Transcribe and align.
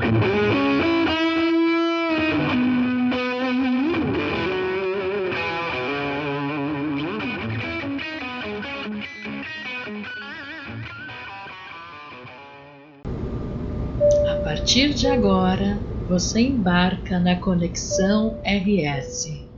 A 0.00 0.04
partir 14.44 14.94
de 14.94 15.08
agora, 15.08 15.76
você 16.08 16.40
embarca 16.40 17.18
na 17.18 17.34
Conexão 17.36 18.38
RS. 18.44 19.48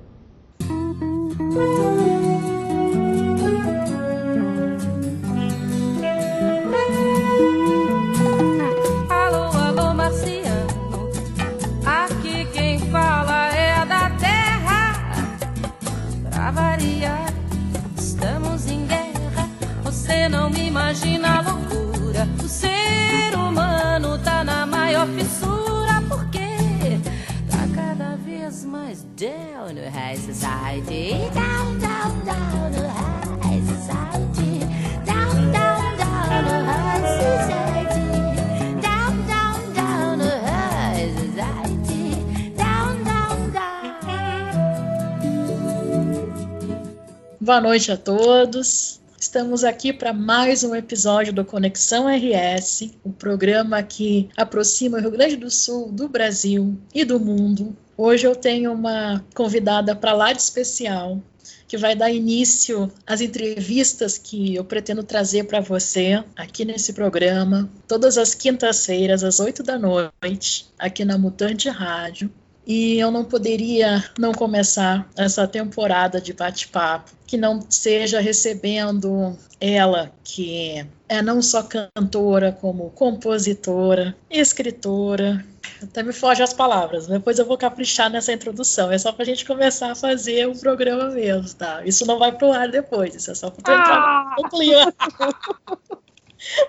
Boa 47.41 47.61
noite 47.61 47.91
a 47.91 47.97
todos. 47.97 49.01
Estamos 49.19 49.65
aqui 49.65 49.93
para 49.93 50.13
mais 50.13 50.63
um 50.63 50.73
episódio 50.73 51.33
do 51.33 51.45
Conexão 51.45 52.07
RS, 52.07 52.93
o 53.03 53.11
programa 53.11 53.83
que 53.83 54.29
aproxima 54.37 54.99
o 54.99 55.01
Rio 55.01 55.11
Grande 55.11 55.35
do 55.35 55.51
Sul 55.51 55.91
do 55.91 56.09
Brasil 56.09 56.79
e 56.95 57.05
do 57.05 57.19
mundo. 57.19 57.77
Hoje 58.03 58.27
eu 58.27 58.35
tenho 58.35 58.73
uma 58.73 59.23
convidada 59.35 59.95
para 59.95 60.15
lá 60.15 60.33
de 60.33 60.41
especial, 60.41 61.21
que 61.69 61.77
vai 61.77 61.95
dar 61.95 62.11
início 62.11 62.91
às 63.07 63.21
entrevistas 63.21 64.17
que 64.17 64.55
eu 64.55 64.65
pretendo 64.65 65.03
trazer 65.03 65.45
para 65.45 65.61
você 65.61 66.25
aqui 66.35 66.65
nesse 66.65 66.95
programa, 66.95 67.69
todas 67.87 68.17
as 68.17 68.35
quintas-feiras, 68.35 69.23
às 69.23 69.39
oito 69.39 69.63
da 69.63 69.79
noite, 69.79 70.67
aqui 70.79 71.05
na 71.05 71.19
Mutante 71.19 71.69
Rádio. 71.69 72.33
E 72.71 73.01
eu 73.01 73.11
não 73.11 73.25
poderia 73.25 74.05
não 74.17 74.31
começar 74.31 75.05
essa 75.17 75.45
temporada 75.45 76.21
de 76.21 76.33
bate-papo 76.33 77.11
que 77.27 77.37
não 77.37 77.61
seja 77.69 78.21
recebendo 78.21 79.37
ela, 79.61 80.13
que 80.23 80.87
é 81.09 81.21
não 81.21 81.43
só 81.43 81.65
cantora, 81.65 82.53
como 82.53 82.91
compositora, 82.91 84.17
escritora. 84.31 85.45
Até 85.83 86.05
me 86.05 86.13
foge 86.13 86.45
as 86.45 86.55
palavras, 86.55 87.09
depois 87.09 87.41
eu 87.41 87.45
vou 87.45 87.59
caprichar 87.59 88.09
nessa 88.09 88.33
introdução. 88.33 88.93
É 88.93 88.99
só 88.99 89.11
para 89.11 89.25
a 89.25 89.27
gente 89.27 89.45
começar 89.45 89.91
a 89.91 89.97
fazer 89.97 90.47
o 90.47 90.57
programa 90.57 91.11
mesmo, 91.11 91.53
tá? 91.55 91.83
Isso 91.85 92.07
não 92.07 92.21
vai 92.21 92.31
pro 92.31 92.53
ar 92.53 92.69
depois, 92.69 93.17
isso 93.17 93.33
é 93.33 93.35
só 93.35 93.51
para 93.51 93.75
entrar 93.75 93.97
Ah! 93.97 94.37
no 94.39 94.49
clima. 94.49 94.95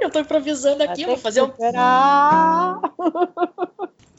Eu 0.02 0.10
tô 0.10 0.20
improvisando 0.20 0.84
aqui, 0.84 1.06
vou 1.06 1.18
fazer 1.18 1.42
um. 1.42 1.52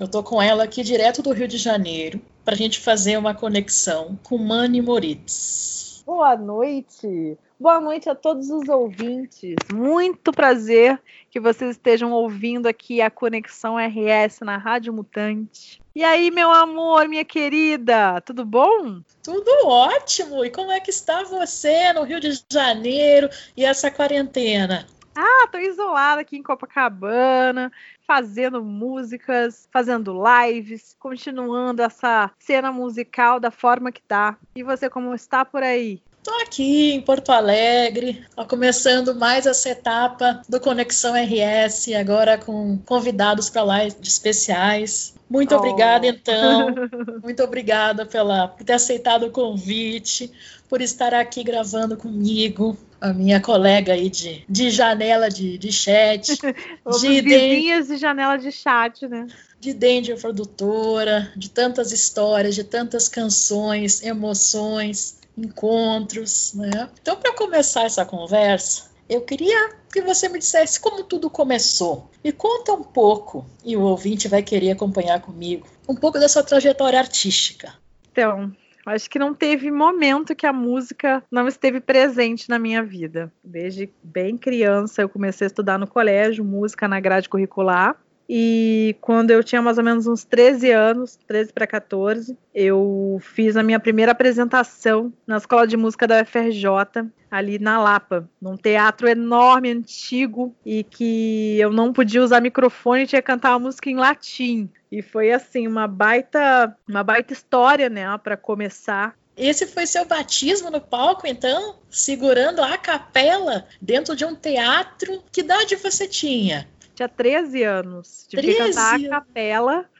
Eu 0.02 0.08
tô 0.08 0.20
com 0.20 0.42
ela 0.42 0.64
aqui 0.64 0.82
direto 0.82 1.22
do 1.22 1.30
Rio 1.30 1.46
de 1.46 1.56
Janeiro 1.56 2.20
para 2.44 2.54
a 2.54 2.56
gente 2.56 2.80
fazer 2.80 3.16
uma 3.16 3.36
conexão 3.36 4.18
com 4.24 4.36
Mani 4.36 4.82
Moritz. 4.82 6.02
Boa 6.04 6.36
noite. 6.36 7.38
Boa 7.56 7.80
noite 7.80 8.08
a 8.08 8.14
todos 8.16 8.50
os 8.50 8.68
ouvintes. 8.68 9.54
Muito 9.72 10.32
prazer 10.32 11.00
que 11.30 11.38
vocês 11.38 11.76
estejam 11.76 12.10
ouvindo 12.10 12.66
aqui 12.66 13.00
a 13.00 13.10
Conexão 13.10 13.76
RS 13.76 14.40
na 14.40 14.56
Rádio 14.56 14.92
Mutante. 14.92 15.80
E 15.94 16.02
aí, 16.02 16.32
meu 16.32 16.50
amor, 16.50 17.06
minha 17.06 17.24
querida, 17.24 18.20
tudo 18.22 18.44
bom? 18.44 19.02
Tudo 19.22 19.68
ótimo! 19.68 20.44
E 20.44 20.50
como 20.50 20.72
é 20.72 20.80
que 20.80 20.90
está 20.90 21.22
você 21.22 21.92
no 21.92 22.02
Rio 22.02 22.18
de 22.18 22.42
Janeiro 22.52 23.30
e 23.56 23.64
essa 23.64 23.88
quarentena? 23.88 24.84
Ah, 25.14 25.46
tô 25.52 25.58
isolada 25.58 26.22
aqui 26.22 26.38
em 26.38 26.42
Copacabana, 26.42 27.70
fazendo 28.06 28.62
músicas, 28.62 29.68
fazendo 29.72 30.14
lives, 30.22 30.96
continuando 30.98 31.82
essa 31.82 32.30
cena 32.38 32.72
musical 32.72 33.38
da 33.40 33.50
forma 33.50 33.92
que 33.92 34.02
tá. 34.02 34.36
E 34.54 34.62
você 34.62 34.88
como 34.90 35.14
está 35.14 35.44
por 35.44 35.62
aí? 35.62 36.00
Estou 36.18 36.40
aqui 36.40 36.92
em 36.92 37.00
Porto 37.00 37.32
Alegre, 37.32 38.24
começando 38.48 39.12
mais 39.12 39.44
essa 39.44 39.70
etapa 39.70 40.40
do 40.48 40.60
Conexão 40.60 41.14
RS, 41.14 41.88
agora 41.98 42.38
com 42.38 42.78
convidados 42.86 43.50
para 43.50 43.64
lá 43.64 43.88
de 43.88 44.08
especiais. 44.08 45.14
Muito 45.28 45.52
Oh. 45.52 45.58
obrigada, 45.58 46.06
então. 46.06 46.68
Muito 47.24 47.42
obrigada 47.42 48.06
pela, 48.06 48.46
por 48.46 48.62
ter 48.64 48.74
aceitado 48.74 49.24
o 49.26 49.30
convite, 49.32 50.30
por 50.72 50.80
estar 50.80 51.12
aqui 51.12 51.44
gravando 51.44 51.98
comigo, 51.98 52.78
a 52.98 53.12
minha 53.12 53.38
colega 53.42 53.92
aí 53.92 54.08
de, 54.08 54.42
de 54.48 54.70
janela 54.70 55.28
de, 55.28 55.58
de 55.58 55.70
chat, 55.70 56.32
de, 56.98 57.20
vizinhas 57.20 57.88
de 57.88 57.98
janela 57.98 58.38
de 58.38 58.50
chat, 58.50 59.06
né? 59.06 59.26
de 59.60 59.74
Danger 59.74 60.18
Produtora, 60.18 61.30
de 61.36 61.50
tantas 61.50 61.92
histórias, 61.92 62.54
de 62.54 62.64
tantas 62.64 63.06
canções, 63.06 64.02
emoções, 64.02 65.18
encontros, 65.36 66.54
né? 66.54 66.88
Então, 67.02 67.16
para 67.16 67.34
começar 67.34 67.84
essa 67.84 68.06
conversa, 68.06 68.90
eu 69.10 69.20
queria 69.20 69.74
que 69.92 70.00
você 70.00 70.26
me 70.26 70.38
dissesse 70.38 70.80
como 70.80 71.04
tudo 71.04 71.28
começou. 71.28 72.10
Me 72.24 72.32
conta 72.32 72.72
um 72.72 72.82
pouco, 72.82 73.44
e 73.62 73.76
o 73.76 73.82
ouvinte 73.82 74.26
vai 74.26 74.42
querer 74.42 74.70
acompanhar 74.70 75.20
comigo, 75.20 75.68
um 75.86 75.94
pouco 75.94 76.18
da 76.18 76.30
sua 76.30 76.42
trajetória 76.42 76.98
artística. 76.98 77.74
Então, 78.10 78.56
acho 78.86 79.08
que 79.08 79.18
não 79.18 79.34
teve 79.34 79.70
momento 79.70 80.34
que 80.34 80.46
a 80.46 80.52
música 80.52 81.22
não 81.30 81.46
esteve 81.46 81.80
presente 81.80 82.48
na 82.48 82.58
minha 82.58 82.82
vida. 82.82 83.32
Desde 83.42 83.92
bem 84.02 84.36
criança 84.36 85.02
eu 85.02 85.08
comecei 85.08 85.46
a 85.46 85.48
estudar 85.48 85.78
no 85.78 85.86
colégio, 85.86 86.44
música 86.44 86.88
na 86.88 87.00
grade 87.00 87.28
curricular. 87.28 87.96
E 88.28 88.96
quando 89.00 89.30
eu 89.30 89.42
tinha 89.42 89.60
mais 89.60 89.78
ou 89.78 89.84
menos 89.84 90.06
uns 90.06 90.24
13 90.24 90.70
anos, 90.70 91.18
13 91.26 91.52
para 91.52 91.66
14, 91.66 92.36
eu 92.54 93.20
fiz 93.20 93.56
a 93.56 93.62
minha 93.62 93.80
primeira 93.80 94.12
apresentação 94.12 95.12
na 95.26 95.36
escola 95.36 95.66
de 95.66 95.76
música 95.76 96.06
da 96.06 96.22
UFRJ, 96.22 97.10
ali 97.30 97.58
na 97.58 97.82
Lapa, 97.82 98.28
num 98.40 98.56
teatro 98.56 99.08
enorme, 99.08 99.70
antigo, 99.70 100.54
e 100.64 100.84
que 100.84 101.58
eu 101.58 101.70
não 101.72 101.92
podia 101.92 102.22
usar 102.22 102.40
microfone, 102.40 103.06
tinha 103.06 103.22
que 103.22 103.26
cantar 103.26 103.52
uma 103.52 103.60
música 103.60 103.88
em 103.88 103.96
latim. 103.96 104.68
E 104.90 105.00
foi 105.00 105.32
assim, 105.32 105.66
uma 105.66 105.88
baita, 105.88 106.76
uma 106.86 107.02
baita 107.02 107.32
história, 107.32 107.88
né, 107.88 108.04
para 108.18 108.36
começar. 108.36 109.14
Esse 109.34 109.66
foi 109.66 109.86
seu 109.86 110.04
batismo 110.04 110.70
no 110.70 110.80
palco, 110.80 111.26
então? 111.26 111.76
Segurando 111.90 112.62
a 112.62 112.76
capela 112.76 113.66
dentro 113.80 114.14
de 114.14 114.26
um 114.26 114.34
teatro? 114.34 115.22
Que 115.32 115.40
idade 115.40 115.76
você 115.76 116.06
tinha? 116.06 116.68
Tinha 116.94 117.08
13 117.08 117.62
anos. 117.62 118.26
Tive 118.28 118.42
13 118.42 118.56
que 118.56 118.68
cantar 118.68 119.00
a 119.00 119.08
capela 119.08 119.90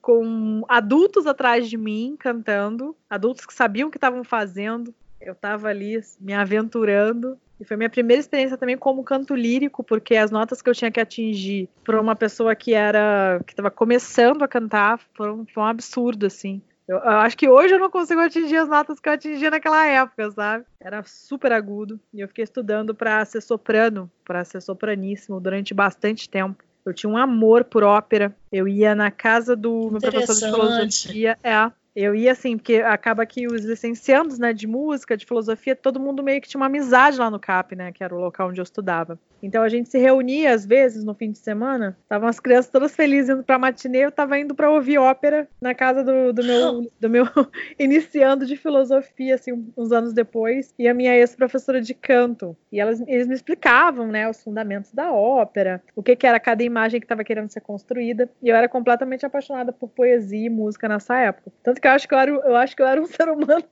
com 0.00 0.64
adultos 0.68 1.26
atrás 1.26 1.70
de 1.70 1.76
mim 1.76 2.16
cantando, 2.18 2.96
adultos 3.08 3.46
que 3.46 3.54
sabiam 3.54 3.88
o 3.88 3.90
que 3.90 3.96
estavam 3.96 4.24
fazendo. 4.24 4.92
Eu 5.20 5.32
estava 5.32 5.68
ali 5.68 6.00
me 6.20 6.34
aventurando. 6.34 7.38
E 7.60 7.64
foi 7.64 7.76
minha 7.76 7.88
primeira 7.88 8.18
experiência 8.18 8.56
também 8.56 8.76
como 8.76 9.04
canto 9.04 9.36
lírico, 9.36 9.84
porque 9.84 10.16
as 10.16 10.32
notas 10.32 10.60
que 10.60 10.68
eu 10.68 10.74
tinha 10.74 10.90
que 10.90 10.98
atingir 10.98 11.68
para 11.84 12.00
uma 12.00 12.16
pessoa 12.16 12.56
que 12.56 12.74
era 12.74 13.40
que 13.46 13.52
estava 13.52 13.70
começando 13.70 14.42
a 14.42 14.48
cantar 14.48 14.98
foram, 15.14 15.46
foi 15.46 15.62
um 15.62 15.66
absurdo 15.66 16.26
assim. 16.26 16.60
Eu, 16.92 16.98
eu 16.98 17.10
acho 17.10 17.38
que 17.38 17.48
hoje 17.48 17.72
eu 17.74 17.78
não 17.78 17.90
consigo 17.90 18.20
atingir 18.20 18.58
as 18.58 18.68
notas 18.68 19.00
que 19.00 19.08
eu 19.08 19.14
atingia 19.14 19.50
naquela 19.50 19.86
época, 19.86 20.30
sabe? 20.30 20.66
Era 20.78 21.02
super 21.04 21.50
agudo 21.50 21.98
e 22.12 22.20
eu 22.20 22.28
fiquei 22.28 22.44
estudando 22.44 22.94
para 22.94 23.24
ser 23.24 23.40
soprano, 23.40 24.10
para 24.22 24.44
ser 24.44 24.60
sopraníssimo 24.60 25.40
durante 25.40 25.72
bastante 25.72 26.28
tempo. 26.28 26.62
Eu 26.84 26.92
tinha 26.92 27.08
um 27.08 27.16
amor 27.16 27.64
por 27.64 27.82
ópera. 27.82 28.36
Eu 28.50 28.68
ia 28.68 28.94
na 28.94 29.10
casa 29.10 29.56
do 29.56 29.88
meu 29.90 30.00
professor 30.00 30.34
de 30.34 30.40
filosofia, 30.40 31.38
é, 31.42 31.70
Eu 31.96 32.14
ia 32.14 32.32
assim, 32.32 32.58
porque 32.58 32.76
acaba 32.76 33.24
que 33.24 33.46
os 33.46 33.64
licenciandos, 33.64 34.38
né, 34.38 34.52
de 34.52 34.66
música, 34.66 35.16
de 35.16 35.24
filosofia, 35.24 35.74
todo 35.74 36.00
mundo 36.00 36.22
meio 36.22 36.42
que 36.42 36.48
tinha 36.48 36.60
uma 36.60 36.66
amizade 36.66 37.18
lá 37.18 37.30
no 37.30 37.40
CAP, 37.40 37.74
né, 37.74 37.90
que 37.92 38.04
era 38.04 38.14
o 38.14 38.20
local 38.20 38.50
onde 38.50 38.60
eu 38.60 38.64
estudava. 38.64 39.18
Então 39.42 39.62
a 39.62 39.68
gente 39.68 39.88
se 39.88 39.98
reunia 39.98 40.54
às 40.54 40.64
vezes 40.64 41.04
no 41.04 41.14
fim 41.14 41.30
de 41.30 41.38
semana, 41.38 41.96
estavam 42.02 42.28
as 42.28 42.38
crianças 42.38 42.70
todas 42.70 42.94
felizes 42.94 43.30
indo 43.30 43.42
para 43.42 43.58
matinê, 43.58 44.04
eu 44.04 44.08
estava 44.08 44.38
indo 44.38 44.54
para 44.54 44.70
ouvir 44.70 44.98
ópera 44.98 45.48
na 45.60 45.74
casa 45.74 46.04
do, 46.04 46.32
do 46.32 46.44
meu 46.44 46.90
do 47.00 47.10
meu 47.10 47.24
iniciando 47.78 48.46
de 48.46 48.56
filosofia 48.56 49.34
assim 49.34 49.72
uns 49.76 49.92
anos 49.92 50.12
depois, 50.12 50.72
e 50.78 50.86
a 50.86 50.94
minha 50.94 51.16
ex-professora 51.16 51.80
de 51.80 51.94
canto. 51.94 52.56
E 52.70 52.80
elas 52.80 53.00
eles 53.06 53.26
me 53.26 53.34
explicavam, 53.34 54.06
né, 54.08 54.28
os 54.28 54.42
fundamentos 54.42 54.92
da 54.92 55.12
ópera, 55.12 55.82
o 55.96 56.02
que 56.02 56.16
que 56.16 56.26
era 56.26 56.38
cada 56.38 56.62
imagem 56.62 57.00
que 57.00 57.04
estava 57.04 57.24
querendo 57.24 57.50
ser 57.50 57.60
construída, 57.60 58.30
e 58.42 58.48
eu 58.48 58.56
era 58.56 58.68
completamente 58.68 59.26
apaixonada 59.26 59.72
por 59.72 59.88
poesia 59.88 60.46
e 60.46 60.50
música 60.50 60.88
nessa 60.88 61.18
época. 61.18 61.52
Tanto 61.62 61.80
que 61.80 61.86
eu 61.86 61.92
acho 61.92 62.08
que 62.08 62.14
eu 62.14 62.18
era, 62.18 62.30
eu 62.30 62.56
acho 62.56 62.76
que 62.76 62.82
eu 62.82 62.86
era 62.86 63.00
um 63.00 63.06
ser 63.06 63.28
humano 63.28 63.64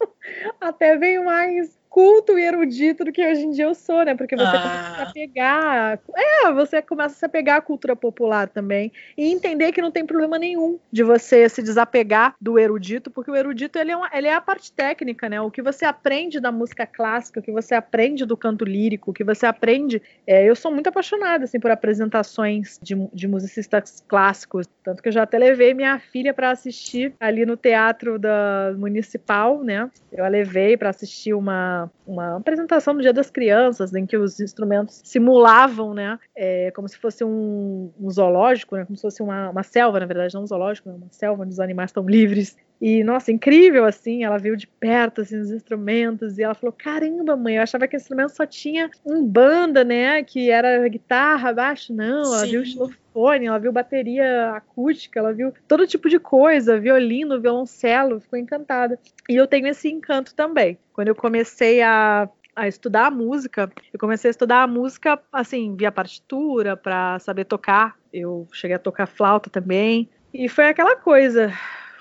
até 0.61 0.97
bem 0.97 1.23
mais 1.25 1.80
culto 1.91 2.39
e 2.39 2.43
erudito 2.45 3.05
do 3.05 3.13
que 3.13 3.27
hoje 3.27 3.43
em 3.43 3.51
dia 3.51 3.65
eu 3.65 3.75
sou, 3.75 4.05
né? 4.05 4.15
Porque 4.15 4.37
você 4.37 4.57
ah. 4.57 4.63
começa 4.63 5.03
a 5.03 5.13
pegar. 5.13 5.99
É, 6.17 6.53
você 6.53 6.81
começa 6.81 7.17
a 7.17 7.19
se 7.19 7.29
pegar 7.29 7.57
a 7.57 7.61
cultura 7.61 7.97
popular 7.97 8.49
também. 8.49 8.93
E 9.19 9.27
entender 9.27 9.73
que 9.73 9.83
não 9.83 9.91
tem 9.91 10.07
problema 10.07 10.39
nenhum 10.39 10.79
de 10.91 11.03
você 11.03 11.49
se 11.49 11.61
desapegar 11.61 12.37
do 12.41 12.59
erudito, 12.59 13.11
porque 13.11 13.31
o 13.31 13.37
erudito 13.37 13.77
ele 13.77 13.91
é, 13.91 13.97
uma, 13.97 14.09
ele 14.15 14.29
é 14.29 14.35
a 14.35 14.41
parte 14.41 14.73
técnica, 14.73 15.29
né? 15.29 15.41
O 15.41 15.51
que 15.51 15.61
você 15.61 15.85
aprende 15.85 16.39
da 16.39 16.53
música 16.53 16.87
clássica, 16.87 17.41
o 17.41 17.43
que 17.43 17.51
você 17.51 17.75
aprende 17.75 18.25
do 18.25 18.37
canto 18.37 18.65
lírico, 18.65 19.11
o 19.11 19.15
que 19.15 19.25
você 19.25 19.45
aprende. 19.45 20.01
É, 20.25 20.49
eu 20.49 20.55
sou 20.55 20.71
muito 20.71 20.87
apaixonada 20.87 21.45
assim, 21.45 21.59
por 21.59 21.73
apresentações 21.73 22.79
de, 22.81 22.95
de 23.13 23.27
musicistas 23.27 24.05
clássicos. 24.07 24.69
Tanto 24.85 25.03
que 25.03 25.09
eu 25.09 25.13
já 25.13 25.25
até 25.25 25.39
levei 25.39 25.75
minha 25.75 25.99
filha 25.99 26.33
para 26.33 26.51
assistir 26.51 27.13
ali 27.19 27.45
no 27.45 27.57
teatro 27.57 28.17
da 28.17 28.73
municipal, 28.79 29.65
né? 29.65 29.91
Eu 30.13 30.25
a 30.25 30.29
levei 30.29 30.77
para 30.77 30.91
assistir 30.91 31.35
uma 31.35 31.80
uma, 32.07 32.37
apresentação 32.37 32.95
no 32.95 33.01
Dia 33.01 33.13
das 33.13 33.31
Crianças, 33.31 33.95
em 33.95 34.05
que 34.05 34.17
os 34.17 34.41
instrumentos 34.41 35.01
simulavam, 35.05 35.95
né, 35.95 36.19
é, 36.35 36.71
como 36.73 36.89
se 36.89 36.99
fosse 36.99 37.23
um, 37.25 37.91
um 38.01 38.11
zoológico, 38.11 38.77
né, 38.77 38.85
como 38.85 38.97
se 38.97 39.03
fosse 39.03 39.23
uma, 39.23 39.51
uma, 39.51 39.63
selva, 39.63 40.01
na 40.01 40.07
verdade, 40.07 40.35
não 40.35 40.43
um 40.43 40.47
zoológico, 40.47 40.89
né, 40.89 40.97
uma 40.97 41.13
selva 41.13 41.43
onde 41.43 41.53
os 41.53 41.61
animais 41.61 41.91
estão 41.91 42.05
livres. 42.05 42.57
E, 42.81 43.05
nossa, 43.05 43.31
incrível, 43.31 43.85
assim, 43.85 44.25
ela 44.25 44.39
viu 44.39 44.57
de 44.57 44.67
perto, 44.67 45.21
assim, 45.21 45.39
os 45.39 45.51
instrumentos, 45.51 46.39
e 46.39 46.43
ela 46.43 46.55
falou, 46.55 46.73
caramba, 46.73 47.37
mãe, 47.37 47.57
eu 47.57 47.63
achava 47.63 47.87
que 47.87 47.95
instrumento 47.95 48.31
só 48.31 48.47
tinha 48.47 48.91
um 49.05 49.23
banda, 49.23 49.85
né, 49.85 50.23
que 50.23 50.51
era 50.51 50.89
guitarra, 50.89 51.53
baixo, 51.53 51.93
não, 51.93 52.25
ela 52.25 52.39
Sim. 52.39 52.51
viu 52.53 52.65
xilofone, 52.65 53.47
ela 53.47 53.59
viu 53.59 53.71
bateria 53.71 54.53
acústica, 54.53 55.19
ela 55.21 55.33
viu 55.33 55.53
todo 55.69 55.87
tipo 55.87 56.09
de 56.09 56.19
coisa, 56.19 56.81
violino, 56.81 57.39
violoncelo, 57.39 58.19
ficou 58.19 58.39
encantada. 58.39 58.99
E 59.29 59.37
eu 59.37 59.47
tenho 59.47 59.67
esse 59.67 59.91
encanto 59.91 60.35
também. 60.35 60.79
Quando 60.95 61.09
eu 61.09 61.15
comecei 61.15 61.83
a 61.83 62.29
a 62.57 62.67
estudar 62.67 63.07
a 63.07 63.11
música. 63.11 63.71
Eu 63.93 63.99
comecei 63.99 64.29
a 64.29 64.33
estudar 64.33 64.63
a 64.65 64.67
música, 64.67 65.19
assim, 65.33 65.77
via 65.77 65.91
partitura, 65.91 66.77
para 66.77 67.19
saber 67.21 67.45
tocar. 67.45 67.97
Eu 68.13 68.47
cheguei 68.53 68.77
a 68.77 68.79
tocar 68.79 69.07
flauta 69.07 69.49
também. 69.49 70.11
E 70.35 70.49
foi 70.49 70.67
aquela 70.67 70.97
coisa 70.97 71.53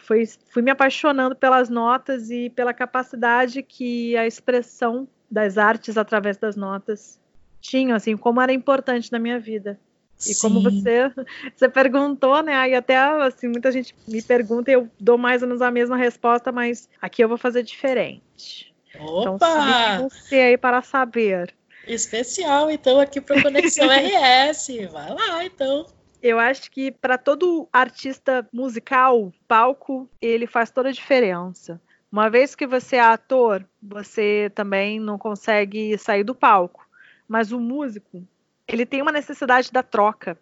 foi, 0.10 0.26
fui 0.50 0.64
me 0.64 0.72
apaixonando 0.72 1.36
pelas 1.36 1.70
notas 1.70 2.32
e 2.32 2.50
pela 2.50 2.74
capacidade 2.74 3.62
que 3.62 4.18
a 4.18 4.26
expressão 4.26 5.08
das 5.30 5.56
artes 5.56 6.00
através 6.00 6.36
das 6.36 6.56
notas 6.56 7.20
tinha, 7.62 7.96
assim, 7.96 8.18
como 8.18 8.42
era 8.42 8.52
importante 8.52 9.12
na 9.12 9.20
minha 9.20 9.40
vida. 9.40 9.80
E 10.18 10.34
Sim. 10.34 10.42
como 10.42 10.64
você, 10.64 11.14
você 11.56 11.70
perguntou, 11.70 12.42
né? 12.42 12.72
E 12.72 12.74
até 12.74 12.98
assim, 12.98 13.50
muita 13.50 13.72
gente 13.72 13.96
me 14.08 14.20
pergunta 14.20 14.72
e 14.72 14.74
eu 14.74 14.90
dou 15.00 15.16
mais 15.16 15.44
ou 15.44 15.48
menos 15.48 15.62
a 15.62 15.70
mesma 15.70 15.96
resposta, 15.96 16.52
mas 16.52 16.90
aqui 17.00 17.24
eu 17.24 17.30
vou 17.30 17.38
fazer 17.38 17.62
diferente. 17.62 18.74
Então, 18.96 19.36
Opa! 19.36 19.94
Então, 19.94 20.10
você 20.10 20.38
aí 20.38 20.58
para 20.58 20.82
saber. 20.82 21.54
Especial, 21.86 22.72
então, 22.72 23.00
aqui 23.00 23.22
para 23.22 23.44
Conexão 23.44 23.86
RS. 23.94 24.70
Vai 24.92 25.14
lá, 25.14 25.46
então. 25.46 25.86
Eu 26.22 26.38
acho 26.38 26.70
que 26.70 26.92
para 26.92 27.18
todo 27.18 27.68
artista 27.72 28.48
musical, 28.52 29.32
palco, 29.48 30.10
ele 30.22 30.46
faz 30.46 30.70
toda 30.70 30.90
a 30.90 30.94
diferença. 30.94 31.80
Uma 32.12 32.30
vez 32.30 32.56
que 32.56 32.66
você 32.66 32.96
é 32.96 33.02
ator, 33.02 33.66
você 33.82 34.52
também 34.56 35.00
não 35.00 35.18
consegue 35.18 35.98
sair 35.98 36.24
do 36.24 36.36
palco. 36.36 36.88
Mas 37.28 37.52
o 37.52 37.60
músico, 37.60 38.26
ele 38.68 38.86
tem 38.86 39.02
uma 39.02 39.12
necessidade 39.12 39.72
da 39.72 39.84
troca. 39.84 40.38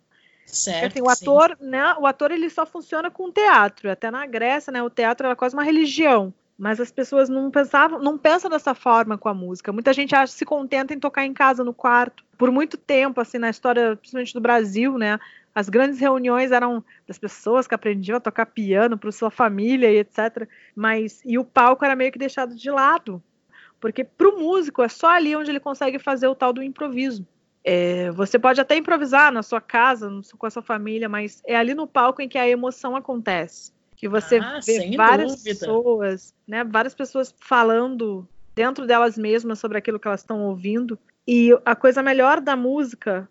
Certo, 0.46 0.94
assim, 0.94 1.02
o 1.02 1.10
ator, 1.10 1.58
sim. 1.60 1.68
né? 1.68 1.94
O 2.00 2.08
ator 2.08 2.32
ele 2.32 2.50
só 2.50 2.66
funciona 2.66 3.12
com 3.12 3.26
o 3.26 3.32
teatro. 3.32 3.92
Até 3.92 4.10
na 4.10 4.26
Grécia, 4.26 4.72
né? 4.72 4.82
O 4.82 4.90
teatro 4.90 5.28
era 5.28 5.36
quase 5.36 5.56
uma 5.56 5.64
religião. 5.64 6.34
Mas 6.58 6.80
as 6.80 6.92
pessoas 6.92 7.30
não 7.30 7.52
pensavam, 7.52 8.00
não 8.00 8.18
pensam 8.18 8.50
dessa 8.50 8.74
forma 8.74 9.18
com 9.18 9.30
a 9.30 9.34
música. 9.34 9.72
Muita 9.72 9.94
gente 9.94 10.16
acha 10.16 10.34
se 10.34 10.44
contenta 10.44 10.94
em 10.94 11.00
tocar 11.00 11.24
em 11.26 11.34
casa, 11.34 11.64
no 11.64 11.74
quarto. 11.74 12.26
Por 12.38 12.52
muito 12.52 12.78
tempo, 12.78 13.22
assim, 13.22 13.38
na 13.38 13.50
história, 13.50 13.96
principalmente 13.96 14.34
do 14.34 14.42
Brasil, 14.42 14.98
né? 14.98 15.20
As 15.54 15.70
grandes 15.70 16.00
reuniões 16.00 16.52
eram 16.52 16.84
das 17.08 17.18
pessoas 17.18 17.68
que 17.68 17.76
aprendiam 17.76 18.18
a 18.18 18.20
tocar 18.20 18.46
piano 18.48 18.98
para 18.98 19.12
sua 19.12 19.30
família 19.30 19.92
e 19.92 20.00
etc. 20.00 20.48
Mas 20.76 21.22
e 21.26 21.38
o 21.38 21.46
palco 21.46 21.86
era 21.86 21.96
meio 21.96 22.12
que 22.12 22.20
deixado 22.20 22.56
de 22.56 22.70
lado, 22.72 23.22
porque 23.80 24.04
para 24.04 24.30
o 24.30 24.40
músico 24.40 24.82
é 24.82 24.88
só 24.88 25.08
ali 25.10 25.36
onde 25.36 25.52
ele 25.52 25.60
consegue 25.60 26.00
fazer 26.00 26.28
o 26.28 26.36
tal 26.36 26.54
do 26.54 26.64
improviso. 26.64 27.26
É, 27.64 28.12
você 28.12 28.40
pode 28.40 28.62
até 28.62 28.78
improvisar 28.78 29.32
na 29.32 29.44
sua 29.44 29.60
casa, 29.60 30.10
com 30.38 30.46
a 30.46 30.50
sua 30.50 30.62
família, 30.62 31.10
mas 31.10 31.42
é 31.46 31.56
ali 31.56 31.74
no 31.74 31.86
palco 31.86 32.22
em 32.22 32.30
que 32.30 32.38
a 32.38 32.48
emoção 32.48 32.96
acontece. 32.96 33.74
Que 33.98 34.08
você 34.08 34.38
ah, 34.38 34.60
vê 34.66 34.96
várias 34.96 35.32
dúvida. 35.38 35.60
pessoas, 35.60 36.34
né, 36.48 36.64
várias 36.64 36.96
pessoas 36.96 37.36
falando 37.40 38.28
dentro 38.56 38.88
delas 38.88 39.18
mesmas 39.18 39.60
sobre 39.60 39.78
aquilo 39.78 40.00
que 40.00 40.08
elas 40.08 40.22
estão 40.22 40.46
ouvindo. 40.46 40.98
E 41.28 41.50
a 41.66 41.76
coisa 41.76 42.02
melhor 42.02 42.40
da 42.40 42.56
música 42.56 43.30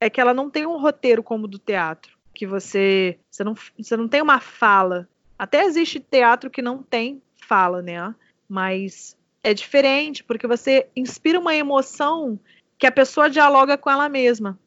é 0.00 0.10
que 0.10 0.20
ela 0.20 0.34
não 0.34 0.50
tem 0.50 0.66
um 0.66 0.78
roteiro 0.78 1.22
como 1.22 1.46
do 1.46 1.58
teatro, 1.58 2.16
que 2.34 2.46
você 2.46 3.18
você 3.30 3.44
não, 3.44 3.54
você 3.78 3.96
não 3.96 4.08
tem 4.08 4.20
uma 4.20 4.40
fala. 4.40 5.08
Até 5.38 5.64
existe 5.64 6.00
teatro 6.00 6.50
que 6.50 6.60
não 6.60 6.82
tem 6.82 7.22
fala, 7.36 7.80
né? 7.80 8.14
Mas 8.48 9.16
é 9.42 9.54
diferente 9.54 10.24
porque 10.24 10.46
você 10.46 10.88
inspira 10.96 11.38
uma 11.38 11.54
emoção 11.54 12.38
que 12.78 12.86
a 12.86 12.92
pessoa 12.92 13.30
dialoga 13.30 13.78
com 13.78 13.90
ela 13.90 14.08
mesma. 14.08 14.58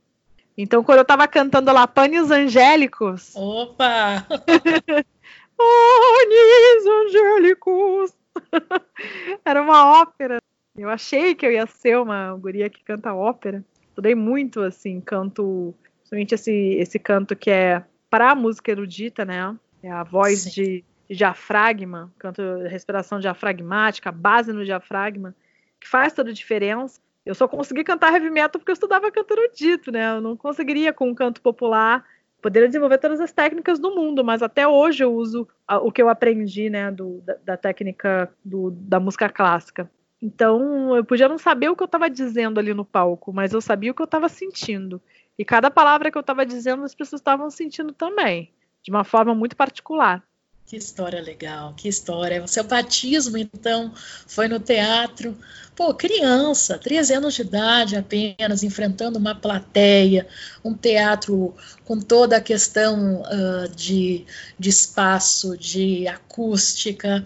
Então, 0.58 0.84
quando 0.84 0.98
eu 0.98 1.04
estava 1.04 1.28
cantando 1.28 1.72
lá 1.72 1.88
Panes 1.88 2.32
Angélicos. 2.32 3.34
Opa! 3.36 4.26
Panes 5.60 6.86
Angélicos! 6.88 8.18
Era 9.46 9.62
uma 9.62 10.02
ópera. 10.02 10.40
Eu 10.76 10.90
achei 10.90 11.36
que 11.36 11.46
eu 11.46 11.52
ia 11.52 11.68
ser 11.68 12.00
uma 12.00 12.34
guria 12.36 12.70
que 12.70 12.84
canta 12.84 13.14
ópera 13.14 13.64
estudei 14.00 14.16
muito, 14.16 14.62
assim, 14.62 15.02
canto, 15.02 15.76
principalmente 16.00 16.34
esse, 16.34 16.52
esse 16.52 16.98
canto 16.98 17.36
que 17.36 17.52
é 17.52 17.84
para 18.10 18.32
a 18.32 18.36
música 18.36 18.72
erudita, 18.72 19.26
né? 19.26 19.56
É 19.84 19.92
a 19.92 20.04
voz 20.04 20.46
de, 20.46 20.84
de, 21.08 21.16
diafragma, 21.16 22.12
canto 22.18 22.42
respiração 22.68 23.20
diafragmática, 23.20 24.12
base 24.12 24.54
no 24.54 24.64
diafragma, 24.64 25.36
que 25.80 25.88
faz 25.88 26.14
toda 26.14 26.32
a 26.32 26.34
diferença. 26.34 27.00
Eu 27.26 27.36
só 27.36 27.48
consegui 27.48 27.84
cantar 27.84 28.14
heavy 28.14 28.30
metal 28.30 28.60
porque 28.60 28.72
eu 28.72 28.74
estudava 28.74 29.12
canto 29.12 29.34
erudito, 29.34 29.92
né? 29.92 30.16
Eu 30.16 30.22
não 30.22 30.36
conseguiria 30.36 30.94
com 30.94 31.10
um 31.10 31.14
canto 31.14 31.42
popular 31.42 32.04
poderia 32.42 32.68
desenvolver 32.68 32.98
todas 32.98 33.20
as 33.20 33.32
técnicas 33.32 33.80
do 33.80 33.94
mundo, 33.96 34.24
mas 34.24 34.42
até 34.42 34.68
hoje 34.68 35.04
eu 35.04 35.14
uso 35.14 35.48
o 35.68 35.92
que 35.92 36.02
eu 36.02 36.10
aprendi, 36.10 36.70
né, 36.70 36.92
do, 36.92 37.22
da, 37.22 37.38
da 37.46 37.58
técnica 37.58 38.32
do, 38.44 38.72
da 38.72 39.00
música 39.00 39.30
clássica. 39.30 39.90
Então, 40.22 40.96
eu 40.96 41.06
podia 41.06 41.30
não 41.30 41.38
saber 41.38 41.70
o 41.70 41.76
que 41.76 41.84
eu 41.84 41.86
estava 41.86 42.10
dizendo 42.10 42.60
ali 42.60 42.74
no 42.74 42.84
palco, 42.84 43.32
mas 43.32 43.54
eu 43.54 43.62
sabia 43.62 43.92
o 43.92 43.94
que 43.94 44.02
eu 44.02 44.06
estava 44.06 44.28
sentindo. 44.28 45.02
E 45.38 45.46
cada 45.46 45.72
palavra 45.72 46.12
que 46.12 46.18
eu 46.18 46.22
estava 46.22 46.46
dizendo, 46.46 46.84
as 46.84 46.94
pessoas 46.94 47.22
estavam 47.22 47.50
sentindo 47.50 47.94
também, 47.94 48.54
de 48.84 48.92
uma 48.92 49.06
forma 49.06 49.34
muito 49.34 49.56
particular. 49.56 50.22
Que 50.70 50.78
história 50.78 51.20
legal, 51.20 51.74
que 51.76 51.90
história. 51.90 52.44
O 52.44 52.48
seu 52.48 52.64
batismo, 52.64 53.40
então, 53.40 53.92
foi 54.28 54.48
no 54.48 54.60
teatro. 54.60 55.36
Pô, 55.76 55.96
criança, 55.96 56.78
13 56.78 57.16
anos 57.16 57.34
de 57.34 57.42
idade 57.42 57.96
apenas, 57.96 58.62
enfrentando 58.62 59.18
uma 59.18 59.34
plateia, 59.34 60.28
um 60.64 60.76
teatro 60.76 61.56
com 61.86 62.00
toda 62.00 62.38
a 62.38 62.42
questão 62.42 63.24
uh, 63.24 63.68
de, 63.76 64.28
de 64.60 64.70
espaço, 64.70 65.58
de 65.58 66.08
acústica 66.08 67.26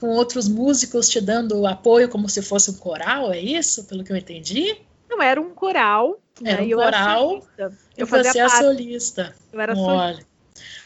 com 0.00 0.08
outros 0.08 0.48
músicos 0.48 1.08
te 1.08 1.20
dando 1.20 1.64
apoio 1.68 2.08
como 2.08 2.28
se 2.28 2.42
fosse 2.42 2.72
um 2.72 2.74
coral, 2.74 3.30
é 3.30 3.38
isso? 3.38 3.84
Pelo 3.84 4.02
que 4.02 4.10
eu 4.10 4.16
entendi? 4.16 4.76
Não, 5.08 5.22
era 5.22 5.40
um 5.40 5.50
coral. 5.50 6.18
Era 6.42 6.62
né? 6.62 6.74
um 6.74 6.76
coral. 6.76 7.46
Eu, 7.56 7.72
eu 7.98 8.06
fazia 8.08 8.32
você 8.32 8.40
é 8.40 8.48
solista. 8.48 9.34
Eu 9.52 9.60
era 9.60 9.78
Olha. 9.78 10.14
solista. 10.14 10.29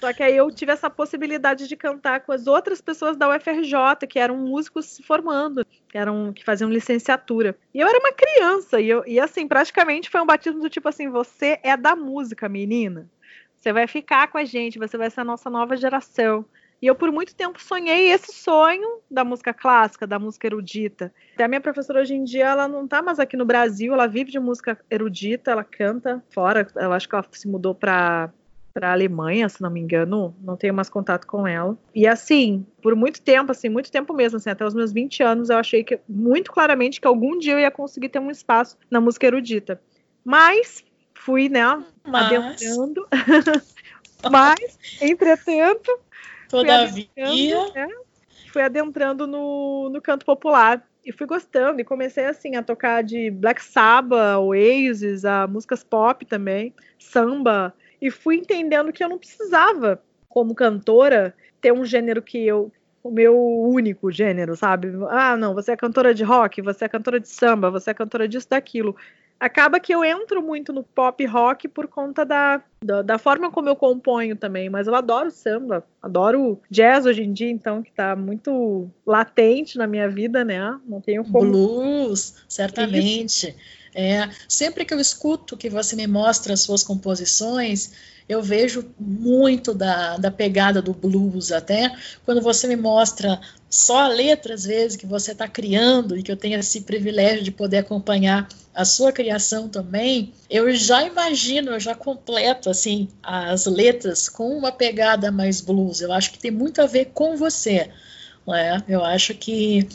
Só 0.01 0.13
que 0.13 0.23
aí 0.23 0.37
eu 0.37 0.51
tive 0.51 0.73
essa 0.73 0.91
possibilidade 0.91 1.67
de 1.69 1.77
cantar 1.77 2.21
com 2.21 2.33
as 2.33 2.47
outras 2.47 2.81
pessoas 2.81 3.17
da 3.17 3.29
UFRJ, 3.29 4.07
que 4.09 4.19
eram 4.19 4.37
músicos 4.37 4.87
se 4.87 5.03
formando, 5.03 5.65
que, 5.89 5.97
eram, 5.97 6.33
que 6.33 6.45
faziam 6.45 6.71
licenciatura. 6.71 7.57
E 7.73 7.81
eu 7.81 7.89
era 7.89 7.99
uma 7.99 8.13
criança, 8.13 8.81
e, 8.81 8.89
eu, 8.89 9.05
e 9.07 9.19
assim, 9.19 9.47
praticamente 9.49 10.11
foi 10.11 10.21
um 10.21 10.27
batismo 10.27 10.61
do 10.61 10.71
tipo 10.71 10.89
assim: 10.89 11.09
você 11.09 11.59
é 11.63 11.77
da 11.77 11.97
música, 11.97 12.49
menina. 12.49 13.09
Você 13.57 13.73
vai 13.73 13.87
ficar 13.87 14.29
com 14.29 14.37
a 14.37 14.45
gente, 14.45 14.79
você 14.79 14.99
vai 14.99 15.11
ser 15.11 15.23
a 15.23 15.25
nossa 15.25 15.49
nova 15.49 15.77
geração. 15.77 16.45
E 16.83 16.87
eu, 16.87 16.95
por 16.95 17.11
muito 17.11 17.35
tempo, 17.35 17.59
sonhei 17.63 18.13
esse 18.13 18.31
sonho 18.31 19.01
da 19.11 19.25
música 19.25 19.55
clássica, 19.55 20.07
da 20.07 20.19
música 20.19 20.47
erudita. 20.47 21.11
Até 21.33 21.45
a 21.45 21.49
minha 21.49 21.63
professora, 21.63 22.03
hoje 22.03 22.15
em 22.15 22.25
dia, 22.25 22.45
ela 22.45 22.69
não 22.69 22.85
está 22.85 23.01
mais 23.01 23.19
aqui 23.19 23.39
no 23.39 23.47
Brasil, 23.47 23.95
ela 23.95 24.07
vive 24.07 24.31
de 24.31 24.39
música 24.39 24.79
erudita, 24.91 25.51
ela 25.51 25.65
canta 25.65 26.23
fora. 26.29 26.67
Eu 26.77 26.93
acho 26.93 27.09
que 27.09 27.15
ela 27.15 27.25
se 27.33 27.49
mudou 27.49 27.75
para 27.75 28.31
para 28.75 28.89
a 28.89 28.93
Alemanha, 28.93 29.49
se 29.49 29.63
não 29.63 29.71
me 29.71 29.81
engano, 29.81 30.35
não 30.43 30.57
tenho 30.57 30.75
mais 30.75 30.91
contato 30.91 31.29
com 31.29 31.47
ela. 31.47 31.79
E 31.95 32.09
assim, 32.09 32.67
por 32.83 32.97
muito 32.97 33.23
tempo, 33.23 33.53
assim, 33.53 33.69
muito 33.69 33.91
tempo 33.91 34.13
mesmo, 34.13 34.37
assim, 34.37 34.51
até 34.51 34.67
os 34.67 34.75
meus 34.75 34.93
20 34.93 35.23
anos, 35.23 35.49
eu 35.49 35.57
achei 35.57 35.85
que 35.85 36.01
muito 36.09 36.51
claramente 36.51 37.01
que 37.01 37.07
algum 37.07 37.39
dia 37.39 37.53
eu 37.53 37.61
ia 37.61 37.71
conseguir 37.71 38.09
ter 38.09 38.19
um 38.19 38.33
espaço 38.33 38.77
na 38.91 39.01
música 39.01 39.29
erudita. 39.29 39.81
Mas 40.25 40.85
fui, 41.15 41.49
né, 41.49 41.63
Mas... 42.05 42.27
adentrando. 42.27 43.07
Mas, 44.31 44.79
entretanto, 45.01 46.01
Todavia. 46.49 47.07
Fui 47.15 47.23
adentrando, 47.23 47.75
né, 47.75 47.89
fui 48.53 48.63
adentrando 48.63 49.27
no, 49.27 49.91
no 49.91 50.03
canto 50.03 50.27
popular 50.27 50.85
e 51.05 51.13
fui 51.13 51.27
gostando 51.27 51.81
e 51.81 51.85
comecei 51.85 52.25
assim 52.25 52.57
a 52.57 52.63
tocar 52.63 53.03
de 53.03 53.31
Black 53.31 53.63
Sabbath, 53.63 54.39
Oasis, 54.39 55.25
a 55.25 55.47
músicas 55.47 55.85
pop 55.85 56.25
também, 56.25 56.75
samba 56.99 57.75
e 58.05 58.11
fui 58.11 58.37
entendendo 58.37 58.93
que 58.93 59.03
eu 59.03 59.09
não 59.09 59.17
precisava 59.17 59.99
como 60.29 60.55
cantora 60.55 61.35
ter 61.59 61.73
um 61.73 61.87
gênero 61.87 62.21
que 62.21 62.47
eu 62.47 62.71
o 63.03 63.11
meu 63.11 63.39
único 63.39 64.11
gênero, 64.11 64.57
sabe? 64.57 64.89
Ah, 65.11 65.37
não, 65.37 65.53
você 65.53 65.73
é 65.73 65.77
cantora 65.77 66.15
de 66.15 66.25
rock, 66.25 66.63
você 66.63 66.87
é 66.87 66.89
cantora 66.89 67.21
de 67.21 67.29
samba, 67.29 67.71
você 67.71 67.91
é 67.91 67.95
cantora 67.95 68.27
disso, 68.27 68.49
daquilo 68.49 68.97
acaba 69.39 69.79
que 69.79 69.95
eu 69.95 70.05
entro 70.05 70.43
muito 70.43 70.73
no 70.73 70.83
pop 70.83 71.25
rock 71.27 71.69
por 71.69 71.87
conta 71.87 72.25
da, 72.25 72.63
da, 72.83 73.03
da, 73.03 73.19
forma 73.19 73.51
como 73.51 73.69
eu 73.69 73.77
componho 73.77 74.37
também, 74.37 74.71
mas 74.71 74.87
eu 74.87 74.95
adoro 74.95 75.31
samba, 75.31 75.85
adoro 76.01 76.61
jazz 76.71 77.05
hoje 77.05 77.23
em 77.23 77.33
dia, 77.33 77.51
então, 77.51 77.83
que 77.83 77.93
tá 77.93 78.17
muito 78.17 78.89
latente 79.07 79.77
na 79.77 79.87
minha 79.87 80.09
vida, 80.09 80.45
né? 80.45 80.79
Não 80.87 81.01
tenho 81.01 81.25
como. 81.25 81.51
Blues, 81.51 82.45
certamente. 82.49 83.55
É, 83.95 84.29
sempre 84.49 84.85
que 84.85 84.93
eu 84.93 84.99
escuto 84.99 85.57
que 85.57 85.71
você 85.71 85.95
me 85.95 86.07
mostra 86.07 86.55
as 86.55 86.61
suas 86.61 86.83
composições, 86.83 87.93
eu 88.29 88.43
vejo 88.43 88.91
muito 88.99 89.75
da, 89.75 90.17
da 90.17 90.31
pegada 90.31 90.81
do 90.81 90.93
blues, 90.93 91.53
até 91.53 91.95
quando 92.25 92.41
você 92.41 92.67
me 92.67 92.77
mostra 92.77 93.41
só 93.69 94.05
a 94.05 94.09
letra, 94.09 94.55
às 94.55 94.65
vezes, 94.65 94.97
que 94.97 95.07
você 95.07 95.33
está 95.33 95.47
criando 95.47 96.17
e 96.17 96.23
que 96.23 96.33
eu 96.33 96.37
tenho 96.37 96.59
esse 96.59 96.83
privilégio 96.83 97.43
de 97.43 97.51
poder 97.51 97.79
acompanhar 97.79 98.49
a 98.75 98.85
sua 98.85 99.13
criação 99.13 99.69
também, 99.69 100.33
eu 100.49 100.75
já 100.75 101.05
imagino, 101.05 101.73
eu 101.73 101.81
já 101.81 101.95
completo 101.95 102.71
assim 102.71 103.09
as 103.23 103.67
letras 103.67 104.29
com 104.29 104.57
uma 104.57 104.73
pegada 104.73 105.31
mais 105.31 105.61
blues. 105.61 106.01
Eu 106.01 106.13
acho 106.13 106.33
que 106.33 106.39
tem 106.39 106.51
muito 106.51 106.81
a 106.81 106.87
ver 106.87 107.11
com 107.15 107.37
você. 107.37 107.91
Né? 108.47 108.83
Eu 108.89 109.05
acho 109.05 109.35
que 109.35 109.87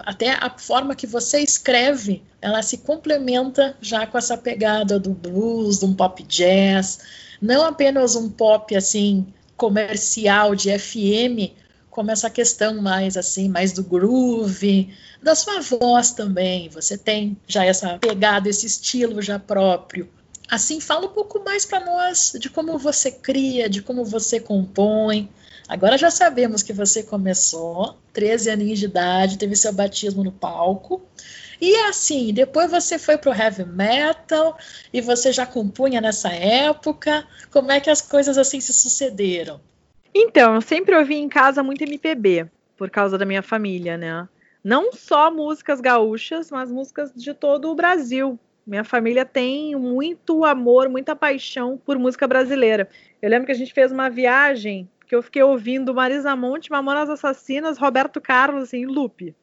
até 0.00 0.30
a 0.30 0.50
forma 0.50 0.94
que 0.94 1.06
você 1.06 1.40
escreve, 1.40 2.22
ela 2.40 2.62
se 2.62 2.78
complementa 2.78 3.76
já 3.80 4.06
com 4.06 4.18
essa 4.18 4.36
pegada 4.36 4.98
do 4.98 5.10
blues, 5.10 5.78
de 5.78 5.86
um 5.86 5.94
pop 5.94 6.22
jazz, 6.24 7.00
não 7.40 7.64
apenas 7.64 8.14
um 8.14 8.28
pop 8.28 8.74
assim 8.76 9.26
comercial 9.56 10.54
de 10.54 10.76
FM, 10.78 11.52
como 11.90 12.10
essa 12.10 12.28
questão 12.28 12.82
mais 12.82 13.16
assim, 13.16 13.48
mais 13.48 13.72
do 13.72 13.82
groove, 13.82 14.92
da 15.22 15.34
sua 15.34 15.60
voz 15.60 16.10
também. 16.10 16.68
Você 16.70 16.98
tem 16.98 17.36
já 17.46 17.64
essa 17.64 17.98
pegada, 17.98 18.48
esse 18.48 18.66
estilo 18.66 19.22
já 19.22 19.38
próprio. 19.38 20.08
Assim, 20.48 20.80
fala 20.80 21.06
um 21.06 21.10
pouco 21.10 21.42
mais 21.42 21.64
para 21.64 21.80
nós 21.80 22.36
de 22.38 22.50
como 22.50 22.76
você 22.78 23.10
cria, 23.10 23.68
de 23.68 23.80
como 23.80 24.04
você 24.04 24.38
compõe. 24.38 25.28
Agora 25.66 25.96
já 25.96 26.10
sabemos 26.10 26.62
que 26.62 26.72
você 26.72 27.02
começou, 27.02 27.96
13 28.12 28.50
aninhos 28.50 28.78
de 28.78 28.84
idade, 28.84 29.38
teve 29.38 29.56
seu 29.56 29.72
batismo 29.72 30.22
no 30.22 30.30
palco. 30.30 31.02
E 31.60 31.74
assim, 31.86 32.34
depois 32.34 32.70
você 32.70 32.98
foi 32.98 33.16
pro 33.16 33.32
heavy 33.32 33.64
metal 33.64 34.58
e 34.92 35.00
você 35.00 35.32
já 35.32 35.46
compunha 35.46 36.00
nessa 36.00 36.28
época. 36.30 37.26
Como 37.50 37.72
é 37.72 37.80
que 37.80 37.88
as 37.88 38.02
coisas 38.02 38.36
assim 38.36 38.60
se 38.60 38.72
sucederam? 38.72 39.60
Então, 40.14 40.54
eu 40.54 40.60
sempre 40.60 40.94
ouvi 40.94 41.16
em 41.16 41.28
casa 41.28 41.62
muito 41.62 41.82
MPB, 41.82 42.46
por 42.76 42.90
causa 42.90 43.16
da 43.16 43.24
minha 43.24 43.42
família, 43.42 43.96
né? 43.96 44.28
Não 44.62 44.92
só 44.92 45.30
músicas 45.30 45.80
gaúchas, 45.80 46.50
mas 46.50 46.70
músicas 46.70 47.12
de 47.14 47.32
todo 47.32 47.70
o 47.70 47.74
Brasil. 47.74 48.38
Minha 48.66 48.84
família 48.84 49.24
tem 49.24 49.74
muito 49.76 50.44
amor, 50.44 50.88
muita 50.88 51.16
paixão 51.16 51.76
por 51.76 51.98
música 51.98 52.26
brasileira. 52.26 52.88
Eu 53.20 53.28
lembro 53.28 53.46
que 53.46 53.52
a 53.52 53.56
gente 53.56 53.74
fez 53.74 53.92
uma 53.92 54.08
viagem 54.08 54.88
que 55.06 55.14
eu 55.14 55.22
fiquei 55.22 55.42
ouvindo 55.42 55.94
Marisa 55.94 56.34
Monte, 56.34 56.70
Mamonas 56.70 57.10
Assassinas, 57.10 57.78
Roberto 57.78 58.20
Carlos 58.20 58.64
assim, 58.64 58.78
em 58.78 58.86
loop. 58.86 59.34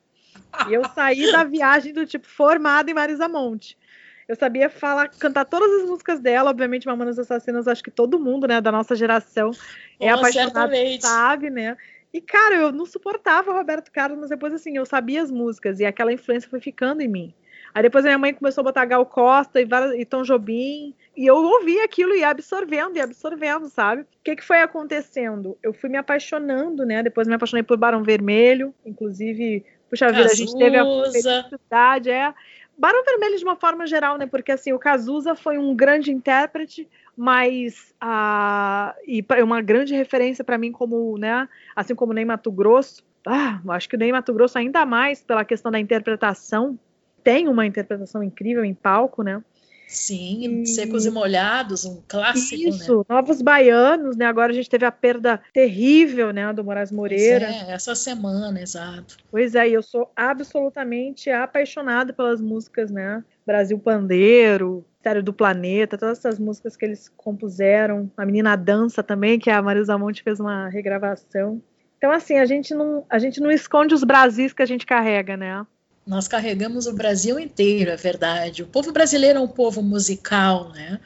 E 0.67 0.73
eu 0.73 0.83
saí 0.89 1.31
da 1.31 1.43
viagem 1.43 1.93
do 1.93 2.05
tipo 2.05 2.27
formada 2.27 2.89
em 2.89 2.93
Marisa 2.93 3.27
Monte. 3.27 3.77
Eu 4.27 4.35
sabia 4.35 4.69
falar, 4.69 5.09
cantar 5.09 5.45
todas 5.45 5.81
as 5.81 5.89
músicas 5.89 6.19
dela, 6.19 6.49
obviamente, 6.49 6.87
Mamonas 6.87 7.19
Assassinas, 7.19 7.67
acho 7.67 7.83
que 7.83 7.91
todo 7.91 8.19
mundo, 8.19 8.47
né, 8.47 8.61
da 8.61 8.71
nossa 8.71 8.95
geração 8.95 9.51
é 9.99 10.09
apaixonado, 10.09 10.71
sabe, 11.01 11.49
né? 11.49 11.75
E, 12.13 12.21
cara, 12.21 12.55
eu 12.55 12.71
não 12.71 12.85
suportava 12.85 13.51
o 13.51 13.53
Roberto 13.53 13.91
Carlos, 13.91 14.19
mas 14.19 14.29
depois, 14.29 14.53
assim, 14.53 14.77
eu 14.77 14.85
sabia 14.85 15.21
as 15.21 15.31
músicas 15.31 15.79
e 15.79 15.85
aquela 15.85 16.13
influência 16.13 16.49
foi 16.49 16.59
ficando 16.59 17.01
em 17.01 17.07
mim. 17.07 17.33
Aí 17.73 17.83
depois 17.83 18.03
a 18.03 18.09
minha 18.09 18.17
mãe 18.17 18.33
começou 18.33 18.61
a 18.61 18.65
botar 18.65 18.85
Gal 18.85 19.05
Costa 19.05 19.61
e, 19.61 19.67
e 19.97 20.05
Tom 20.05 20.23
Jobim, 20.23 20.93
e 21.15 21.25
eu 21.25 21.35
ouvi 21.35 21.79
aquilo 21.81 22.15
e 22.15 22.23
absorvendo, 22.23 22.95
e 22.95 23.01
absorvendo, 23.01 23.67
sabe? 23.69 24.03
O 24.03 24.07
que, 24.23 24.35
que 24.35 24.43
foi 24.43 24.61
acontecendo? 24.61 25.57
Eu 25.61 25.73
fui 25.73 25.89
me 25.89 25.97
apaixonando, 25.97 26.85
né? 26.85 27.03
Depois 27.03 27.27
me 27.27 27.33
apaixonei 27.33 27.63
por 27.63 27.77
Barão 27.77 28.03
Vermelho, 28.03 28.73
inclusive 28.85 29.65
Puxa 29.91 30.09
vida, 30.09 30.23
a 30.23 30.33
gente 30.33 30.57
teve 30.57 30.77
a 30.77 30.85
felicidade, 30.85 32.09
é. 32.09 32.33
Barão 32.77 33.03
Vermelho 33.03 33.37
de 33.37 33.43
uma 33.43 33.57
forma 33.57 33.85
geral, 33.85 34.17
né? 34.17 34.25
Porque 34.25 34.53
assim, 34.53 34.71
o 34.71 34.79
Cazuza 34.79 35.35
foi 35.35 35.57
um 35.57 35.75
grande 35.75 36.13
intérprete, 36.13 36.87
mas 37.15 37.93
a 37.99 38.95
e 39.05 39.21
uma 39.43 39.61
grande 39.61 39.93
referência 39.93 40.45
para 40.45 40.57
mim 40.57 40.71
como, 40.71 41.17
né, 41.17 41.47
assim 41.75 41.93
como 41.93 42.13
Ney 42.13 42.23
Mato 42.23 42.49
Grosso. 42.49 43.03
Ah, 43.27 43.59
acho 43.71 43.89
que 43.89 43.97
o 43.97 43.99
Ney 43.99 44.13
Mato 44.13 44.33
Grosso 44.33 44.57
ainda 44.57 44.85
mais 44.85 45.21
pela 45.21 45.43
questão 45.43 45.69
da 45.69 45.79
interpretação, 45.79 46.79
tem 47.21 47.49
uma 47.49 47.65
interpretação 47.65 48.23
incrível 48.23 48.63
em 48.63 48.73
palco, 48.73 49.21
né? 49.21 49.43
Sim, 49.91 50.61
e... 50.61 50.65
Secos 50.65 51.05
e 51.05 51.11
Molhados, 51.11 51.83
um 51.83 52.01
clássico, 52.07 52.69
Isso, 52.69 52.99
né? 52.99 53.05
Novos 53.09 53.41
Baianos, 53.41 54.15
né? 54.15 54.25
Agora 54.25 54.51
a 54.51 54.55
gente 54.55 54.69
teve 54.69 54.85
a 54.85 54.91
perda 54.91 55.41
terrível, 55.53 56.31
né, 56.31 56.51
do 56.53 56.63
Moraes 56.63 56.93
Moreira. 56.93 57.47
Pois 57.47 57.67
é, 57.67 57.71
essa 57.73 57.93
semana, 57.93 58.61
exato. 58.61 59.17
Pois 59.29 59.53
é, 59.53 59.67
eu 59.67 59.83
sou 59.83 60.09
absolutamente 60.15 61.29
apaixonada 61.29 62.13
pelas 62.13 62.39
músicas, 62.39 62.89
né? 62.89 63.21
Brasil 63.45 63.77
Pandeiro, 63.77 64.85
Mistério 64.93 65.21
do 65.21 65.33
Planeta, 65.33 65.97
todas 65.97 66.19
essas 66.19 66.39
músicas 66.39 66.77
que 66.77 66.85
eles 66.85 67.09
compuseram. 67.17 68.09
A 68.15 68.25
Menina 68.25 68.55
Dança 68.55 69.03
também, 69.03 69.39
que 69.39 69.49
a 69.49 69.61
Marisa 69.61 69.97
Monte 69.97 70.23
fez 70.23 70.39
uma 70.39 70.69
regravação. 70.69 71.61
Então, 71.97 72.11
assim, 72.11 72.37
a 72.37 72.45
gente 72.45 72.73
não, 72.73 73.05
a 73.09 73.19
gente 73.19 73.41
não 73.41 73.51
esconde 73.51 73.93
os 73.93 74.05
Brasis 74.05 74.53
que 74.53 74.63
a 74.63 74.65
gente 74.65 74.85
carrega, 74.85 75.35
né? 75.35 75.65
Nós 76.11 76.27
carregamos 76.27 76.87
o 76.87 76.93
Brasil 76.93 77.39
inteiro, 77.39 77.89
é 77.89 77.95
verdade. 77.95 78.63
O 78.63 78.67
povo 78.67 78.91
brasileiro 78.91 79.39
é 79.39 79.41
um 79.41 79.47
povo 79.47 79.81
musical, 79.81 80.69
né? 80.73 80.99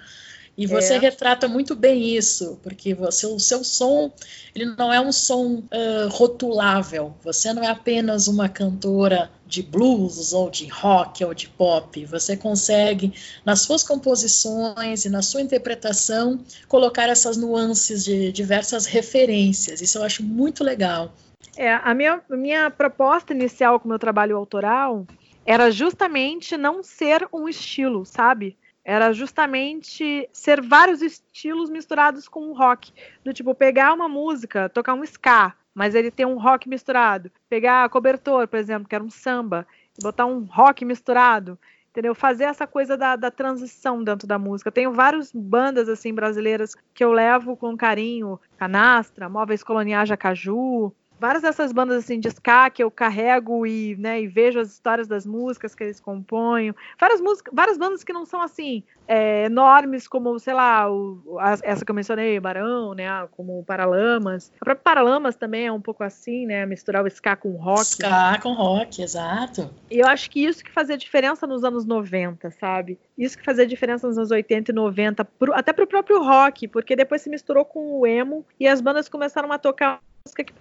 E 0.58 0.66
você 0.66 0.96
é. 0.96 0.98
retrata 0.98 1.48
muito 1.48 1.76
bem 1.76 2.16
isso, 2.16 2.58
porque 2.64 2.96
você, 2.96 3.28
o 3.28 3.38
seu 3.38 3.64
som 3.64 4.12
ele 4.56 4.66
não 4.76 4.92
é 4.92 5.00
um 5.00 5.12
som 5.12 5.58
uh, 5.58 6.10
rotulável. 6.10 7.14
Você 7.24 7.54
não 7.54 7.62
é 7.62 7.68
apenas 7.68 8.28
uma 8.28 8.50
cantora 8.50 9.30
de 9.46 9.62
blues 9.62 10.34
ou 10.34 10.50
de 10.50 10.66
rock 10.66 11.24
ou 11.24 11.36
de 11.36 11.50
pop. 11.50 12.04
Você 12.06 12.36
consegue, 12.36 13.14
nas 13.46 13.62
suas 13.62 13.84
composições 13.84 15.06
e 15.06 15.10
na 15.10 15.22
sua 15.22 15.42
interpretação, 15.42 16.40
colocar 16.68 17.10
essas 17.10 17.38
nuances 17.38 18.04
de 18.04 18.32
diversas 18.32 18.88
referências. 18.88 19.82
Isso 19.82 20.00
eu 20.00 20.04
acho 20.04 20.24
muito 20.24 20.64
legal. 20.64 21.14
É, 21.58 21.74
a 21.74 21.94
minha, 21.94 22.22
minha 22.30 22.70
proposta 22.70 23.34
inicial 23.34 23.80
com 23.80 23.86
o 23.86 23.90
meu 23.90 24.00
trabalho 24.00 24.36
autoral 24.36 25.06
era 25.46 25.70
justamente 25.72 26.58
não 26.58 26.82
ser 26.82 27.28
um 27.32 27.48
estilo, 27.48 28.06
sabe? 28.06 28.58
Era 28.84 29.12
justamente 29.14 30.30
ser 30.32 30.62
vários 30.62 31.02
estilos 31.02 31.70
misturados 31.70 32.28
com 32.28 32.50
um 32.50 32.54
rock. 32.54 32.92
Do 33.24 33.34
tipo, 33.34 33.56
pegar 33.56 33.94
uma 33.94 34.08
música, 34.08 34.70
tocar 34.70 34.94
um 34.94 35.04
ska, 35.04 35.54
mas 35.74 35.96
ele 35.96 36.12
tem 36.12 36.26
um 36.26 36.38
rock 36.38 36.70
misturado. 36.70 37.32
Pegar 37.50 37.90
cobertor, 37.90 38.48
por 38.48 38.58
exemplo, 38.58 38.88
que 38.88 38.96
era 38.96 39.04
um 39.04 39.10
samba, 39.10 39.68
botar 40.02 40.26
um 40.26 40.44
rock 40.44 40.86
misturado. 40.86 41.58
Entendeu? 41.90 42.14
Fazer 42.14 42.44
essa 42.44 42.68
coisa 42.68 42.98
da, 42.98 43.16
da 43.16 43.32
transição 43.32 44.04
dentro 44.04 44.28
da 44.28 44.38
música. 44.38 44.72
tenho 44.72 44.92
várias 44.92 45.32
bandas 45.34 45.88
assim 45.88 46.14
brasileiras 46.14 46.76
que 46.94 47.04
eu 47.04 47.12
levo 47.12 47.56
com 47.56 47.78
carinho. 47.78 48.40
Canastra, 48.58 49.30
Móveis 49.30 49.64
Coloniais 49.64 50.10
Jacaju, 50.10 50.94
várias 51.20 51.44
dessas 51.44 51.72
bandas 51.72 52.04
assim 52.04 52.20
de 52.20 52.28
ska 52.30 52.70
que 52.70 52.84
eu 52.84 52.92
carrego 52.92 53.66
e, 53.66 53.96
né, 53.98 54.22
e 54.22 54.28
vejo 54.28 54.60
as 54.60 54.72
histórias 54.72 55.08
das 55.08 55.26
músicas 55.26 55.74
que 55.74 55.84
eles 55.84 56.00
compõem. 56.00 56.74
Várias 57.00 57.22
músicas, 57.22 57.54
várias 57.54 57.78
bandas 57.78 58.04
que 58.04 58.14
não 58.14 58.26
são 58.26 58.42
assim 58.42 58.84
é, 59.08 59.46
enormes 59.46 60.08
como, 60.08 60.38
sei 60.40 60.54
lá, 60.54 60.92
o, 60.92 61.38
a, 61.40 61.58
essa 61.64 61.86
que 61.86 61.92
eu 61.92 61.96
mencionei, 61.96 62.40
Barão, 62.40 62.94
né, 62.94 63.06
como 63.32 63.64
Paralamas. 63.64 64.52
A 64.60 64.66
própria 64.66 64.84
Paralamas 64.84 65.36
também 65.36 65.68
é 65.68 65.72
um 65.72 65.82
pouco 65.82 66.04
assim, 66.04 66.46
né, 66.46 66.66
misturar 66.66 67.04
o 67.04 67.08
ska 67.08 67.36
com 67.36 67.52
rock. 67.52 67.82
Ska 67.82 68.40
com 68.42 68.54
rock, 68.54 69.02
exato. 69.02 69.70
E 69.90 70.00
eu 70.00 70.08
acho 70.08 70.30
que 70.30 70.44
isso 70.44 70.64
que 70.64 70.72
fazia 70.72 70.98
diferença 70.98 71.48
nos 71.48 71.64
anos 71.64 71.86
90, 71.86 72.52
sabe? 72.52 73.00
Isso 73.18 73.38
que 73.38 73.46
fazia 73.46 73.66
diferença 73.66 74.08
nos 74.08 74.18
anos 74.18 74.32
80 74.32 74.72
e 74.72 74.76
90, 74.76 75.24
pro, 75.26 75.54
até 75.54 75.72
pro 75.72 75.88
próprio 75.88 76.24
rock, 76.24 76.68
porque 76.68 76.96
depois 76.96 77.22
se 77.22 77.30
misturou 77.30 77.64
com 77.64 78.00
o 78.00 78.08
emo 78.08 78.46
e 78.60 78.68
as 78.68 78.82
bandas 78.82 79.08
começaram 79.08 79.52
a 79.52 79.58
tocar 79.58 80.00
música 80.26 80.44
que 80.44 80.54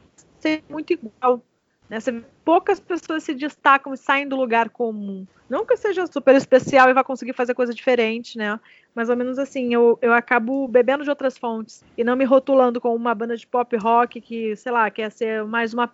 ser 0.44 0.64
muito 0.68 0.92
igual. 0.92 1.42
Né? 1.88 1.98
poucas 2.44 2.80
pessoas 2.80 3.24
se 3.24 3.34
destacam 3.34 3.92
e 3.92 3.96
saem 3.96 4.26
do 4.26 4.36
lugar 4.36 4.70
comum. 4.70 5.26
Não 5.48 5.66
que 5.66 5.74
eu 5.74 5.76
seja 5.76 6.06
super 6.06 6.34
especial 6.34 6.88
e 6.88 6.94
vá 6.94 7.04
conseguir 7.04 7.34
fazer 7.34 7.54
coisa 7.54 7.74
diferente, 7.74 8.38
né? 8.38 8.58
Mais 8.94 9.10
ou 9.10 9.16
menos 9.16 9.38
assim, 9.38 9.74
eu, 9.74 9.98
eu 10.00 10.12
acabo 10.12 10.66
bebendo 10.66 11.04
de 11.04 11.10
outras 11.10 11.36
fontes 11.36 11.84
e 11.96 12.02
não 12.02 12.16
me 12.16 12.24
rotulando 12.24 12.80
com 12.80 12.94
uma 12.94 13.14
banda 13.14 13.36
de 13.36 13.46
pop 13.46 13.76
rock 13.76 14.20
que, 14.20 14.56
sei 14.56 14.72
lá, 14.72 14.90
quer 14.90 15.10
ser 15.10 15.44
mais 15.44 15.74
uma 15.74 15.90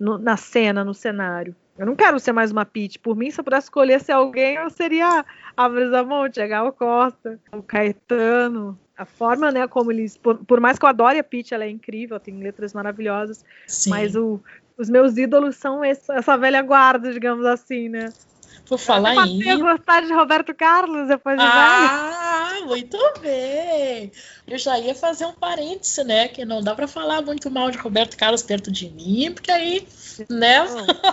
no, 0.00 0.16
na 0.16 0.36
cena, 0.36 0.84
no 0.84 0.94
cenário. 0.94 1.54
Eu 1.76 1.86
não 1.86 1.94
quero 1.94 2.18
ser 2.18 2.32
mais 2.32 2.50
uma 2.50 2.64
pitch. 2.64 2.96
Por 2.98 3.14
mim, 3.14 3.30
se 3.30 3.38
eu 3.38 3.44
pudesse 3.44 3.66
escolher 3.66 4.00
ser 4.00 4.12
alguém, 4.12 4.56
eu 4.56 4.70
seria 4.70 5.24
a 5.56 5.68
Brisa 5.68 6.02
Monte, 6.02 6.40
a 6.40 6.46
Gal 6.46 6.72
Costa, 6.72 7.38
o 7.52 7.62
Caetano, 7.62 8.78
a 8.98 9.04
forma, 9.04 9.52
né, 9.52 9.68
como 9.68 9.92
eles. 9.92 10.16
Por, 10.16 10.36
por, 10.38 10.60
mais 10.60 10.76
que 10.76 10.84
eu 10.84 10.88
adore 10.88 11.20
a 11.20 11.24
Peach, 11.24 11.54
ela 11.54 11.64
é 11.64 11.70
incrível, 11.70 12.18
tem 12.18 12.36
letras 12.40 12.74
maravilhosas. 12.74 13.44
Sim. 13.68 13.90
Mas 13.90 14.16
o, 14.16 14.40
os 14.76 14.90
meus 14.90 15.16
ídolos 15.16 15.54
são 15.54 15.84
esse, 15.84 16.10
essa 16.12 16.36
velha 16.36 16.60
guarda, 16.60 17.12
digamos 17.12 17.46
assim, 17.46 17.88
né? 17.88 18.12
Por 18.66 18.76
falar 18.76 19.14
eu 19.14 19.24
em. 19.24 19.48
Eu 19.48 19.60
gostar 19.60 20.02
de 20.02 20.12
Roberto 20.12 20.52
Carlos 20.52 21.06
depois 21.06 21.38
de 21.38 21.44
Ah, 21.44 22.58
muito 22.66 22.98
bem. 23.20 24.10
Eu 24.46 24.58
já 24.58 24.76
ia 24.78 24.94
fazer 24.94 25.26
um 25.26 25.32
parêntese, 25.32 26.02
né? 26.02 26.26
Que 26.26 26.44
não 26.44 26.60
dá 26.60 26.74
para 26.74 26.88
falar 26.88 27.22
muito 27.22 27.50
mal 27.50 27.70
de 27.70 27.78
Roberto 27.78 28.16
Carlos 28.16 28.42
perto 28.42 28.70
de 28.70 28.90
mim, 28.90 29.30
porque 29.32 29.52
aí, 29.52 29.86
né? 30.28 30.58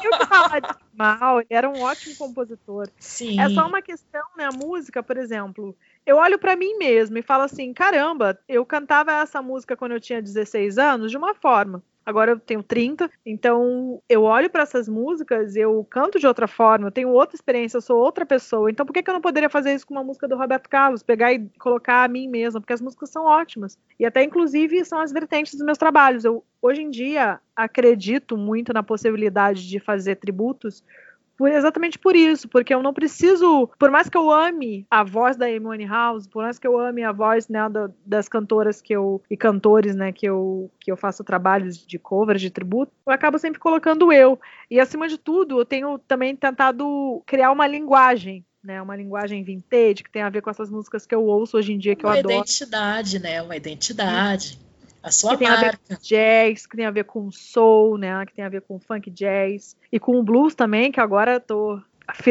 Eu 0.04 0.28
falar 0.28 0.60
de 0.60 0.76
mal, 0.92 1.40
ele 1.40 1.48
era 1.52 1.70
um 1.70 1.82
ótimo 1.82 2.16
compositor. 2.16 2.90
Sim. 3.00 3.40
É 3.40 3.48
só 3.50 3.68
uma 3.68 3.82
questão, 3.82 4.24
né? 4.36 4.46
A 4.46 4.52
música, 4.52 5.04
por 5.04 5.18
exemplo 5.18 5.78
eu 6.06 6.18
olho 6.18 6.38
para 6.38 6.56
mim 6.56 6.78
mesma 6.78 7.20
e 7.20 7.24
falo 7.24 7.44
assim: 7.44 7.74
caramba, 7.74 8.40
eu 8.48 8.66
cantava 8.66 9.12
essa 9.12 9.42
música 9.42 9.76
quando 9.76 9.94
eu 9.94 10.00
tinha 10.00 10.22
16 10.22 10.78
anos 10.78 11.12
de 11.12 11.18
uma 11.18 11.34
forma. 11.34 11.84
Agora 12.06 12.34
eu 12.34 12.40
tenho 12.40 12.62
30, 12.62 13.10
então 13.26 14.00
eu 14.08 14.22
olho 14.22 14.48
para 14.48 14.62
essas 14.62 14.88
músicas, 14.88 15.56
eu 15.56 15.84
canto 15.90 16.20
de 16.20 16.28
outra 16.28 16.48
forma, 16.48 16.86
eu 16.86 16.92
tenho 16.92 17.10
outra 17.10 17.36
experiência, 17.36 17.78
eu 17.78 17.82
sou 17.82 17.98
outra 17.98 18.24
pessoa. 18.24 18.70
Então 18.70 18.86
por 18.86 18.94
que, 18.94 19.02
que 19.02 19.10
eu 19.10 19.14
não 19.16 19.22
poderia 19.22 19.50
fazer 19.50 19.74
isso 19.74 19.88
com 19.88 19.96
uma 19.96 20.04
música 20.04 20.28
do 20.28 20.38
Roberto 20.38 20.70
Carlos? 20.70 21.02
Pegar 21.02 21.34
e 21.34 21.50
colocar 21.58 22.04
a 22.04 22.08
mim 22.08 22.28
mesma, 22.28 22.62
porque 22.62 22.74
as 22.74 22.82
músicas 22.82 23.10
são 23.10 23.26
ótimas. 23.26 23.80
E 24.00 24.06
até 24.06 24.24
inclusive 24.24 24.86
são 24.86 25.00
as 25.00 25.12
vertentes 25.12 25.56
dos 25.56 25.66
meus 25.66 25.80
trabalhos. 25.80 26.24
Eu 26.24 26.44
hoje 26.62 26.84
em 26.84 26.92
dia 26.92 27.40
acredito 27.56 28.38
muito 28.38 28.72
na 28.72 28.84
possibilidade 28.84 29.68
de 29.68 29.80
fazer 29.80 30.18
tributos 30.18 30.84
por, 31.38 31.50
exatamente 31.50 32.00
por 32.00 32.16
isso, 32.16 32.48
porque 32.48 32.74
eu 32.74 32.82
não 32.82 32.94
preciso, 32.94 33.70
por 33.78 33.92
mais 33.92 34.10
que 34.10 34.18
eu 34.18 34.32
ame 34.32 34.86
a 34.90 35.04
voz 35.04 35.36
da 35.36 35.46
Amy 35.46 35.86
House, 35.86 36.28
por 36.28 36.44
mais 36.44 36.58
que 36.58 36.68
eu 36.68 36.80
ame 36.80 37.04
a 37.04 37.12
voz 37.12 37.48
né, 37.48 37.68
da, 37.70 37.90
das 38.06 38.28
cantoras 38.28 38.82
que 38.82 38.94
eu 38.94 39.22
e 39.30 39.38
cantores, 39.38 39.96
né, 39.96 40.12
que 40.12 40.26
eu 40.26 40.72
que 40.80 40.92
eu 40.92 40.98
faço 40.98 41.24
trabalhos 41.24 41.78
de 41.86 41.98
cover, 41.98 42.38
de 42.38 42.50
tributo, 42.50 42.92
eu 43.06 43.14
acabo 43.14 43.38
sempre 43.38 43.60
colocando 43.60 44.12
eu. 44.12 44.40
E 44.70 44.80
acima 44.80 45.08
de 45.08 45.18
tudo, 45.18 45.60
eu 45.60 45.66
tenho 45.66 45.98
também 46.00 46.36
tentado 46.36 47.22
criar 47.26 47.52
uma 47.52 47.68
linguagem 47.68 48.46
né, 48.64 48.82
uma 48.82 48.96
linguagem 48.96 49.44
vintage 49.44 50.04
que 50.04 50.10
tem 50.10 50.24
a 50.24 50.30
ver 50.30 50.42
com 50.42 50.50
essas 50.50 50.72
músicas 50.72 51.06
que 51.06 51.14
eu 51.14 51.24
ouço 51.24 51.56
hoje 51.56 51.72
em 51.72 51.78
dia 51.78 51.96
que 51.96 52.04
uma 52.04 52.16
eu 52.16 52.20
adoro. 52.20 52.34
Uma 52.34 52.42
identidade, 52.42 53.20
né? 53.20 53.40
Uma 53.40 53.56
identidade. 53.56 54.60
A 55.06 55.12
sua 55.12 55.34
que 55.34 55.38
tem 55.38 55.48
marca. 55.48 55.68
a 55.68 55.72
ver 55.72 55.78
com 55.78 55.96
jazz, 56.02 56.66
que 56.66 56.76
tem 56.76 56.86
a 56.88 56.92
ver 56.92 57.04
com 57.04 57.32
soul, 57.32 57.96
né? 57.96 58.26
Que 58.26 58.34
tem 58.34 58.44
a 58.44 58.50
ver 58.50 58.62
com 58.62 58.80
funk 58.80 59.12
jazz. 59.12 59.78
E 59.92 60.00
com 60.00 60.20
o 60.20 60.24
blues 60.24 60.56
também, 60.56 60.92
que 60.92 61.00
agora 61.00 61.40
tô 61.40 61.80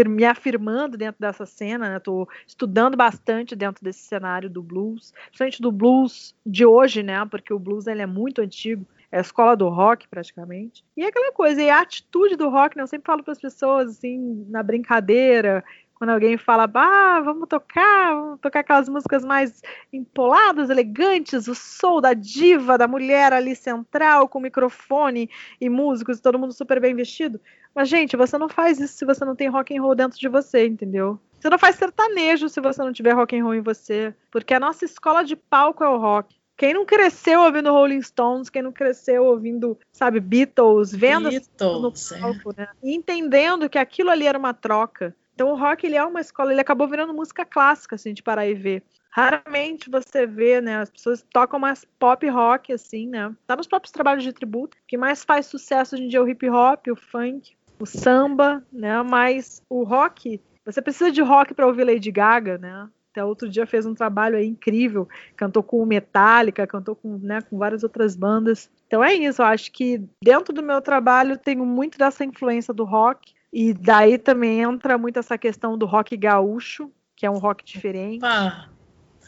me 0.09 0.25
afirmando 0.25 0.97
dentro 0.97 1.21
dessa 1.21 1.47
cena, 1.47 1.88
né? 1.88 2.00
Tô 2.00 2.28
estudando 2.45 2.97
bastante 2.97 3.54
dentro 3.54 3.85
desse 3.85 4.00
cenário 4.00 4.50
do 4.50 4.61
blues, 4.61 5.12
principalmente 5.26 5.62
do 5.62 5.71
blues 5.71 6.35
de 6.45 6.66
hoje, 6.66 7.04
né? 7.04 7.25
Porque 7.26 7.54
o 7.54 7.61
blues 7.61 7.87
ele 7.87 8.02
é 8.02 8.07
muito 8.07 8.40
antigo, 8.40 8.85
é 9.12 9.19
a 9.19 9.21
escola 9.21 9.57
do 9.57 9.69
rock 9.69 10.09
praticamente. 10.09 10.85
E 10.97 11.04
é 11.04 11.07
aquela 11.07 11.31
coisa, 11.31 11.62
e 11.62 11.71
a 11.71 11.81
atitude 11.81 12.35
do 12.35 12.49
rock, 12.49 12.76
né? 12.76 12.83
Eu 12.83 12.88
sempre 12.88 13.07
falo 13.07 13.23
para 13.23 13.33
as 13.33 13.40
pessoas 13.40 13.90
assim, 13.90 14.45
na 14.49 14.64
brincadeira, 14.64 15.64
quando 15.95 16.11
alguém 16.11 16.37
fala, 16.37 16.71
ah, 16.75 17.21
vamos 17.25 17.49
tocar, 17.49 18.15
vamos 18.15 18.41
tocar 18.41 18.61
aquelas 18.61 18.89
músicas 18.89 19.25
mais 19.25 19.63
empoladas, 19.93 20.69
elegantes, 20.71 21.47
o 21.49 21.55
soul 21.55 22.01
da 22.01 22.13
diva, 22.13 22.77
da 22.77 22.89
mulher 22.89 23.33
ali 23.33 23.55
central, 23.55 24.29
com 24.29 24.41
microfone 24.41 25.31
e 25.61 25.71
músicos, 25.71 26.21
todo 26.21 26.39
mundo 26.39 26.53
super 26.53 26.81
bem 26.81 26.95
vestido. 26.95 27.41
Mas, 27.75 27.89
gente, 27.89 28.17
você 28.17 28.39
não 28.39 28.49
faz 28.49 28.78
isso 28.78 28.97
se 28.97 29.04
você 29.04 29.25
não 29.25 29.35
tem 29.35 29.49
rock 29.49 29.76
and 29.76 29.83
roll 29.83 29.95
dentro 29.95 30.19
de 30.19 30.28
você, 30.28 30.67
entendeu? 30.67 31.19
Você 31.41 31.50
não 31.50 31.59
faz 31.59 31.76
sertanejo 31.76 32.49
se 32.49 32.61
você 32.61 32.83
não 32.83 32.93
tiver 32.93 33.13
rock 33.13 33.37
and 33.37 33.45
roll 33.45 33.54
em 33.54 33.61
você, 33.61 34.15
porque 34.30 34.54
a 34.54 34.61
nossa 34.61 34.85
escola 34.85 35.25
de 35.25 35.37
palco 35.37 35.85
é 35.85 35.89
o 35.89 35.99
rock. 35.99 36.35
Quem 36.57 36.73
não 36.73 36.87
cresceu 36.87 37.41
ouvindo 37.41 37.73
Rolling 37.73 38.00
Stones, 38.00 38.49
quem 38.49 38.63
não 38.63 38.71
cresceu 38.71 39.25
ouvindo, 39.25 39.76
sabe, 39.93 40.21
Beatles, 40.21 40.93
vendo 40.93 41.28
Beatles, 41.28 41.50
no 41.59 42.21
palco, 42.21 42.52
é. 42.52 42.63
né? 42.63 42.69
E 42.83 42.95
entendendo 42.95 43.69
que 43.69 43.76
aquilo 43.76 44.11
ali 44.11 44.26
era 44.26 44.39
uma 44.39 44.54
troca. 44.54 45.15
Então 45.34 45.50
o 45.50 45.56
rock 45.56 45.84
ele 45.84 45.97
é 45.97 46.04
uma 46.04 46.20
escola, 46.20 46.52
ele 46.52 46.60
acabou 46.60 46.86
virando 46.88 47.12
música 47.12 47.44
clássica, 47.44 47.99
se 47.99 48.08
a 48.08 48.10
gente 48.10 48.23
parar 48.23 48.47
e 48.47 48.54
ver. 48.54 48.82
Raramente 49.10 49.90
você 49.90 50.26
vê, 50.26 50.60
né, 50.60 50.78
as 50.78 50.90
pessoas 50.90 51.25
tocam 51.32 51.58
mais 51.58 51.84
pop 51.99 52.28
rock, 52.28 52.73
assim, 52.73 53.08
né? 53.08 53.32
Tá 53.47 53.54
nos 53.54 53.66
próprios 53.66 53.92
trabalhos 53.92 54.25
de 54.25 54.32
tributo. 54.32 54.76
O 54.76 54.80
que 54.88 54.97
mais 54.97 55.23
faz 55.23 55.47
sucesso 55.47 55.94
hoje 55.94 56.04
em 56.04 56.08
dia 56.08 56.18
é 56.18 56.23
o 56.23 56.28
hip 56.28 56.49
hop, 56.49 56.88
o 56.88 56.97
funk, 56.97 57.54
o 57.78 57.86
samba, 57.86 58.64
né? 58.73 59.02
Mas 59.02 59.62
o 59.68 59.84
rock, 59.84 60.40
você 60.64 60.82
precisa 60.82 61.12
de 61.12 61.23
rock 61.23 61.54
para 61.54 61.66
ouvir 61.66 61.84
Lady 61.84 62.10
Gaga, 62.10 62.58
né? 62.58 62.88
Até 63.12 63.25
outro 63.25 63.49
dia 63.49 63.64
fez 63.64 63.86
um 63.86 63.94
trabalho 63.94 64.42
incrível, 64.42 65.08
cantou 65.36 65.62
com 65.62 65.80
o 65.80 65.86
Metallica, 65.86 66.66
cantou 66.66 66.97
com, 66.97 67.16
né, 67.18 67.40
com 67.42 67.56
várias 67.56 67.84
outras 67.84 68.16
bandas. 68.16 68.68
Então 68.88 69.04
é 69.04 69.14
isso, 69.14 69.40
eu 69.40 69.47
acho 69.47 69.70
que 69.70 70.02
dentro 70.20 70.52
do 70.52 70.60
meu 70.60 70.80
trabalho 70.80 71.38
tenho 71.38 71.64
muito 71.64 71.97
dessa 71.97 72.25
influência 72.25 72.75
do 72.75 72.82
rock 72.82 73.32
e 73.56 73.73
daí 73.73 74.19
também 74.19 74.62
entra 74.62 74.99
muito 74.99 75.21
essa 75.21 75.38
questão 75.38 75.78
do 75.78 75.86
rock 75.86 76.17
gaúcho, 76.17 76.90
que 77.14 77.25
é 77.25 77.30
um 77.30 77.38
rock 77.38 77.64
diferente. 77.64 78.26
Ah. 78.26 78.69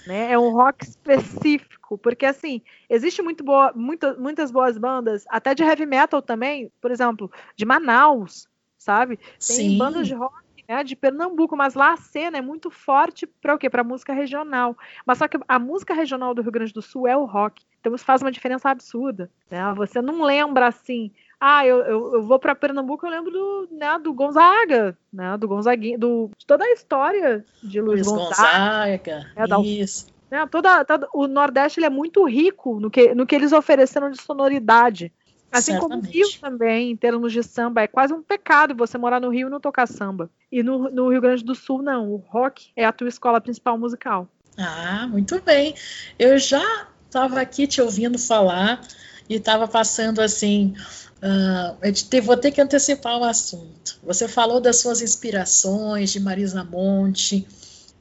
Né? 0.05 0.33
É 0.33 0.39
um 0.39 0.51
rock 0.51 0.85
específico, 0.85 1.97
porque 1.97 2.27
assim, 2.27 2.61
existe 2.91 3.23
muito 3.23 3.45
boa, 3.45 3.73
muito, 3.73 4.21
muitas 4.21 4.51
boas 4.51 4.77
bandas, 4.77 5.25
até 5.29 5.55
de 5.55 5.63
heavy 5.63 5.87
metal 5.87 6.21
também, 6.21 6.73
por 6.81 6.91
exemplo, 6.91 7.31
de 7.55 7.65
Manaus, 7.65 8.49
sabe? 8.77 9.17
Tem 9.17 9.39
Sim. 9.39 9.79
bandas 9.79 10.09
de 10.09 10.15
rock 10.15 10.35
né, 10.69 10.83
de 10.83 10.97
Pernambuco, 10.97 11.57
mas 11.57 11.75
lá 11.75 11.93
a 11.93 11.97
cena 11.97 12.39
é 12.39 12.43
muito 12.43 12.69
forte 12.69 13.29
para 13.29 13.55
o 13.55 13.59
quê? 13.59 13.71
Para 13.71 13.85
música 13.85 14.13
regional. 14.13 14.77
Mas 15.07 15.19
só 15.19 15.29
que 15.29 15.39
a 15.47 15.59
música 15.59 15.95
regional 15.95 16.35
do 16.35 16.43
Rio 16.43 16.51
Grande 16.51 16.73
do 16.73 16.83
Sul 16.83 17.07
é 17.07 17.17
o 17.17 17.25
rock. 17.25 17.65
Então 17.81 17.95
isso 17.95 18.05
faz 18.05 18.23
uma 18.23 18.33
diferença 18.33 18.69
absurda. 18.71 19.31
Né? 19.49 19.73
Você 19.77 20.03
não 20.03 20.23
lembra 20.23 20.67
assim, 20.67 21.13
ah, 21.41 21.67
eu, 21.67 21.79
eu, 21.81 22.15
eu 22.15 22.27
vou 22.27 22.39
para 22.39 22.55
Pernambuco, 22.55 23.07
eu 23.07 23.11
lembro 23.11 23.31
do, 23.31 23.69
né, 23.73 23.99
do 23.99 24.13
Gonzaga, 24.13 24.97
né, 25.13 25.37
do 25.37 25.47
Gonzaguinha, 25.47 25.99
do, 25.99 26.31
de 26.37 26.47
toda 26.47 26.65
a 26.65 26.73
história 26.73 27.45
de 27.63 27.81
Luiz, 27.81 28.07
Luiz 28.07 28.25
Gonzaga. 28.25 29.27
Gonzaga 29.35 29.59
né, 29.59 29.67
isso. 29.67 30.07
Né, 30.31 30.47
toda, 30.51 30.85
toda, 30.85 31.09
o 31.13 31.27
Nordeste 31.27 31.79
ele 31.79 31.87
é 31.87 31.91
muito 31.91 32.25
rico 32.25 32.81
no 32.81 32.91
que, 32.91 33.15
no 33.15 33.27
que 33.27 33.35
eles 33.35 33.53
ofereceram 33.53 34.11
de 34.11 34.21
sonoridade. 34.21 35.13
Assim 35.53 35.73
Certamente. 35.73 36.03
como 36.03 36.09
o 36.09 36.13
Rio 36.13 36.41
também, 36.41 36.91
em 36.91 36.97
termos 36.97 37.33
de 37.33 37.43
samba, 37.43 37.83
é 37.83 37.87
quase 37.87 38.13
um 38.13 38.23
pecado 38.23 38.75
você 38.75 38.99
morar 38.99 39.21
no 39.21 39.31
Rio 39.31 39.47
e 39.47 39.51
não 39.51 39.61
tocar 39.61 39.87
samba. 39.87 40.29
E 40.51 40.63
no, 40.63 40.91
no 40.91 41.09
Rio 41.09 41.21
Grande 41.21 41.45
do 41.45 41.55
Sul, 41.55 41.83
não. 41.83 42.11
O 42.11 42.17
rock 42.17 42.71
é 42.75 42.85
a 42.85 42.93
tua 42.93 43.09
escola 43.09 43.41
principal 43.41 43.79
musical. 43.79 44.29
Ah, 44.59 45.07
muito 45.09 45.41
bem. 45.41 45.75
Eu 46.19 46.37
já 46.39 46.89
estava 47.07 47.41
aqui 47.41 47.67
te 47.67 47.81
ouvindo 47.81 48.19
falar 48.19 48.81
e 49.29 49.35
estava 49.35 49.67
passando 49.67 50.21
assim 50.21 50.75
Uh, 51.17 51.75
eu 52.13 52.23
vou 52.23 52.37
ter 52.37 52.51
que 52.51 52.61
antecipar 52.61 53.19
o 53.19 53.25
assunto. 53.25 53.99
Você 54.05 54.29
falou 54.29 54.61
das 54.61 54.77
suas 54.77 55.01
inspirações 55.01 56.13
de 56.13 56.21
Marisa 56.21 56.63
Monte, 56.63 57.47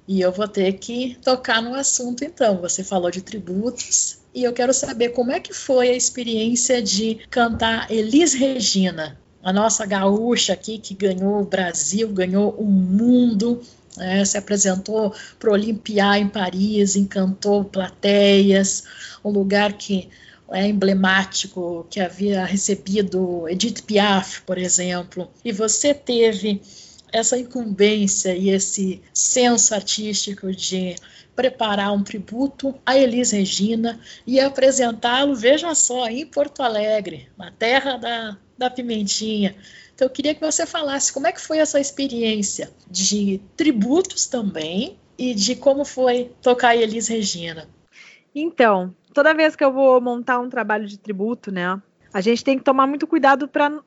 e 0.07 0.21
eu 0.21 0.31
vou 0.31 0.47
ter 0.47 0.73
que 0.73 1.17
tocar 1.23 1.61
no 1.61 1.73
assunto 1.73 2.23
então. 2.23 2.61
Você 2.61 2.83
falou 2.83 3.09
de 3.09 3.21
tributos, 3.21 4.17
e 4.33 4.43
eu 4.43 4.51
quero 4.51 4.73
saber 4.73 5.09
como 5.09 5.31
é 5.31 5.39
que 5.39 5.53
foi 5.53 5.89
a 5.89 5.95
experiência 5.95 6.81
de 6.81 7.19
cantar 7.29 7.89
Elis 7.89 8.33
Regina, 8.33 9.17
a 9.41 9.53
nossa 9.53 9.85
gaúcha 9.85 10.53
aqui 10.53 10.77
que 10.77 10.93
ganhou 10.93 11.41
o 11.41 11.45
Brasil, 11.45 12.09
ganhou 12.09 12.51
o 12.51 12.65
mundo, 12.65 13.61
né, 13.95 14.25
se 14.25 14.38
apresentou 14.38 15.13
para 15.39 15.49
o 15.49 15.53
Olimpiar 15.53 16.17
em 16.17 16.27
Paris, 16.27 16.95
encantou 16.95 17.63
plateias, 17.63 18.83
um 19.23 19.29
lugar 19.29 19.73
que 19.73 20.09
é, 20.51 20.67
emblemático 20.67 21.86
que 21.89 21.99
havia 21.99 22.45
recebido 22.45 23.47
Edith 23.49 23.84
Piaf, 23.84 24.41
por 24.41 24.58
exemplo, 24.58 25.29
e 25.43 25.51
você 25.51 25.93
teve 25.93 26.62
essa 27.12 27.38
incumbência 27.38 28.36
e 28.36 28.49
esse 28.49 29.01
senso 29.13 29.73
artístico 29.73 30.51
de 30.51 30.95
preparar 31.36 31.93
um 31.93 32.03
tributo 32.03 32.75
a 32.86 32.97
Elis 32.97 33.31
Regina 33.31 33.99
e 34.25 34.39
apresentá-lo, 34.39 35.36
veja 35.36 35.73
só, 35.75 36.08
em 36.08 36.25
Porto 36.25 36.62
Alegre, 36.62 37.27
na 37.38 37.51
terra 37.51 37.97
da, 37.97 38.38
da 38.58 38.69
Pimentinha. 38.69 39.55
Então 39.93 40.08
eu 40.08 40.10
queria 40.10 40.36
que 40.36 40.41
você 40.41 40.65
falasse 40.65 41.12
como 41.12 41.27
é 41.27 41.31
que 41.31 41.41
foi 41.41 41.58
essa 41.60 41.79
experiência 41.79 42.71
de 42.89 43.41
tributos 43.55 44.27
também 44.27 44.97
e 45.17 45.34
de 45.34 45.55
como 45.55 45.86
foi 45.86 46.31
tocar 46.41 46.75
Elis 46.75 47.08
Regina. 47.08 47.69
Então, 48.34 48.93
toda 49.15 49.34
vez 49.34 49.56
que 49.56 49.63
eu 49.63 49.71
vou 49.71 49.99
montar 50.01 50.39
um 50.39 50.49
trabalho 50.49 50.86
de 50.86 50.99
tributo, 50.99 51.49
né, 51.49 51.82
a 52.13 52.19
gente 52.19 52.43
tem 52.43 52.58
que 52.58 52.63
tomar 52.65 52.86
muito 52.86 53.08
cuidado 53.08 53.47
para 53.47 53.82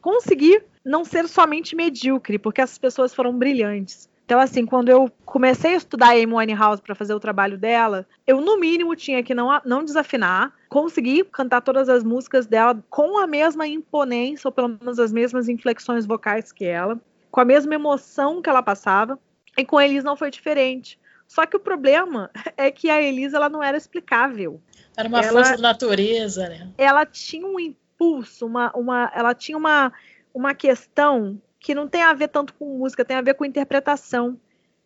conseguir 0.00 0.64
não 0.84 1.04
ser 1.04 1.28
somente 1.28 1.74
medíocre, 1.74 2.38
porque 2.38 2.60
essas 2.60 2.78
pessoas 2.78 3.12
foram 3.12 3.36
brilhantes. 3.36 4.08
Então, 4.24 4.38
assim, 4.38 4.64
quando 4.64 4.88
eu 4.88 5.10
comecei 5.24 5.72
a 5.72 5.76
estudar 5.76 6.08
a 6.08 6.12
Amy 6.12 6.32
Winehouse 6.34 6.80
para 6.80 6.94
fazer 6.94 7.14
o 7.14 7.18
trabalho 7.18 7.58
dela, 7.58 8.06
eu, 8.26 8.40
no 8.40 8.58
mínimo, 8.58 8.94
tinha 8.94 9.22
que 9.22 9.34
não, 9.34 9.48
não 9.64 9.82
desafinar, 9.82 10.52
conseguir 10.68 11.24
cantar 11.24 11.60
todas 11.62 11.88
as 11.88 12.04
músicas 12.04 12.46
dela 12.46 12.78
com 12.88 13.18
a 13.18 13.26
mesma 13.26 13.66
imponência, 13.66 14.46
ou 14.46 14.52
pelo 14.52 14.68
menos 14.68 14.98
as 14.98 15.12
mesmas 15.12 15.48
inflexões 15.48 16.06
vocais 16.06 16.52
que 16.52 16.64
ela, 16.64 17.00
com 17.30 17.40
a 17.40 17.44
mesma 17.44 17.74
emoção 17.74 18.40
que 18.40 18.48
ela 18.48 18.62
passava. 18.62 19.18
E 19.56 19.64
com 19.64 19.78
a 19.78 19.84
Elisa 19.84 20.06
não 20.06 20.14
foi 20.14 20.30
diferente. 20.30 20.98
Só 21.28 21.44
que 21.44 21.56
o 21.56 21.60
problema 21.60 22.30
é 22.56 22.70
que 22.70 22.88
a 22.88 23.00
Elisa 23.00 23.36
ela 23.36 23.50
não 23.50 23.62
era 23.62 23.76
explicável. 23.76 24.60
Era 24.96 25.08
uma 25.08 25.20
ela, 25.20 25.30
força 25.30 25.56
da 25.56 25.62
natureza, 25.62 26.48
né? 26.48 26.70
Ela 26.76 27.06
tinha 27.06 27.46
um 27.46 27.60
impulso, 27.60 28.46
uma, 28.46 28.72
uma, 28.74 29.12
ela 29.14 29.34
tinha 29.34 29.56
uma, 29.56 29.92
uma 30.34 30.54
questão 30.54 31.40
que 31.60 31.74
não 31.74 31.86
tem 31.86 32.02
a 32.02 32.14
ver 32.14 32.28
tanto 32.28 32.54
com 32.54 32.78
música, 32.78 33.04
tem 33.04 33.16
a 33.16 33.22
ver 33.22 33.34
com 33.34 33.44
interpretação. 33.44 34.40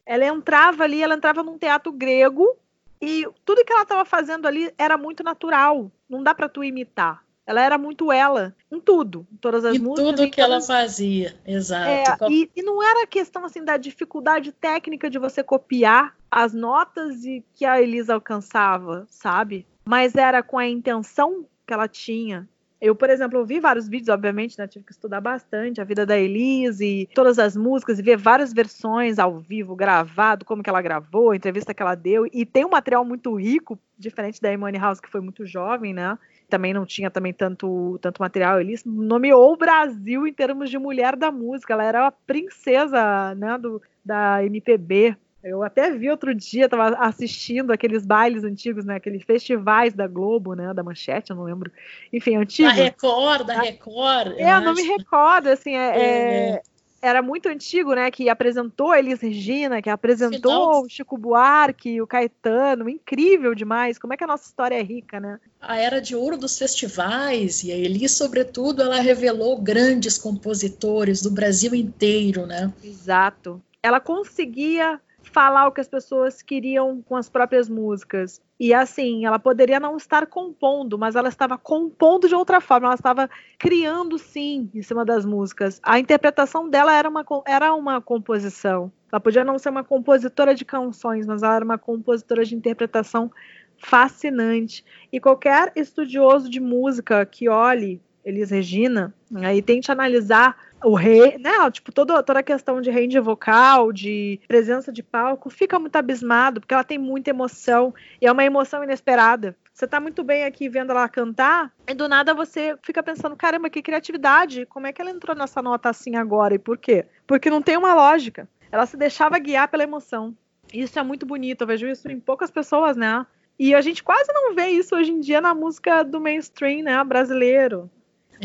Ela 0.05 0.27
entrava 0.27 0.83
ali, 0.85 1.03
ela 1.03 1.15
entrava 1.15 1.43
num 1.43 1.57
teatro 1.57 1.93
grego 1.93 2.57
e 3.01 3.27
tudo 3.45 3.65
que 3.65 3.73
ela 3.73 3.83
estava 3.83 4.05
fazendo 4.05 4.47
ali 4.47 4.73
era 4.77 4.99
muito 4.99 5.23
natural. 5.23 5.91
Não 6.09 6.23
dá 6.23 6.35
para 6.35 6.49
tu 6.49 6.65
imitar. 6.65 7.25
Ela 7.53 7.61
era 7.61 7.77
muito 7.77 8.11
ela, 8.11 8.55
em 8.71 8.81
tudo, 8.81 9.27
em 9.31 9.37
todas 9.37 9.63
as 9.63 9.77
e 9.77 9.79
músicas. 9.79 10.11
Tudo 10.11 10.31
que 10.31 10.43
todas... 10.43 10.71
ela 10.71 10.81
fazia, 10.81 11.37
exato. 11.47 12.25
É, 12.25 12.33
e, 12.33 12.51
e, 12.57 12.63
não 12.63 12.83
era 12.83 13.07
questão 13.07 13.45
assim 13.45 13.63
da 13.63 13.77
dificuldade 13.77 14.53
técnica 14.53 15.11
de 15.11 15.19
você 15.19 15.43
copiar 15.43 16.17
as 16.31 16.55
notas 16.55 17.25
e 17.25 17.45
que 17.55 17.67
a 17.67 17.81
Elisa 17.81 18.15
alcançava, 18.15 19.07
sabe? 19.11 19.67
Mas 19.85 20.15
era 20.15 20.43
com 20.43 20.59
a 20.59 20.67
intenção 20.67 21.45
que 21.67 21.75
ela 21.75 21.87
tinha 21.87 22.49
eu, 22.83 22.97
por 22.97 23.09
exemplo, 23.09 23.39
ouvi 23.39 23.61
vários 23.61 23.89
vídeos, 23.89 24.09
obviamente, 24.09 24.59
né? 24.59 24.67
Tive 24.67 24.85
que 24.85 24.91
estudar 24.91 25.21
bastante 25.21 25.81
a 25.81 25.85
vida 25.85 26.05
da 26.05 26.19
Elise, 26.19 27.09
todas 27.15 27.39
as 27.39 27.57
músicas, 27.57 28.01
e 28.01 28.03
ver 28.03 28.17
várias 28.17 28.53
versões 28.53 29.21
ao 29.21 29.39
vivo, 29.39 29.77
gravado, 29.77 30.45
como 30.45 30.65
que 30.65 30.69
ela 30.69 30.83
gravou, 30.83 31.31
a 31.31 31.37
entrevista 31.37 31.73
que 31.73 31.81
ela 31.81 31.95
deu. 31.95 32.27
E 32.33 32.45
tem 32.45 32.65
um 32.65 32.71
material 32.71 33.05
muito 33.05 33.33
rico, 33.37 33.79
diferente 33.97 34.43
da 34.43 34.53
Emone 34.53 34.79
House, 34.79 34.99
que 34.99 35.09
foi 35.09 35.21
muito 35.21 35.47
jovem, 35.47 35.95
né? 35.95 36.19
Também 36.53 36.75
não 36.75 36.85
tinha 36.85 37.11
também 37.11 37.33
tanto, 37.33 37.99
tanto 38.03 38.21
material. 38.21 38.61
Elise 38.61 38.87
nomeou 38.87 39.55
o 39.55 39.57
Brasil 39.57 40.27
em 40.27 40.35
termos 40.35 40.69
de 40.69 40.77
mulher 40.77 41.17
da 41.17 41.33
música. 41.33 41.73
Ela 41.73 41.85
era 41.85 42.07
a 42.09 42.13
princesa 42.13 43.35
né, 43.35 43.57
do, 43.57 43.81
da 44.05 44.45
MPB. 44.45 45.17
Eu 45.43 45.63
até 45.63 45.91
vi 45.91 46.11
outro 46.11 46.35
dia, 46.35 46.67
estava 46.67 46.89
assistindo 46.99 47.73
aqueles 47.73 48.05
bailes 48.05 48.45
antigos, 48.45 48.85
né? 48.85 48.97
Aqueles 48.97 49.23
festivais 49.25 49.95
da 49.95 50.07
Globo, 50.07 50.53
né? 50.53 50.75
Da 50.75 50.83
Manchete, 50.83 51.31
eu 51.31 51.37
não 51.37 51.45
lembro. 51.45 51.73
Enfim, 52.13 52.37
antigo. 52.37 52.69
Da 52.69 52.75
Record, 52.75 53.47
da 53.47 53.59
Record. 53.59 54.35
É, 54.37 54.53
eu 54.53 54.61
não 54.61 54.75
me 54.75 54.83
recordo, 54.83 55.49
assim, 55.49 55.75
é, 55.75 55.99
é, 55.99 56.51
é, 56.51 56.63
era 57.03 57.21
muito 57.21 57.49
antigo, 57.49 57.95
né? 57.95 58.11
Que 58.13 58.29
apresentou 58.29 58.93
a 58.93 58.99
Elis 59.01 59.21
Regina, 59.21 59.83
que 59.83 59.91
apresentou 59.91 60.53
Final... 60.53 60.83
o 60.85 60.89
Chico 60.89 61.19
Buarque, 61.19 62.01
o 62.01 62.07
Caetano, 62.07 62.89
incrível 62.89 63.55
demais. 63.55 63.99
Como 63.99 64.15
é 64.15 64.17
que 64.17 64.23
a 64.23 64.29
nossa 64.29 64.47
história 64.47 64.77
é 64.77 64.83
rica, 64.83 65.19
né? 65.19 65.41
A 65.61 65.77
era 65.77 66.01
de 66.01 66.15
ouro 66.15 66.39
dos 66.39 66.57
festivais, 66.57 67.65
e 67.65 67.73
a 67.73 67.77
Elis, 67.77 68.13
sobretudo, 68.13 68.83
ela 68.83 69.01
revelou 69.01 69.61
grandes 69.61 70.17
compositores 70.17 71.21
do 71.21 71.31
Brasil 71.31 71.75
inteiro, 71.75 72.47
né? 72.47 72.73
Exato. 72.83 73.61
Ela 73.83 73.99
conseguia 73.99 75.01
falar 75.23 75.67
o 75.67 75.73
que 75.73 75.81
as 75.81 75.89
pessoas 75.89 76.43
queriam 76.43 77.03
com 77.03 77.17
as 77.17 77.29
próprias 77.29 77.69
músicas. 77.69 78.41
E 78.59 78.73
assim, 78.73 79.25
ela 79.25 79.39
poderia 79.39 79.81
não 79.81 79.97
estar 79.97 80.27
compondo, 80.27 80.99
mas 80.99 81.17
ela 81.17 81.29
estava 81.29 81.59
compondo 81.59 82.29
de 82.29 82.35
outra 82.35 82.61
forma, 82.61 82.87
ela 82.87 82.95
estava 82.95 83.29
criando 83.59 84.19
sim 84.19 84.71
em 84.75 84.83
cima 84.83 85.05
das 85.05 85.25
músicas. 85.25 85.81
A 85.83 85.99
interpretação 85.99 86.69
dela 86.69 86.93
era 86.93 87.09
uma, 87.09 87.25
era 87.47 87.75
uma 87.75 88.01
composição. 88.01 88.93
Ela 89.11 89.21
podia 89.21 89.45
não 89.45 89.59
ser 89.59 89.71
uma 89.71 89.85
compositora 89.85 90.55
de 90.55 90.65
canções, 90.65 91.27
mas 91.27 91.43
ela 91.43 91.57
era 91.57 91.65
uma 91.65 91.79
compositora 91.79 92.45
de 92.45 92.55
interpretação 92.55 93.31
fascinante. 93.77 94.85
E 95.13 95.21
qualquer 95.21 95.73
estudioso 95.77 96.49
de 96.49 96.61
música 96.61 97.27
que 97.27 97.49
olhe 97.49 98.01
Elis 98.25 98.51
Regina 98.51 99.15
aí 99.35 99.63
tente 99.63 99.91
analisar 99.91 100.57
o 100.85 100.95
rei, 100.95 101.39
né? 101.39 101.71
Tipo, 101.71 101.93
toda, 101.93 102.23
toda 102.23 102.41
a 102.41 102.43
questão 102.43 102.81
de 102.81 102.91
range 102.91 103.19
vocal, 103.21 103.93
de 103.93 104.41
presença 104.49 104.93
de 104.93 105.03
palco, 105.03 105.49
fica 105.49 105.79
muito 105.79 105.97
abismado, 105.97 106.61
porque 106.61 106.75
ela 106.75 106.85
tem 106.85 106.99
muita 106.99 107.31
emoção, 107.31 107.95
e 108.21 108.27
é 108.27 108.33
uma 108.33 108.45
emoção 108.45 108.83
inesperada. 108.83 109.57
Você 109.73 109.87
tá 109.87 110.01
muito 110.01 110.23
bem 110.23 110.45
aqui 110.45 110.69
vendo 110.69 110.91
ela 110.91 111.09
cantar, 111.09 111.73
e 111.87 111.95
do 111.95 112.09
nada 112.09 112.35
você 112.35 112.77
fica 112.83 113.03
pensando, 113.03 113.37
caramba, 113.37 113.71
que 113.71 113.81
criatividade, 113.81 114.67
como 114.67 114.87
é 114.87 114.93
que 114.93 115.01
ela 115.01 115.11
entrou 115.11 115.37
nessa 115.37 115.63
nota 115.63 115.89
assim 115.89 116.17
agora, 116.17 116.55
e 116.55 116.59
por 116.59 116.77
quê? 116.77 117.07
Porque 117.27 117.49
não 117.49 117.63
tem 117.63 117.77
uma 117.77 117.95
lógica. 117.95 118.49
Ela 118.71 118.87
se 118.87 118.97
deixava 118.97 119.39
guiar 119.39 119.69
pela 119.69 119.83
emoção. 119.83 120.35
Isso 120.73 120.99
é 120.99 121.03
muito 121.03 121.27
bonito, 121.27 121.63
eu 121.63 121.67
vejo 121.67 121.87
isso 121.87 122.11
em 122.11 122.19
poucas 122.19 122.51
pessoas, 122.51 122.97
né? 122.97 123.27
E 123.59 123.75
a 123.75 123.81
gente 123.81 124.03
quase 124.03 124.33
não 124.33 124.55
vê 124.55 124.69
isso 124.69 124.97
hoje 124.97 125.13
em 125.13 125.21
dia 125.21 125.41
na 125.41 125.55
música 125.55 126.03
do 126.03 126.21
mainstream, 126.21 126.83
né, 126.83 127.05
brasileiro. 127.05 127.91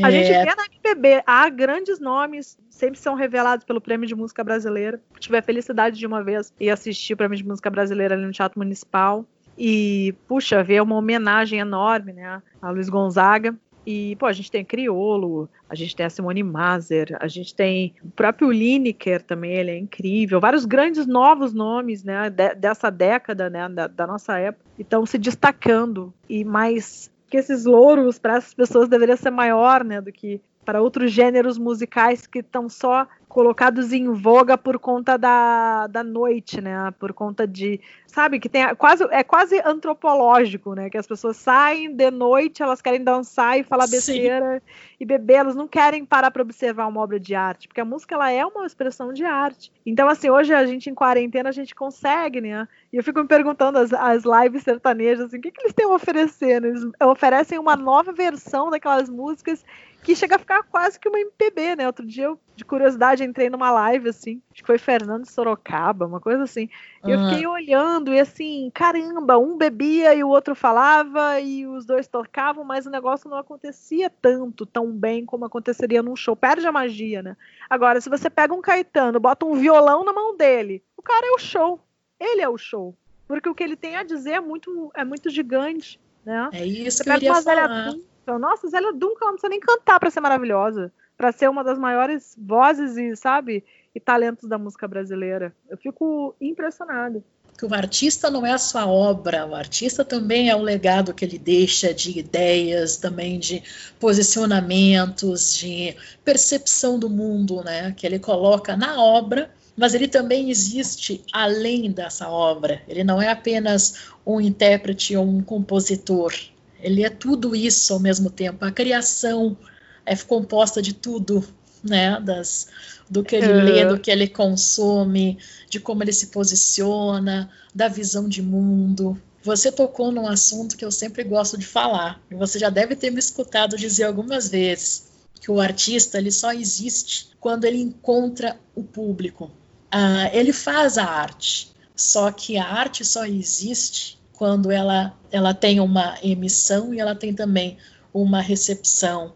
A 0.03 0.11
gente 0.11 0.31
é. 0.31 0.45
vê 0.45 0.55
na 0.55 0.65
MPB, 0.65 1.23
há 1.25 1.49
grandes 1.49 1.99
nomes, 1.99 2.57
sempre 2.69 2.99
são 2.99 3.15
revelados 3.15 3.65
pelo 3.65 3.81
Prêmio 3.81 4.07
de 4.07 4.15
Música 4.15 4.43
Brasileira. 4.43 5.01
Tive 5.19 5.37
a 5.37 5.41
felicidade 5.41 5.97
de 5.97 6.05
uma 6.05 6.23
vez 6.23 6.53
ir 6.59 6.69
assistir 6.69 7.13
o 7.13 7.17
Prêmio 7.17 7.37
de 7.37 7.45
Música 7.45 7.69
Brasileira 7.69 8.15
ali 8.15 8.25
no 8.25 8.31
Teatro 8.31 8.59
Municipal. 8.59 9.25
E, 9.57 10.13
puxa, 10.27 10.63
ver 10.63 10.81
uma 10.83 10.95
homenagem 10.95 11.59
enorme, 11.59 12.13
né, 12.13 12.41
a 12.61 12.69
Luiz 12.69 12.89
Gonzaga. 12.89 13.55
E, 13.89 14.17
pô, 14.17 14.25
a 14.25 14.33
gente 14.33 14.51
tem 14.51 14.65
Criolo, 14.65 15.49
a 15.69 15.73
gente 15.73 15.95
tem 15.95 16.05
a 16.05 16.09
Simone 16.09 16.43
Mazer, 16.43 17.17
a 17.21 17.27
gente 17.29 17.55
tem 17.55 17.95
o 18.03 18.09
próprio 18.09 18.51
Lineker 18.51 19.23
também, 19.23 19.53
ele 19.53 19.71
é 19.71 19.77
incrível. 19.77 20.41
Vários 20.41 20.65
grandes 20.65 21.07
novos 21.07 21.53
nomes, 21.53 22.03
né, 22.03 22.29
de, 22.29 22.53
dessa 22.53 22.89
década, 22.89 23.49
né, 23.49 23.67
da, 23.69 23.87
da 23.87 24.05
nossa 24.05 24.37
época, 24.37 24.65
estão 24.77 25.05
se 25.05 25.17
destacando. 25.17 26.13
E 26.29 26.43
mais 26.43 27.09
que 27.29 27.37
esses 27.37 27.65
louros 27.65 28.17
para 28.19 28.37
essas 28.37 28.53
pessoas 28.53 28.89
deveria 28.89 29.17
ser 29.17 29.31
maior, 29.31 29.83
né, 29.83 30.01
do 30.01 30.11
que 30.11 30.41
para 30.67 30.81
outros 30.81 31.13
gêneros 31.13 31.57
musicais 31.57 32.27
que 32.27 32.39
estão 32.39 32.67
só 32.67 33.07
colocados 33.29 33.93
em 33.93 34.11
voga 34.11 34.57
por 34.57 34.77
conta 34.79 35.17
da, 35.17 35.87
da 35.87 36.03
noite, 36.03 36.59
né? 36.59 36.91
Por 36.99 37.13
conta 37.13 37.47
de, 37.47 37.79
sabe, 38.05 38.37
que 38.37 38.49
tem 38.49 38.75
quase 38.75 39.05
é 39.11 39.23
quase 39.23 39.61
antropológico, 39.63 40.73
né? 40.73 40.89
Que 40.89 40.97
as 40.97 41.07
pessoas 41.07 41.37
saem 41.37 41.93
de 41.93 42.11
noite, 42.11 42.61
elas 42.61 42.81
querem 42.81 43.01
dançar 43.01 43.57
e 43.57 43.63
falar 43.63 43.87
besteira 43.87 44.55
Sim. 44.55 44.73
e 44.99 45.05
beber, 45.05 45.35
elas 45.35 45.55
não 45.55 45.69
querem 45.69 46.03
parar 46.03 46.31
para 46.31 46.41
observar 46.41 46.87
uma 46.87 46.99
obra 46.99 47.17
de 47.17 47.33
arte, 47.33 47.69
porque 47.69 47.79
a 47.79 47.85
música 47.85 48.15
ela 48.15 48.29
é 48.29 48.45
uma 48.45 48.65
expressão 48.65 49.13
de 49.13 49.23
arte. 49.23 49.71
Então 49.85 50.09
assim, 50.09 50.29
hoje 50.29 50.53
a 50.53 50.65
gente 50.65 50.89
em 50.89 50.95
quarentena 50.95 51.47
a 51.47 51.53
gente 51.53 51.73
consegue, 51.73 52.41
né? 52.41 52.67
E 52.91 52.97
eu 52.97 53.03
fico 53.03 53.21
me 53.21 53.27
perguntando 53.27 53.77
as, 53.77 53.93
as 53.93 54.23
lives 54.23 54.63
sertanejas, 54.63 55.27
assim, 55.27 55.37
o 55.37 55.41
que, 55.41 55.51
que 55.51 55.61
eles 55.61 55.73
têm 55.73 55.85
a 55.85 55.89
oferecer? 55.89 56.63
Eles 56.63 56.85
oferecem 57.01 57.57
uma 57.57 57.75
nova 57.77 58.11
versão 58.11 58.69
daquelas 58.69 59.09
músicas 59.09 59.63
que 60.03 60.15
chega 60.15 60.35
a 60.35 60.39
ficar 60.39 60.63
quase 60.63 60.99
que 60.99 61.09
uma 61.09 61.19
MPB, 61.19 61.75
né? 61.75 61.87
Outro 61.87 62.05
dia 62.05 62.25
eu, 62.25 62.39
de 62.55 62.63
curiosidade, 62.63 63.23
entrei 63.23 63.49
numa 63.49 63.71
live, 63.71 64.09
assim, 64.09 64.41
acho 64.51 64.61
que 64.61 64.67
foi 64.67 64.77
Fernando 64.77 65.29
Sorocaba, 65.29 66.05
uma 66.05 66.19
coisa 66.19 66.43
assim. 66.43 66.69
E 67.05 67.11
eu 67.11 67.19
fiquei 67.27 67.45
olhando 67.45 68.13
e 68.13 68.19
assim, 68.19 68.71
caramba, 68.73 69.37
um 69.37 69.57
bebia 69.57 70.13
e 70.13 70.23
o 70.23 70.29
outro 70.29 70.55
falava 70.55 71.39
e 71.39 71.67
os 71.67 71.85
dois 71.85 72.07
tocavam, 72.07 72.63
mas 72.63 72.85
o 72.85 72.89
negócio 72.89 73.29
não 73.29 73.37
acontecia 73.37 74.09
tanto, 74.09 74.65
tão 74.65 74.91
bem 74.91 75.25
como 75.25 75.45
aconteceria 75.45 76.01
num 76.01 76.15
show. 76.15 76.35
Perde 76.35 76.65
a 76.65 76.71
magia, 76.71 77.21
né? 77.21 77.35
Agora, 77.69 77.99
se 77.99 78.09
você 78.09 78.29
pega 78.29 78.53
um 78.53 78.61
Caetano, 78.61 79.19
bota 79.19 79.45
um 79.45 79.55
violão 79.55 80.05
na 80.05 80.13
mão 80.13 80.37
dele, 80.37 80.83
o 80.95 81.01
cara 81.01 81.27
é 81.27 81.31
o 81.31 81.37
show. 81.37 81.79
Ele 82.19 82.41
é 82.41 82.49
o 82.49 82.57
show. 82.57 82.95
Porque 83.27 83.49
o 83.49 83.53
que 83.53 83.63
ele 83.63 83.75
tem 83.75 83.97
a 83.97 84.03
dizer 84.03 84.31
é 84.31 84.39
muito, 84.39 84.89
é 84.95 85.03
muito 85.03 85.29
gigante, 85.29 85.99
né? 86.25 86.49
É 86.53 86.65
isso 86.65 86.99
você 86.99 87.03
que 87.03 87.09
eu 87.09 87.15
iria 87.15 87.41
falar. 87.41 87.93
Então, 88.27 88.37
nossa, 88.37 88.67
Zélia 88.67 88.91
Duncan 88.91 89.27
não 89.27 89.31
precisa 89.35 89.47
nem 89.47 89.57
cantar 89.61 89.97
para 90.01 90.11
ser 90.11 90.19
maravilhosa, 90.19 90.91
para 91.15 91.31
ser 91.31 91.49
uma 91.49 91.63
das 91.63 91.79
maiores 91.79 92.35
vozes 92.37 92.97
e, 92.97 93.15
sabe, 93.15 93.63
e 93.95 94.01
talentos 94.01 94.49
da 94.49 94.57
música 94.57 94.85
brasileira. 94.85 95.55
Eu 95.69 95.77
fico 95.77 96.35
impressionado. 96.41 97.23
que 97.57 97.65
o 97.65 97.73
artista 97.73 98.29
não 98.29 98.45
é 98.45 98.51
a 98.51 98.57
sua 98.57 98.85
obra, 98.85 99.47
o 99.47 99.55
artista 99.55 100.03
também 100.03 100.49
é 100.49 100.55
o 100.57 100.61
legado 100.61 101.13
que 101.13 101.23
ele 101.23 101.39
deixa 101.39 101.93
de 101.93 102.19
ideias, 102.19 102.97
também 102.97 103.39
de 103.39 103.63
posicionamentos, 103.97 105.55
de 105.55 105.95
percepção 106.25 106.99
do 106.99 107.09
mundo, 107.09 107.63
né, 107.63 107.93
que 107.95 108.05
ele 108.05 108.19
coloca 108.19 108.75
na 108.75 109.01
obra, 109.01 109.49
mas 109.75 109.93
ele 109.93 110.07
também 110.07 110.49
existe 110.49 111.23
além 111.31 111.89
dessa 111.91 112.27
obra. 112.27 112.81
Ele 112.89 113.05
não 113.05 113.21
é 113.21 113.29
apenas 113.29 114.09
um 114.25 114.41
intérprete 114.41 115.15
ou 115.15 115.25
um 115.25 115.41
compositor. 115.41 116.33
Ele 116.81 117.03
é 117.03 117.09
tudo 117.09 117.55
isso 117.55 117.93
ao 117.93 117.99
mesmo 117.99 118.29
tempo. 118.29 118.63
A 118.63 118.71
criação 118.71 119.57
é 120.05 120.15
composta 120.15 120.81
de 120.81 120.93
tudo, 120.93 121.43
né, 121.83 122.19
das 122.19 122.67
do 123.09 123.23
que 123.23 123.35
ele 123.35 123.53
lê, 123.53 123.85
do 123.85 123.99
que 123.99 124.11
ele 124.11 124.27
consome, 124.27 125.37
de 125.69 125.79
como 125.79 126.03
ele 126.03 126.11
se 126.11 126.27
posiciona, 126.27 127.49
da 127.73 127.87
visão 127.87 128.27
de 128.27 128.41
mundo. 128.41 129.19
Você 129.43 129.71
tocou 129.71 130.11
num 130.11 130.27
assunto 130.27 130.75
que 130.75 130.83
eu 130.83 130.91
sempre 130.91 131.23
gosto 131.23 131.57
de 131.57 131.65
falar, 131.65 132.21
e 132.29 132.35
você 132.35 132.59
já 132.59 132.69
deve 132.69 132.95
ter 132.95 133.09
me 133.09 133.19
escutado 133.19 133.77
dizer 133.77 134.03
algumas 134.03 134.49
vezes 134.49 135.07
que 135.39 135.49
o 135.49 135.61
artista 135.61 136.17
ele 136.17 136.31
só 136.31 136.51
existe 136.51 137.29
quando 137.39 137.63
ele 137.63 137.79
encontra 137.79 138.59
o 138.75 138.83
público. 138.83 139.49
Ah, 139.89 140.29
ele 140.33 140.51
faz 140.51 140.97
a 140.97 141.05
arte, 141.05 141.71
só 141.95 142.29
que 142.29 142.57
a 142.57 142.65
arte 142.65 143.05
só 143.05 143.25
existe 143.25 144.16
quando 144.37 144.71
ela, 144.71 145.13
ela 145.31 145.53
tem 145.53 145.79
uma 145.79 146.17
emissão 146.21 146.93
e 146.93 146.99
ela 146.99 147.15
tem 147.15 147.33
também 147.33 147.77
uma 148.13 148.39
recepção 148.41 149.33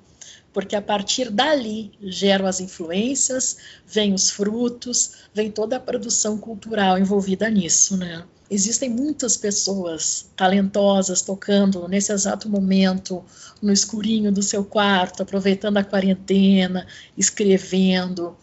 porque 0.53 0.75
a 0.75 0.81
partir 0.81 1.29
dali 1.29 1.91
geram 2.01 2.45
as 2.45 2.59
influências, 2.59 3.57
vêm 3.87 4.13
os 4.13 4.29
frutos, 4.29 5.13
vem 5.33 5.49
toda 5.49 5.77
a 5.77 5.79
produção 5.79 6.37
cultural 6.37 6.97
envolvida 6.97 7.49
nisso, 7.49 7.95
né? 7.95 8.23
Existem 8.49 8.89
muitas 8.89 9.37
pessoas 9.37 10.29
talentosas 10.35 11.21
tocando 11.21 11.87
nesse 11.87 12.11
exato 12.11 12.49
momento, 12.49 13.23
no 13.61 13.71
escurinho 13.71 14.29
do 14.29 14.43
seu 14.43 14.65
quarto, 14.65 15.23
aproveitando 15.23 15.77
a 15.77 15.85
quarentena, 15.85 16.85
escrevendo. 17.17 18.35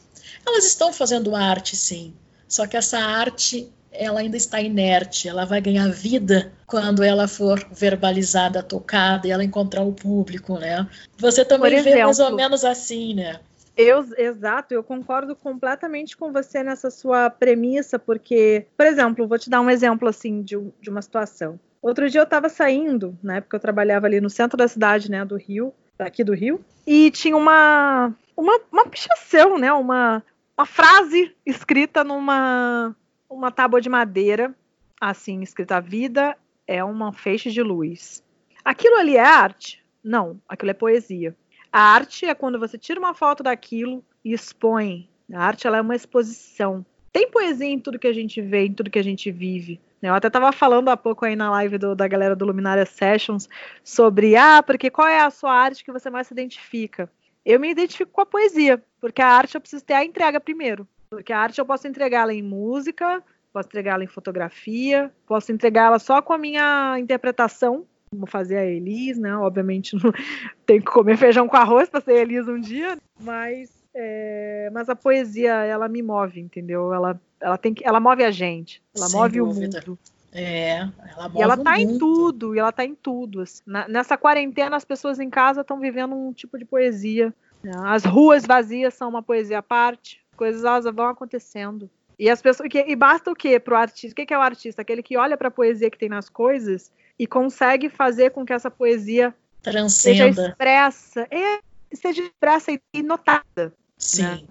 Elas 0.46 0.64
estão 0.64 0.94
fazendo 0.94 1.36
arte, 1.36 1.76
sim. 1.76 2.14
Só 2.48 2.66
que 2.66 2.78
essa 2.78 2.98
arte 2.98 3.70
ela 3.92 4.20
ainda 4.20 4.36
está 4.36 4.60
inerte, 4.60 5.28
ela 5.28 5.44
vai 5.44 5.60
ganhar 5.60 5.88
vida 5.90 6.52
quando 6.66 7.02
ela 7.02 7.26
for 7.26 7.66
verbalizada, 7.72 8.62
tocada 8.62 9.26
e 9.26 9.30
ela 9.30 9.44
encontrar 9.44 9.82
o 9.82 9.92
público, 9.92 10.58
né? 10.58 10.86
Você 11.18 11.44
também 11.44 11.74
exemplo, 11.74 11.92
vê 11.92 12.04
mais 12.04 12.18
ou 12.18 12.34
menos 12.34 12.64
assim, 12.64 13.14
né? 13.14 13.40
Eu, 13.76 14.04
exato, 14.16 14.74
eu 14.74 14.82
concordo 14.82 15.36
completamente 15.36 16.16
com 16.16 16.32
você 16.32 16.64
nessa 16.64 16.90
sua 16.90 17.30
premissa, 17.30 17.98
porque, 17.98 18.66
por 18.76 18.84
exemplo, 18.84 19.28
vou 19.28 19.38
te 19.38 19.48
dar 19.48 19.60
um 19.60 19.70
exemplo 19.70 20.08
assim 20.08 20.42
de, 20.42 20.56
de 20.80 20.90
uma 20.90 21.00
situação. 21.00 21.60
Outro 21.80 22.10
dia 22.10 22.20
eu 22.20 22.24
estava 22.24 22.48
saindo, 22.48 23.16
na 23.22 23.36
época 23.36 23.56
eu 23.56 23.60
trabalhava 23.60 24.06
ali 24.06 24.20
no 24.20 24.28
centro 24.28 24.56
da 24.56 24.66
cidade, 24.66 25.08
né, 25.08 25.24
do 25.24 25.36
Rio, 25.36 25.72
daqui 25.96 26.24
do 26.24 26.34
Rio, 26.34 26.60
e 26.84 27.10
tinha 27.12 27.36
uma 27.36 28.12
uma, 28.36 28.60
uma 28.70 28.86
pichação, 28.86 29.58
né, 29.58 29.72
uma, 29.72 30.22
uma 30.56 30.66
frase 30.66 31.34
escrita 31.44 32.04
numa 32.04 32.94
uma 33.28 33.50
tábua 33.50 33.80
de 33.80 33.88
madeira, 33.88 34.54
assim, 35.00 35.42
escrita 35.42 35.80
vida 35.80 36.36
é 36.66 36.82
uma 36.82 37.12
feixe 37.12 37.50
de 37.50 37.62
luz. 37.62 38.22
Aquilo 38.64 38.96
ali 38.96 39.16
é 39.16 39.24
arte? 39.24 39.84
Não, 40.02 40.40
aquilo 40.48 40.70
é 40.70 40.74
poesia. 40.74 41.36
A 41.72 41.80
arte 41.80 42.26
é 42.26 42.34
quando 42.34 42.58
você 42.58 42.78
tira 42.78 42.98
uma 42.98 43.14
foto 43.14 43.42
daquilo 43.42 44.02
e 44.24 44.32
expõe. 44.32 45.08
A 45.32 45.44
arte 45.44 45.66
ela 45.66 45.78
é 45.78 45.80
uma 45.80 45.94
exposição. 45.94 46.84
Tem 47.12 47.30
poesia 47.30 47.66
em 47.66 47.78
tudo 47.78 47.98
que 47.98 48.06
a 48.06 48.12
gente 48.12 48.40
vê, 48.40 48.66
em 48.66 48.72
tudo 48.72 48.90
que 48.90 48.98
a 48.98 49.04
gente 49.04 49.30
vive. 49.30 49.80
Eu 50.00 50.14
até 50.14 50.28
estava 50.28 50.52
falando 50.52 50.88
há 50.88 50.96
pouco 50.96 51.24
aí 51.24 51.34
na 51.34 51.50
live 51.50 51.76
do, 51.76 51.94
da 51.94 52.06
galera 52.06 52.36
do 52.36 52.44
Luminária 52.44 52.86
Sessions 52.86 53.48
sobre, 53.82 54.36
ah, 54.36 54.62
porque 54.62 54.90
qual 54.90 55.08
é 55.08 55.20
a 55.20 55.30
sua 55.30 55.52
arte 55.52 55.84
que 55.84 55.92
você 55.92 56.08
mais 56.08 56.28
se 56.28 56.34
identifica? 56.34 57.10
Eu 57.44 57.58
me 57.58 57.70
identifico 57.70 58.12
com 58.12 58.20
a 58.20 58.26
poesia, 58.26 58.82
porque 59.00 59.20
a 59.20 59.28
arte 59.28 59.54
eu 59.54 59.60
preciso 59.60 59.84
ter 59.84 59.94
a 59.94 60.04
entrega 60.04 60.38
primeiro. 60.38 60.86
Porque 61.10 61.32
a 61.32 61.40
arte 61.40 61.58
eu 61.58 61.66
posso 61.66 61.86
entregá-la 61.86 62.32
em 62.32 62.42
música, 62.42 63.22
posso 63.52 63.68
entregá-la 63.68 64.04
em 64.04 64.08
fotografia, 64.08 65.12
posso 65.26 65.52
entregá-la 65.52 65.98
só 65.98 66.20
com 66.20 66.32
a 66.32 66.38
minha 66.38 66.98
interpretação, 66.98 67.86
como 68.10 68.26
fazer 68.26 68.56
a 68.56 68.64
Elis, 68.64 69.18
né? 69.18 69.36
Obviamente 69.36 69.94
não 69.96 70.12
tem 70.66 70.80
que 70.80 70.86
comer 70.86 71.16
feijão 71.16 71.48
com 71.48 71.56
arroz 71.56 71.88
para 71.88 72.00
ser 72.00 72.16
Elis 72.16 72.48
um 72.48 72.60
dia, 72.60 72.98
mas 73.20 73.70
é, 73.94 74.70
mas 74.72 74.88
a 74.88 74.96
poesia 74.96 75.52
ela 75.64 75.88
me 75.88 76.02
move, 76.02 76.40
entendeu? 76.40 76.92
Ela 76.92 77.20
ela 77.40 77.56
tem 77.56 77.72
que, 77.72 77.86
ela 77.86 78.00
move 78.00 78.24
a 78.24 78.30
gente, 78.30 78.82
ela 78.96 79.06
Sem 79.06 79.18
move 79.18 79.38
dúvida. 79.38 79.80
o 79.86 79.90
mundo. 79.90 79.98
É, 80.30 80.80
ela 81.16 81.28
move 81.28 81.38
e 81.38 81.42
ela 81.42 81.56
tá 81.56 81.72
muito. 81.72 81.94
em 81.94 81.98
tudo, 81.98 82.54
e 82.54 82.58
ela 82.58 82.72
tá 82.72 82.84
em 82.84 82.94
tudo. 82.94 83.40
Assim. 83.40 83.62
Na, 83.66 83.88
nessa 83.88 84.16
quarentena, 84.16 84.76
as 84.76 84.84
pessoas 84.84 85.18
em 85.18 85.30
casa 85.30 85.62
estão 85.62 85.80
vivendo 85.80 86.14
um 86.14 86.32
tipo 86.32 86.58
de 86.58 86.64
poesia. 86.64 87.32
Né? 87.62 87.72
As 87.84 88.04
ruas 88.04 88.44
vazias 88.44 88.94
são 88.94 89.08
uma 89.08 89.22
poesia 89.22 89.58
à 89.58 89.62
parte 89.62 90.20
coisas 90.38 90.64
elas 90.64 90.84
vão 90.94 91.08
acontecendo. 91.08 91.90
E 92.18 92.30
as 92.30 92.40
pessoas 92.40 92.68
e 92.72 92.96
basta 92.96 93.30
o 93.30 93.34
que 93.34 93.60
para 93.60 93.74
o 93.74 93.76
artista? 93.76 94.12
O 94.12 94.14
que, 94.14 94.26
que 94.26 94.34
é 94.34 94.38
o 94.38 94.42
artista? 94.42 94.82
Aquele 94.82 95.02
que 95.02 95.16
olha 95.16 95.36
para 95.36 95.48
a 95.48 95.50
poesia 95.50 95.90
que 95.90 95.98
tem 95.98 96.08
nas 96.08 96.28
coisas 96.28 96.90
e 97.18 97.26
consegue 97.26 97.88
fazer 97.88 98.30
com 98.30 98.44
que 98.44 98.52
essa 98.52 98.70
poesia 98.70 99.34
Transcenda. 99.62 100.32
seja 100.32 100.48
expressa, 100.48 101.28
é, 101.30 101.60
seja 101.92 102.22
expressa 102.22 102.72
e 102.94 103.02
notada. 103.02 103.72
Sim. 103.96 104.22
Né? 104.22 104.42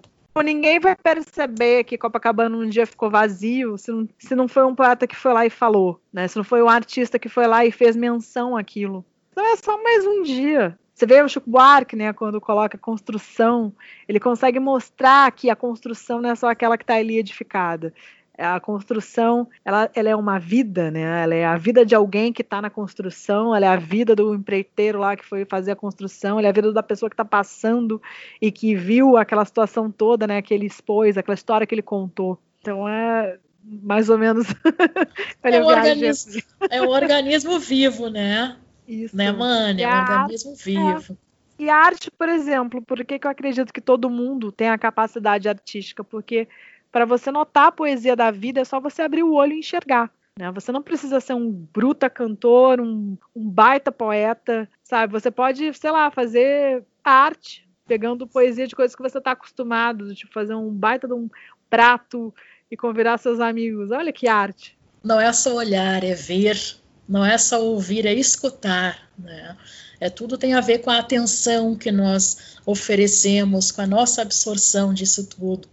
Ninguém 0.43 0.80
vai 0.80 0.95
perceber 0.95 1.84
que 1.84 1.97
Copacabana 1.97 2.56
um 2.56 2.69
dia 2.69 2.86
ficou 2.86 3.10
vazio 3.10 3.76
se 3.76 3.91
não, 3.91 4.08
se 4.19 4.36
não 4.36 4.47
foi 4.47 4.65
um 4.65 4.76
poeta 4.76 5.08
que 5.08 5.15
foi 5.15 5.34
lá 5.34 5.45
e 5.47 5.50
falou, 5.50 6.00
né? 6.13 6.28
Se 6.28 6.38
não 6.38 6.43
foi 6.43 6.62
um 6.62 6.69
artista 6.69 7.17
que 7.17 7.28
foi 7.28 7.47
lá 7.47 7.65
e 7.65 7.71
fez 7.71 7.95
menção 7.95 8.56
àquilo. 8.56 9.04
Então 9.32 9.43
é 9.43 9.56
só 9.56 9.82
mais 9.82 10.06
um 10.06 10.21
dia. 10.21 10.78
Você 10.97 11.05
vê 11.05 11.21
o 11.21 11.29
Chico 11.29 11.47
Buarque, 11.47 11.95
né, 11.95 12.12
quando 12.12 12.41
coloca 12.41 12.75
construção, 12.75 13.71
ele 14.07 14.19
consegue 14.19 14.60
mostrar 14.60 15.31
que 15.31 15.47
a 15.47 15.55
construção 15.55 16.19
não 16.19 16.31
é 16.31 16.36
só 16.36 16.49
aquela 16.49 16.75
que 16.75 16.83
está 16.83 16.95
ali 16.95 17.19
edificada. 17.19 17.93
A 18.36 18.60
construção, 18.60 19.47
ela, 19.63 19.91
ela, 19.93 20.10
é 20.10 20.15
uma 20.15 20.39
vida, 20.39 20.89
né? 20.89 21.23
Ela 21.23 21.36
é 21.36 21.45
a 21.45 21.55
vida 21.55 21.86
de 21.86 21.93
alguém 21.93 22.33
que 22.33 22.41
está 22.41 22.60
na 22.60 22.71
construção, 22.71 23.55
ela 23.55 23.67
é 23.67 23.69
a 23.69 23.75
vida 23.75 24.15
do 24.15 24.33
empreiteiro 24.33 24.97
lá 24.97 25.15
que 25.15 25.23
foi 25.23 25.45
fazer 25.45 25.71
a 25.71 25.75
construção, 25.75 26.39
ela 26.39 26.47
é 26.47 26.49
a 26.49 26.53
vida 26.53 26.73
da 26.73 26.81
pessoa 26.81 27.12
que 27.12 27.13
está 27.13 27.25
passando 27.25 28.01
e 28.41 28.51
que 28.51 28.75
viu 28.75 29.17
aquela 29.17 29.45
situação 29.45 29.91
toda, 29.91 30.25
né? 30.25 30.41
Que 30.41 30.51
ele 30.51 30.65
expôs, 30.65 31.15
aquela 31.15 31.36
história 31.36 31.67
que 31.67 31.75
ele 31.75 31.83
contou. 31.83 32.39
Então 32.60 32.89
é 32.89 33.38
mais 33.63 34.10
ou 34.10 34.17
menos. 34.17 34.47
é, 35.43 35.62
um 35.62 35.67
organismo, 35.67 36.41
é 36.71 36.81
um 36.81 36.89
organismo 36.89 37.60
vivo, 37.60 38.10
né? 38.10 38.57
Isso. 38.88 39.15
Né, 39.15 39.32
Mãe? 39.32 39.82
É 39.84 39.88
um 39.88 40.00
organismo 40.00 40.56
vivo. 40.56 41.13
É. 41.13 41.28
E 41.60 41.69
a 41.69 41.76
arte, 41.76 42.12
por 42.12 42.30
exemplo, 42.30 42.82
por 42.82 43.04
que, 43.04 43.17
que 43.17 43.26
eu 43.26 43.32
acredito 43.32 43.73
que 43.73 43.82
todo 43.82 44.10
mundo 44.10 44.52
tem 44.52 44.69
a 44.69 44.78
capacidade 44.78 45.50
artística? 45.50 46.04
Porque 46.04 46.47
para 46.91 47.04
você 47.04 47.32
notar 47.32 47.67
a 47.67 47.71
poesia 47.71 48.15
da 48.15 48.32
vida 48.32 48.62
é 48.62 48.65
só 48.65 48.80
você 48.80 49.02
abrir 49.02 49.23
o 49.23 49.34
olho 49.34 49.54
e 49.54 49.60
enxergar. 49.60 50.12
Né? 50.38 50.52
Você 50.52 50.71
não 50.71 50.84
precisa 50.84 51.19
ser 51.19 51.34
um 51.34 51.52
bruta 51.52 52.10
cantor, 52.10 52.80
um, 52.80 53.17
um 53.36 53.50
baita 53.50 53.91
poeta, 53.91 54.69
sabe? 54.84 55.12
Você 55.12 55.32
pode, 55.32 55.73
sei 55.73 55.91
lá, 55.91 56.12
fazer 56.12 56.84
arte, 57.04 57.67
pegando 57.88 58.28
poesia 58.28 58.67
de 58.67 58.76
coisas 58.76 58.95
que 58.95 59.02
você 59.02 59.17
está 59.17 59.32
acostumado, 59.32 60.13
tipo 60.13 60.32
fazer 60.32 60.54
um 60.54 60.69
baita 60.69 61.08
de 61.08 61.13
um 61.13 61.28
prato 61.69 62.34
e 62.69 62.78
convidar 62.78 63.17
seus 63.17 63.39
amigos. 63.39 63.89
Olha 63.91 64.13
que 64.13 64.28
arte. 64.28 64.78
Não 65.04 65.19
é 65.19 65.32
só 65.34 65.56
olhar, 65.56 66.04
é 66.04 66.13
ver, 66.13 66.58
não 67.07 67.25
é 67.25 67.37
só 67.37 67.63
ouvir, 67.63 68.05
é 68.05 68.13
escutar. 68.13 69.09
Né? 69.17 69.55
É 69.99 70.09
tudo 70.09 70.37
tem 70.37 70.53
a 70.53 70.61
ver 70.61 70.79
com 70.79 70.89
a 70.89 70.99
atenção 70.99 71.75
que 71.75 71.91
nós 71.91 72.57
oferecemos, 72.65 73.71
com 73.71 73.81
a 73.81 73.87
nossa 73.87 74.21
absorção 74.21 74.93
disso 74.93 75.25
tudo. 75.25 75.67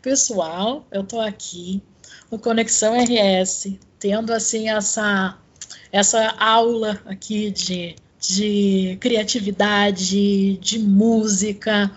Pessoal, 0.00 0.86
eu 0.90 1.02
estou 1.02 1.20
aqui 1.20 1.82
no 2.30 2.38
Conexão 2.38 2.94
RS, 2.94 3.78
tendo 3.98 4.32
assim 4.32 4.68
essa 4.68 5.38
essa 5.90 6.34
aula 6.38 7.00
aqui 7.04 7.50
de, 7.50 7.94
de 8.18 8.96
criatividade, 8.98 10.56
de 10.56 10.78
música, 10.78 11.90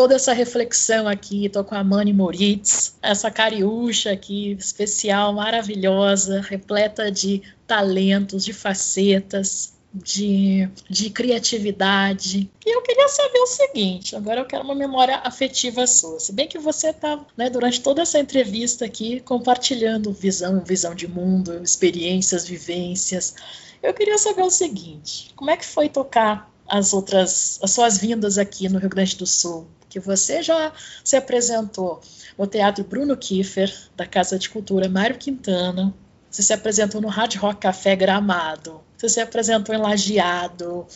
toda 0.00 0.14
essa 0.14 0.32
reflexão 0.32 1.06
aqui, 1.06 1.44
estou 1.44 1.62
com 1.62 1.74
a 1.74 1.84
Mani 1.84 2.10
Moritz, 2.10 2.96
essa 3.02 3.30
cariúcha 3.30 4.10
aqui, 4.10 4.52
especial, 4.52 5.34
maravilhosa, 5.34 6.40
repleta 6.40 7.10
de 7.10 7.42
talentos, 7.66 8.42
de 8.42 8.54
facetas, 8.54 9.74
de, 9.92 10.66
de 10.88 11.10
criatividade. 11.10 12.50
E 12.64 12.74
eu 12.74 12.80
queria 12.80 13.08
saber 13.08 13.40
o 13.40 13.46
seguinte: 13.46 14.16
agora 14.16 14.40
eu 14.40 14.46
quero 14.46 14.64
uma 14.64 14.74
memória 14.74 15.20
afetiva 15.22 15.86
sua. 15.86 16.18
Se 16.18 16.32
bem 16.32 16.48
que 16.48 16.58
você 16.58 16.88
está, 16.88 17.22
né, 17.36 17.50
durante 17.50 17.82
toda 17.82 18.00
essa 18.00 18.18
entrevista 18.18 18.86
aqui, 18.86 19.20
compartilhando 19.20 20.14
visão, 20.14 20.64
visão 20.64 20.94
de 20.94 21.06
mundo, 21.06 21.62
experiências, 21.62 22.48
vivências. 22.48 23.34
Eu 23.82 23.92
queria 23.92 24.16
saber 24.16 24.44
o 24.44 24.50
seguinte: 24.50 25.30
como 25.36 25.50
é 25.50 25.58
que 25.58 25.66
foi 25.66 25.90
tocar 25.90 26.50
as 26.70 26.92
outras, 26.92 27.58
as 27.62 27.70
suas 27.70 27.98
vindas 27.98 28.38
aqui 28.38 28.68
no 28.68 28.78
Rio 28.78 28.88
Grande 28.88 29.16
do 29.16 29.26
Sul? 29.26 29.66
que 29.90 30.00
você 30.00 30.42
já 30.42 30.72
se 31.04 31.16
apresentou 31.16 32.00
no 32.38 32.46
Teatro 32.46 32.84
Bruno 32.84 33.16
Kiefer, 33.16 33.74
da 33.96 34.06
Casa 34.06 34.38
de 34.38 34.48
Cultura 34.48 34.88
Mário 34.88 35.18
Quintana, 35.18 35.92
Você 36.30 36.44
se 36.44 36.52
apresentou 36.52 37.00
no 37.00 37.08
Hard 37.08 37.34
Rock 37.34 37.60
Café 37.60 37.96
Gramado. 37.96 38.80
Você 38.96 39.08
se 39.08 39.20
apresentou 39.20 39.74
em 39.74 39.78
Lajeado, 39.78 40.86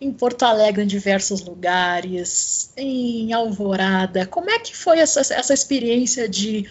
em 0.00 0.12
Porto 0.12 0.44
Alegre, 0.44 0.84
em 0.84 0.86
diversos 0.86 1.40
lugares, 1.40 2.70
em 2.76 3.32
Alvorada. 3.32 4.24
Como 4.24 4.48
é 4.48 4.58
que 4.60 4.76
foi 4.76 5.00
essa, 5.00 5.20
essa 5.20 5.52
experiência 5.52 6.28
de 6.28 6.70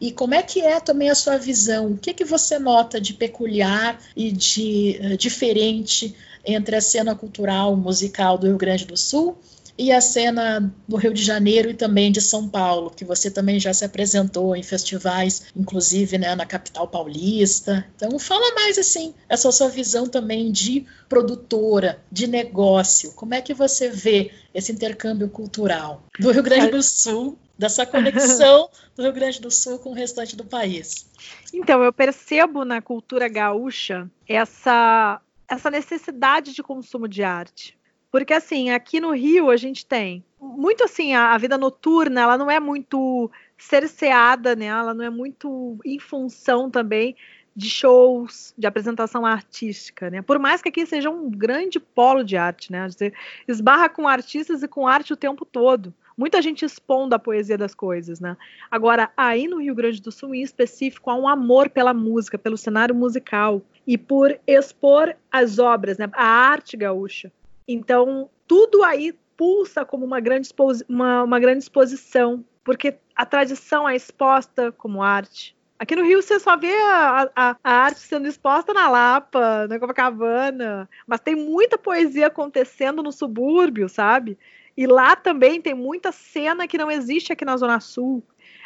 e 0.00 0.10
como 0.12 0.34
é 0.34 0.42
que 0.42 0.60
é 0.60 0.80
também 0.80 1.10
a 1.10 1.14
sua 1.14 1.36
visão? 1.36 1.92
O 1.92 1.98
que, 1.98 2.12
que 2.12 2.24
você 2.24 2.58
nota 2.58 3.00
de 3.00 3.14
peculiar 3.14 4.00
e 4.16 4.30
de 4.30 5.00
uh, 5.00 5.16
diferente 5.16 6.14
entre 6.44 6.76
a 6.76 6.80
cena 6.80 7.14
cultural 7.14 7.76
musical 7.76 8.36
do 8.36 8.46
Rio 8.46 8.58
Grande 8.58 8.84
do 8.84 8.96
Sul 8.96 9.38
e 9.76 9.90
a 9.90 10.00
cena 10.00 10.72
do 10.86 10.96
Rio 10.96 11.12
de 11.12 11.22
Janeiro 11.22 11.70
e 11.70 11.74
também 11.74 12.12
de 12.12 12.20
São 12.20 12.48
Paulo, 12.48 12.90
que 12.90 13.04
você 13.04 13.30
também 13.30 13.58
já 13.58 13.74
se 13.74 13.84
apresentou 13.84 14.54
em 14.54 14.62
festivais, 14.62 15.46
inclusive 15.56 16.16
né, 16.16 16.34
na 16.34 16.46
capital 16.46 16.86
paulista. 16.86 17.84
Então, 17.96 18.18
fala 18.18 18.54
mais 18.54 18.78
assim, 18.78 19.14
essa 19.28 19.50
sua 19.50 19.68
visão 19.68 20.06
também 20.06 20.52
de 20.52 20.86
produtora, 21.08 22.00
de 22.10 22.26
negócio. 22.26 23.12
Como 23.12 23.34
é 23.34 23.40
que 23.40 23.52
você 23.52 23.90
vê 23.90 24.30
esse 24.54 24.70
intercâmbio 24.70 25.28
cultural 25.28 26.04
do 26.18 26.30
Rio 26.30 26.42
Grande 26.42 26.68
do 26.68 26.82
Sul, 26.82 27.36
dessa 27.58 27.84
conexão 27.84 28.68
do 28.96 29.02
Rio 29.02 29.12
Grande 29.12 29.40
do 29.40 29.50
Sul 29.50 29.78
com 29.80 29.90
o 29.90 29.94
restante 29.94 30.36
do 30.36 30.44
país? 30.44 31.10
Então, 31.52 31.82
eu 31.82 31.92
percebo 31.92 32.64
na 32.64 32.80
cultura 32.80 33.28
gaúcha 33.28 34.08
essa 34.28 35.20
essa 35.46 35.70
necessidade 35.70 36.54
de 36.54 36.62
consumo 36.62 37.06
de 37.06 37.22
arte. 37.22 37.76
Porque 38.14 38.32
assim, 38.32 38.70
aqui 38.70 39.00
no 39.00 39.10
Rio 39.10 39.50
a 39.50 39.56
gente 39.56 39.84
tem 39.84 40.24
muito 40.40 40.84
assim, 40.84 41.14
a, 41.14 41.34
a, 41.34 41.36
vida 41.38 41.58
noturna, 41.58 42.20
ela 42.20 42.38
não 42.38 42.48
é 42.48 42.60
muito 42.60 43.28
cerceada, 43.58 44.54
né? 44.54 44.66
Ela 44.66 44.94
não 44.94 45.04
é 45.04 45.10
muito 45.10 45.76
em 45.84 45.98
função 45.98 46.70
também 46.70 47.16
de 47.56 47.68
shows, 47.68 48.54
de 48.56 48.68
apresentação 48.68 49.26
artística, 49.26 50.10
né? 50.10 50.22
Por 50.22 50.38
mais 50.38 50.62
que 50.62 50.68
aqui 50.68 50.86
seja 50.86 51.10
um 51.10 51.28
grande 51.28 51.80
polo 51.80 52.22
de 52.22 52.36
arte, 52.36 52.70
né? 52.70 52.88
Você 52.88 53.12
esbarra 53.48 53.88
com 53.88 54.06
artistas 54.06 54.62
e 54.62 54.68
com 54.68 54.86
arte 54.86 55.12
o 55.12 55.16
tempo 55.16 55.44
todo. 55.44 55.92
Muita 56.16 56.40
gente 56.40 56.64
expondo 56.64 57.16
a 57.16 57.18
poesia 57.18 57.58
das 57.58 57.74
coisas, 57.74 58.20
né? 58.20 58.36
Agora, 58.70 59.10
aí 59.16 59.48
no 59.48 59.60
Rio 59.60 59.74
Grande 59.74 60.00
do 60.00 60.12
Sul, 60.12 60.36
em 60.36 60.42
específico, 60.42 61.10
há 61.10 61.16
um 61.16 61.26
amor 61.26 61.68
pela 61.68 61.92
música, 61.92 62.38
pelo 62.38 62.56
cenário 62.56 62.94
musical 62.94 63.60
e 63.84 63.98
por 63.98 64.38
expor 64.46 65.16
as 65.32 65.58
obras, 65.58 65.98
né? 65.98 66.08
A 66.12 66.24
arte 66.24 66.76
gaúcha. 66.76 67.32
Então, 67.66 68.30
tudo 68.46 68.82
aí 68.82 69.12
pulsa 69.36 69.84
como 69.84 70.04
uma 70.04 70.20
grande, 70.20 70.48
uma, 70.88 71.22
uma 71.22 71.40
grande 71.40 71.60
exposição, 71.60 72.44
porque 72.62 72.96
a 73.14 73.26
tradição 73.26 73.88
é 73.88 73.96
exposta 73.96 74.72
como 74.72 75.02
arte. 75.02 75.56
Aqui 75.78 75.96
no 75.96 76.04
Rio 76.04 76.22
você 76.22 76.38
só 76.38 76.56
vê 76.56 76.72
a, 76.72 77.30
a, 77.34 77.56
a, 77.62 77.72
arte 77.72 78.00
sendo 78.00 78.28
exposta 78.28 78.72
na 78.72 78.88
Lapa, 78.88 79.66
na 79.68 79.78
Copacabana, 79.78 80.88
mas 81.06 81.20
tem 81.20 81.34
muita 81.34 81.76
poesia 81.76 82.28
acontecendo 82.28 83.02
no 83.02 83.10
subúrbio, 83.10 83.88
sabe? 83.88 84.38
E 84.76 84.86
lá 84.86 85.16
também 85.16 85.60
tem 85.60 85.74
muita 85.74 86.12
cena 86.12 86.66
que 86.66 86.78
não 86.78 86.90
existe 86.90 87.32
aqui 87.32 87.44
na 87.44 87.56
Zona 87.56 87.80
Sul. 87.80 88.22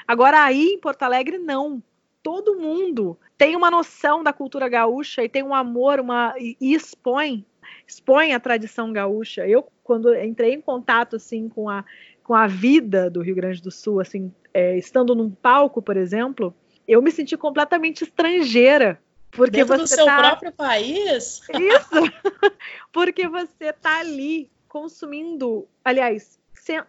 Agora 0.07 0.43
aí 0.43 0.75
em 0.75 0.79
Porto 0.79 1.03
Alegre 1.03 1.39
não. 1.39 1.83
Todo 2.23 2.59
mundo 2.59 3.19
tem 3.39 3.57
uma 3.57 3.71
noção 3.71 4.23
da 4.23 4.33
cultura 4.33 4.69
gaúcha 4.69 5.25
e 5.25 5.29
tem 5.29 5.43
um 5.43 5.55
amor, 5.55 6.01
uma 6.01 6.35
e, 6.39 6.57
e 6.61 6.75
expõe 6.75 7.45
expõe 7.87 8.33
a 8.33 8.41
tradição 8.41 8.93
gaúcha. 8.93 9.47
Eu, 9.47 9.67
quando 9.83 10.15
entrei 10.15 10.55
em 10.55 10.61
contato 10.61 11.17
assim 11.17 11.49
com 11.49 11.69
a, 11.69 11.85
com 12.23 12.35
a 12.35 12.47
vida 12.47 13.09
do 13.11 13.23
Rio 13.23 13.35
Grande 13.35 13.63
do 13.63 13.71
Sul, 13.71 14.01
assim, 14.01 14.33
é, 14.53 14.77
estando 14.77 15.15
num 15.15 15.31
palco, 15.31 15.81
por 15.81 15.97
exemplo, 15.97 16.55
eu 16.87 17.03
me 17.03 17.11
senti 17.11 17.37
completamente 17.37 18.05
estrangeira. 18.05 19.01
Porque 19.31 19.59
Dentro 19.59 19.77
você 19.77 19.83
do 19.83 19.87
seu 19.87 20.07
tá... 20.07 20.17
próprio 20.19 20.53
país? 20.53 21.41
Isso! 21.51 22.13
porque 22.93 23.29
você 23.29 23.73
tá 23.73 24.01
ali 24.01 24.51
consumindo, 24.67 25.67
aliás, 25.85 26.39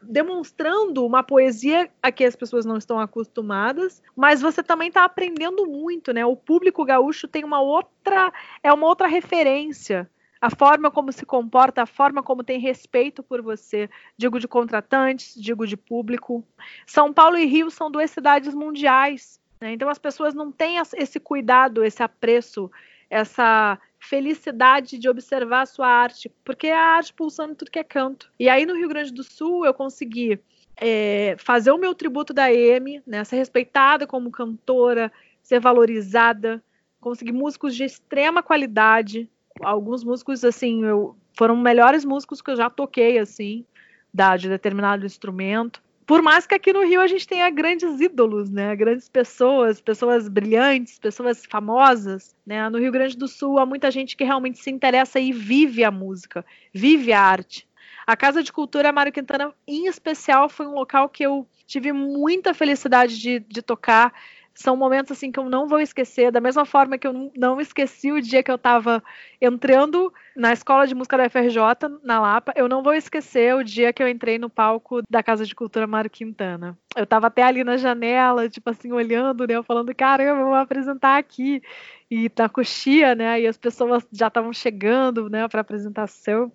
demonstrando 0.02 1.06
uma 1.06 1.24
poesia 1.24 1.90
a 2.02 2.12
que 2.12 2.26
as 2.26 2.36
pessoas 2.36 2.66
não 2.66 2.78
estão 2.78 3.00
acostumadas, 3.00 4.02
mas 4.16 4.42
você 4.42 4.62
também 4.62 4.90
está 4.90 5.06
aprendendo 5.06 5.66
muito, 5.66 6.12
né? 6.12 6.26
O 6.26 6.36
público 6.36 6.84
gaúcho 6.84 7.28
tem 7.28 7.44
uma 7.44 7.62
outra, 7.62 8.34
é 8.62 8.74
uma 8.74 8.88
outra 8.88 9.08
referência 9.08 10.10
a 10.42 10.50
forma 10.50 10.90
como 10.90 11.12
se 11.12 11.26
comporta, 11.26 11.82
a 11.82 11.86
forma 11.86 12.24
como 12.24 12.44
tem 12.44 12.60
respeito 12.60 13.22
por 13.22 13.42
você, 13.42 13.90
digo 14.18 14.40
de 14.40 14.48
contratantes, 14.48 15.34
digo 15.36 15.68
de 15.68 15.76
público. 15.76 16.46
São 16.86 17.14
Paulo 17.14 17.38
e 17.38 17.46
Rio 17.46 17.70
são 17.70 17.92
duas 17.92 18.10
cidades 18.10 18.54
mundiais, 18.54 19.40
né? 19.60 19.74
então 19.74 19.90
as 19.90 20.00
pessoas 20.00 20.34
não 20.34 20.52
têm 20.52 20.78
esse 20.96 21.20
cuidado, 21.20 21.84
esse 21.84 22.02
apreço, 22.02 22.72
essa 23.10 23.78
felicidade 24.00 24.98
de 24.98 25.10
observar 25.10 25.64
a 25.64 25.66
sua 25.66 25.88
arte, 25.88 26.32
porque 26.46 26.68
é 26.68 26.76
a 26.76 26.96
arte 26.96 27.14
pulsando 27.14 27.56
tudo 27.56 27.72
que 27.72 27.80
é 27.80 27.84
canto. 27.84 28.32
E 28.40 28.48
aí 28.48 28.66
no 28.66 28.76
Rio 28.76 28.88
Grande 28.88 29.12
do 29.12 29.24
Sul 29.24 29.66
eu 29.66 29.74
consegui 29.74 30.40
é, 30.78 31.36
fazer 31.38 31.72
o 31.72 31.78
meu 31.78 31.94
tributo 31.94 32.34
da 32.34 32.54
EME, 32.54 33.04
né, 33.06 33.26
ser 33.26 33.36
respeitada 33.36 34.08
como 34.08 34.32
cantora, 34.32 35.12
ser 35.42 35.60
valorizada, 35.60 36.64
conseguir 37.02 37.34
músicos 37.34 37.76
de 37.76 37.84
extrema 37.84 38.42
qualidade, 38.42 39.30
alguns 39.62 40.04
músicos, 40.04 40.44
assim, 40.44 40.84
eu, 40.84 41.16
foram 41.38 41.56
melhores 41.56 42.06
músicos 42.06 42.42
que 42.42 42.52
eu 42.52 42.56
já 42.56 42.70
toquei, 42.70 43.18
assim, 43.20 43.66
da, 44.14 44.36
de 44.38 44.50
determinado 44.50 45.06
instrumento. 45.06 45.82
Por 46.06 46.24
mais 46.24 46.48
que 46.48 46.56
aqui 46.56 46.74
no 46.74 46.84
Rio 46.84 47.02
a 47.02 47.08
gente 47.08 47.28
tenha 47.28 47.48
grandes 47.52 48.02
ídolos, 48.02 48.50
né? 48.50 48.76
Grandes 48.76 49.08
pessoas, 49.08 49.80
pessoas 49.80 50.28
brilhantes, 50.28 50.98
pessoas 50.98 51.46
famosas, 51.46 52.36
né? 52.44 52.68
No 52.68 52.80
Rio 52.80 52.92
Grande 52.92 53.16
do 53.16 53.28
Sul 53.28 53.60
há 53.60 53.66
muita 53.66 53.92
gente 53.92 54.18
que 54.18 54.24
realmente 54.24 54.58
se 54.58 54.72
interessa 54.72 55.20
e 55.20 55.32
vive 55.32 55.84
a 55.84 55.92
música, 55.92 56.44
vive 56.74 57.14
a 57.14 57.22
arte. 57.22 57.68
A 58.08 58.18
Casa 58.18 58.42
de 58.42 58.52
Cultura 58.52 58.92
Mário 58.92 59.14
Quintana, 59.14 59.54
em 59.68 59.86
especial, 59.86 60.50
foi 60.50 60.66
um 60.66 60.74
local 60.74 61.10
que 61.10 61.22
eu 61.22 61.48
tive 61.68 61.94
muita 61.94 62.56
felicidade 62.56 63.20
de, 63.20 63.40
de 63.42 63.62
tocar 63.62 64.12
são 64.62 64.76
momentos 64.76 65.14
assim 65.14 65.32
que 65.32 65.40
eu 65.40 65.50
não 65.50 65.68
vou 65.68 65.80
esquecer, 65.80 66.32
da 66.32 66.42
mesma 66.42 66.66
forma 66.66 66.98
que 66.98 67.08
eu 67.08 67.32
não 67.38 67.62
esqueci 67.62 68.12
o 68.12 68.22
dia 68.22 68.44
que 68.44 68.52
eu 68.52 68.56
estava 68.56 69.02
entrando 69.40 70.14
na 70.36 70.52
escola 70.52 70.86
de 70.86 70.94
música 70.94 71.18
da 71.18 71.30
FRJ, 71.30 71.62
na 72.04 72.20
Lapa, 72.20 72.52
eu 72.58 72.68
não 72.68 72.84
vou 72.84 72.94
esquecer 72.94 73.56
o 73.56 73.64
dia 73.64 73.94
que 73.94 74.04
eu 74.04 74.08
entrei 74.08 74.38
no 74.38 74.50
palco 74.50 75.02
da 75.10 75.24
Casa 75.24 75.46
de 75.46 75.56
Cultura 75.56 75.88
Mário 75.88 76.10
Quintana. 76.10 76.78
Eu 76.94 77.06
estava 77.06 77.28
até 77.28 77.42
ali 77.42 77.64
na 77.64 77.78
janela, 77.78 78.50
tipo 78.50 78.70
assim, 78.70 78.92
olhando, 78.92 79.48
né, 79.48 79.56
eu 79.56 79.64
falando, 79.64 79.96
caramba, 79.96 80.42
eu 80.42 80.48
vou 80.48 80.56
apresentar 80.56 81.18
aqui. 81.18 81.64
E 82.12 82.30
na 82.38 82.50
coxia, 82.50 83.16
né, 83.16 83.40
e 83.40 83.48
as 83.48 83.58
pessoas 83.58 84.06
já 84.12 84.28
estavam 84.28 84.52
chegando, 84.52 85.30
né, 85.30 85.48
para 85.48 85.62
apresentação. 85.62 86.52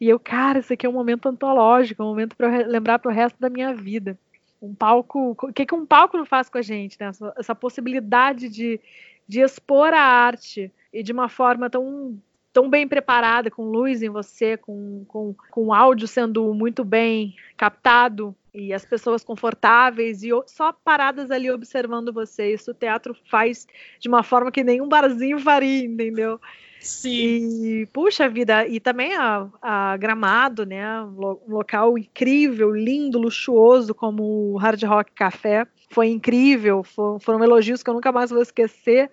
E 0.00 0.08
eu, 0.08 0.18
cara, 0.18 0.60
isso 0.60 0.72
aqui 0.72 0.86
é 0.86 0.88
um 0.88 0.92
momento 0.92 1.28
antológico, 1.28 2.02
um 2.02 2.06
momento 2.06 2.34
para 2.34 2.66
lembrar 2.66 2.98
para 2.98 3.10
o 3.10 3.14
resto 3.14 3.38
da 3.38 3.50
minha 3.50 3.74
vida 3.74 4.18
um 4.62 4.74
palco. 4.74 5.36
O 5.42 5.52
que, 5.52 5.66
que 5.66 5.74
um 5.74 5.84
palco 5.84 6.16
não 6.16 6.24
faz 6.24 6.48
com 6.48 6.58
a 6.58 6.62
gente, 6.62 6.96
né? 7.00 7.06
Essa, 7.06 7.34
essa 7.36 7.54
possibilidade 7.54 8.48
de, 8.48 8.80
de 9.26 9.40
expor 9.40 9.92
a 9.92 10.00
arte 10.00 10.72
e 10.92 11.02
de 11.02 11.12
uma 11.12 11.28
forma 11.28 11.68
tão 11.68 12.18
tão 12.52 12.68
bem 12.68 12.86
preparada, 12.86 13.50
com 13.50 13.64
luz 13.64 14.02
em 14.02 14.10
você, 14.10 14.58
com, 14.58 15.04
com, 15.08 15.34
com 15.50 15.72
áudio 15.72 16.06
sendo 16.06 16.52
muito 16.52 16.84
bem 16.84 17.34
captado 17.56 18.36
e 18.52 18.74
as 18.74 18.84
pessoas 18.84 19.24
confortáveis 19.24 20.22
e 20.22 20.28
só 20.46 20.72
paradas 20.72 21.30
ali 21.30 21.50
observando 21.50 22.12
você. 22.12 22.52
Isso 22.52 22.72
o 22.72 22.74
teatro 22.74 23.16
faz 23.30 23.66
de 23.98 24.08
uma 24.08 24.22
forma 24.22 24.52
que 24.52 24.62
nenhum 24.62 24.86
barzinho 24.86 25.38
faria, 25.38 25.86
entendeu? 25.86 26.38
Sim. 26.82 27.80
E, 27.82 27.86
puxa 27.86 28.28
vida, 28.28 28.66
e 28.66 28.80
também 28.80 29.14
a, 29.16 29.48
a 29.60 29.96
Gramado, 29.96 30.66
né? 30.66 31.02
Um 31.02 31.38
local 31.48 31.96
incrível, 31.96 32.72
lindo, 32.72 33.18
luxuoso, 33.18 33.94
como 33.94 34.52
o 34.52 34.56
Hard 34.56 34.82
Rock 34.82 35.12
Café. 35.12 35.66
Foi 35.90 36.08
incrível, 36.08 36.82
foram, 36.82 37.20
foram 37.20 37.44
elogios 37.44 37.82
que 37.82 37.90
eu 37.90 37.94
nunca 37.94 38.10
mais 38.10 38.30
vou 38.30 38.42
esquecer. 38.42 39.10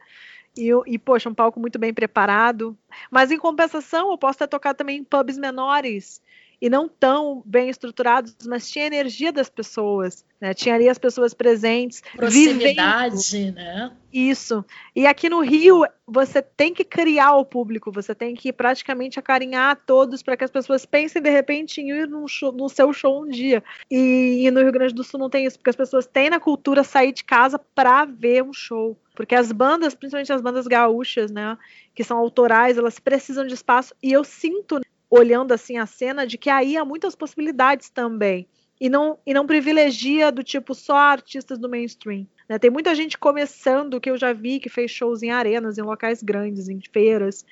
E, 0.57 0.69
e, 0.87 0.97
poxa, 0.97 1.29
um 1.29 1.33
palco 1.33 1.59
muito 1.59 1.77
bem 1.77 1.93
preparado. 1.93 2.77
Mas 3.11 3.31
em 3.31 3.37
compensação, 3.37 4.11
eu 4.11 4.17
posso 4.17 4.39
ter 4.39 4.47
tocado 4.47 4.77
também 4.77 4.97
em 4.97 5.03
pubs 5.03 5.37
menores 5.37 6.21
e 6.61 6.69
não 6.69 6.89
tão 6.89 7.41
bem 7.45 7.69
estruturados, 7.69 8.35
mas 8.45 8.69
tinha 8.69 8.85
energia 8.85 9.31
das 9.31 9.49
pessoas, 9.49 10.25
né? 10.41 10.53
Tinha 10.53 10.75
ali 10.75 10.89
as 10.89 10.97
pessoas 10.97 11.33
presentes, 11.33 12.01
proximidade, 12.15 13.15
vivendo. 13.31 13.55
né? 13.55 13.91
Isso. 14.11 14.65
E 14.95 15.05
aqui 15.05 15.29
no 15.29 15.39
Rio, 15.41 15.85
você 16.05 16.41
tem 16.41 16.73
que 16.73 16.83
criar 16.83 17.35
o 17.35 17.45
público, 17.45 17.91
você 17.91 18.15
tem 18.15 18.33
que 18.33 18.51
praticamente 18.51 19.19
acarinhar 19.19 19.79
todos 19.85 20.23
para 20.23 20.35
que 20.35 20.43
as 20.43 20.51
pessoas 20.51 20.85
pensem 20.85 21.21
de 21.21 21.29
repente 21.29 21.79
em 21.79 21.91
ir 21.91 22.07
no, 22.07 22.27
show, 22.27 22.51
no 22.51 22.67
seu 22.67 22.91
show 22.91 23.23
um 23.23 23.29
dia. 23.29 23.63
E, 23.89 24.45
e 24.45 24.51
no 24.51 24.61
Rio 24.61 24.71
Grande 24.71 24.93
do 24.93 25.03
Sul 25.03 25.19
não 25.19 25.29
tem 25.29 25.45
isso, 25.45 25.57
porque 25.57 25.69
as 25.69 25.75
pessoas 25.75 26.07
têm 26.07 26.29
na 26.29 26.39
cultura 26.39 26.83
sair 26.83 27.11
de 27.11 27.23
casa 27.23 27.59
para 27.59 28.05
ver 28.05 28.43
um 28.43 28.53
show. 28.53 28.97
Porque 29.15 29.35
as 29.35 29.51
bandas, 29.51 29.93
principalmente 29.93 30.31
as 30.31 30.41
bandas 30.41 30.65
gaúchas, 30.65 31.29
né, 31.29 31.57
que 31.93 32.03
são 32.03 32.17
autorais, 32.17 32.77
elas 32.77 32.99
precisam 32.99 33.45
de 33.45 33.53
espaço. 33.53 33.93
E 34.01 34.11
eu 34.11 34.23
sinto 34.23 34.79
olhando 35.09 35.53
assim 35.53 35.77
a 35.77 35.85
cena 35.85 36.25
de 36.25 36.37
que 36.37 36.49
aí 36.49 36.77
há 36.77 36.85
muitas 36.85 37.15
possibilidades 37.15 37.89
também. 37.89 38.47
e 38.79 38.87
não, 38.89 39.19
e 39.25 39.33
não 39.33 39.45
privilegia 39.45 40.31
do 40.31 40.41
tipo 40.41 40.73
só 40.73 40.95
artistas 40.95 41.57
do 41.59 41.67
mainstream. 41.67 42.25
Né? 42.47 42.57
Tem 42.57 42.69
muita 42.69 42.95
gente 42.95 43.17
começando 43.17 43.99
que 43.99 44.09
eu 44.09 44.17
já 44.17 44.31
vi 44.31 44.59
que 44.59 44.69
fez 44.69 44.89
shows 44.89 45.21
em 45.21 45.31
arenas, 45.31 45.77
em 45.77 45.81
locais 45.81 46.23
grandes, 46.23 46.69
em 46.69 46.79
feiras, 46.93 47.45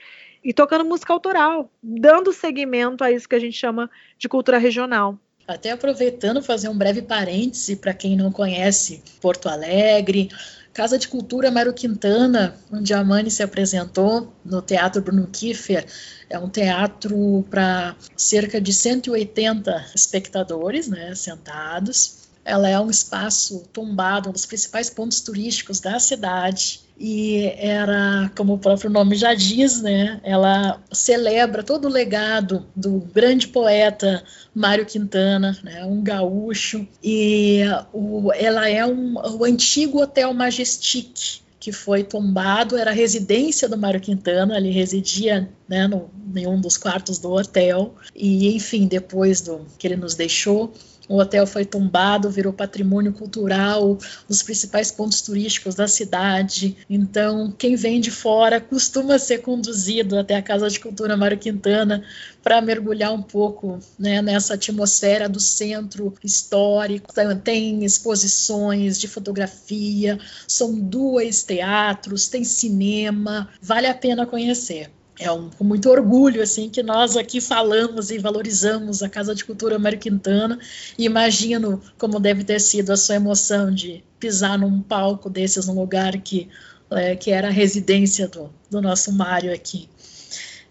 e 0.43 0.53
tocando 0.53 0.86
música 0.86 1.11
autoral, 1.11 1.69
dando 1.84 2.31
seguimento 2.31 3.03
a 3.03 3.11
isso 3.11 3.27
que 3.27 3.36
a 3.36 3.39
gente 3.39 3.57
chama 3.57 3.89
de 4.17 4.29
cultura 4.29 4.57
regional. 4.57 5.19
Até 5.47 5.71
aproveitando 5.71 6.43
fazer 6.43 6.67
um 6.67 6.77
breve 6.77 7.01
parêntese 7.01 7.77
para 7.77 7.93
quem 7.93 8.17
não 8.17 8.31
conhece 8.31 9.01
Porto 9.21 9.47
Alegre, 9.47 10.29
Casa 10.73 10.97
de 10.99 11.07
Cultura 11.07 11.49
Mário 11.49 11.73
Quintana, 11.73 12.55
onde 12.71 12.93
a 12.93 13.03
Mani 13.03 13.31
se 13.31 13.41
apresentou 13.41 14.31
no 14.43 14.61
Teatro 14.61 15.01
Bruno 15.01 15.25
Kiefer, 15.25 15.85
é 16.29 16.37
um 16.37 16.49
teatro 16.49 17.45
para 17.49 17.95
cerca 18.15 18.59
de 18.59 18.73
180 18.73 19.85
espectadores, 19.95 20.87
né, 20.87 21.15
sentados. 21.15 22.27
Ela 22.43 22.69
é 22.69 22.79
um 22.79 22.89
espaço 22.89 23.63
tombado, 23.71 24.29
um 24.29 24.33
dos 24.33 24.45
principais 24.45 24.89
pontos 24.89 25.21
turísticos 25.21 25.79
da 25.79 25.97
cidade 25.97 26.86
e 26.99 27.53
era, 27.57 28.31
como 28.35 28.53
o 28.53 28.57
próprio 28.57 28.89
nome 28.89 29.15
já 29.15 29.33
diz, 29.33 29.81
né, 29.81 30.19
ela 30.23 30.81
celebra 30.91 31.63
todo 31.63 31.85
o 31.85 31.91
legado 31.91 32.65
do 32.75 32.99
grande 33.13 33.47
poeta 33.47 34.23
Mário 34.53 34.85
Quintana, 34.85 35.57
né, 35.63 35.85
um 35.85 36.01
gaúcho, 36.01 36.87
e 37.03 37.61
o, 37.93 38.31
ela 38.33 38.67
é 38.67 38.85
um, 38.85 39.15
o 39.15 39.43
antigo 39.43 40.01
Hotel 40.01 40.33
Majestic, 40.33 41.41
que 41.59 41.71
foi 41.71 42.03
tombado, 42.03 42.77
era 42.77 42.91
a 42.91 42.93
residência 42.93 43.67
do 43.67 43.77
Mário 43.77 43.99
Quintana, 43.99 44.57
ele 44.57 44.71
residia 44.71 45.49
né, 45.67 45.87
no, 45.87 46.09
em 46.35 46.47
um 46.47 46.59
dos 46.59 46.77
quartos 46.77 47.19
do 47.19 47.31
hotel, 47.31 47.93
e 48.15 48.55
enfim, 48.55 48.87
depois 48.87 49.41
do 49.41 49.65
que 49.77 49.85
ele 49.85 49.97
nos 49.97 50.15
deixou, 50.15 50.73
o 51.07 51.17
hotel 51.17 51.47
foi 51.47 51.65
tombado, 51.65 52.29
virou 52.29 52.51
patrimônio 52.51 53.13
cultural, 53.13 53.97
dos 54.27 54.43
principais 54.43 54.91
pontos 54.91 55.21
turísticos 55.21 55.75
da 55.75 55.87
cidade. 55.87 56.75
Então, 56.89 57.53
quem 57.57 57.75
vem 57.75 57.99
de 57.99 58.11
fora 58.11 58.59
costuma 58.59 59.17
ser 59.17 59.39
conduzido 59.39 60.17
até 60.17 60.35
a 60.35 60.41
Casa 60.41 60.69
de 60.69 60.79
Cultura 60.79 61.15
Mário 61.15 61.37
Quintana 61.37 62.03
para 62.43 62.61
mergulhar 62.61 63.13
um 63.13 63.21
pouco 63.21 63.79
né, 63.97 64.21
nessa 64.21 64.53
atmosfera 64.53 65.27
do 65.27 65.39
centro 65.39 66.13
histórico. 66.23 67.13
Tem 67.43 67.83
exposições 67.83 68.99
de 68.99 69.07
fotografia, 69.07 70.19
são 70.47 70.79
dois 70.79 71.43
teatros, 71.43 72.27
tem 72.27 72.43
cinema, 72.43 73.49
vale 73.61 73.87
a 73.87 73.93
pena 73.93 74.25
conhecer 74.25 74.91
é 75.20 75.32
um, 75.32 75.49
com 75.49 75.63
muito 75.63 75.89
orgulho 75.89 76.41
assim 76.41 76.70
que 76.70 76.84
nós 76.84 77.18
aqui 77.18 77.41
falamos 77.41 78.11
e 78.11 78.18
valorizamos 78.18 79.01
a 79.01 79.09
Casa 79.09 79.34
de 79.34 79.43
Cultura 79.43 79.80
Mário 79.80 79.97
Quintana 79.97 80.59
e 80.97 81.05
imagino 81.05 81.82
como 81.97 82.20
deve 82.20 82.43
ter 82.43 82.59
sido 82.59 82.91
a 82.91 82.97
sua 82.97 83.15
emoção 83.15 83.74
de 83.74 84.03
pisar 84.20 84.57
num 84.57 84.82
palco 84.82 85.30
desses 85.30 85.68
num 85.68 85.80
lugar 85.80 86.18
que 86.18 86.49
é, 86.91 87.15
que 87.15 87.32
era 87.32 87.47
a 87.47 87.51
residência 87.51 88.28
do, 88.28 88.49
do 88.70 88.82
nosso 88.82 89.11
Mário 89.11 89.53
aqui. 89.53 89.89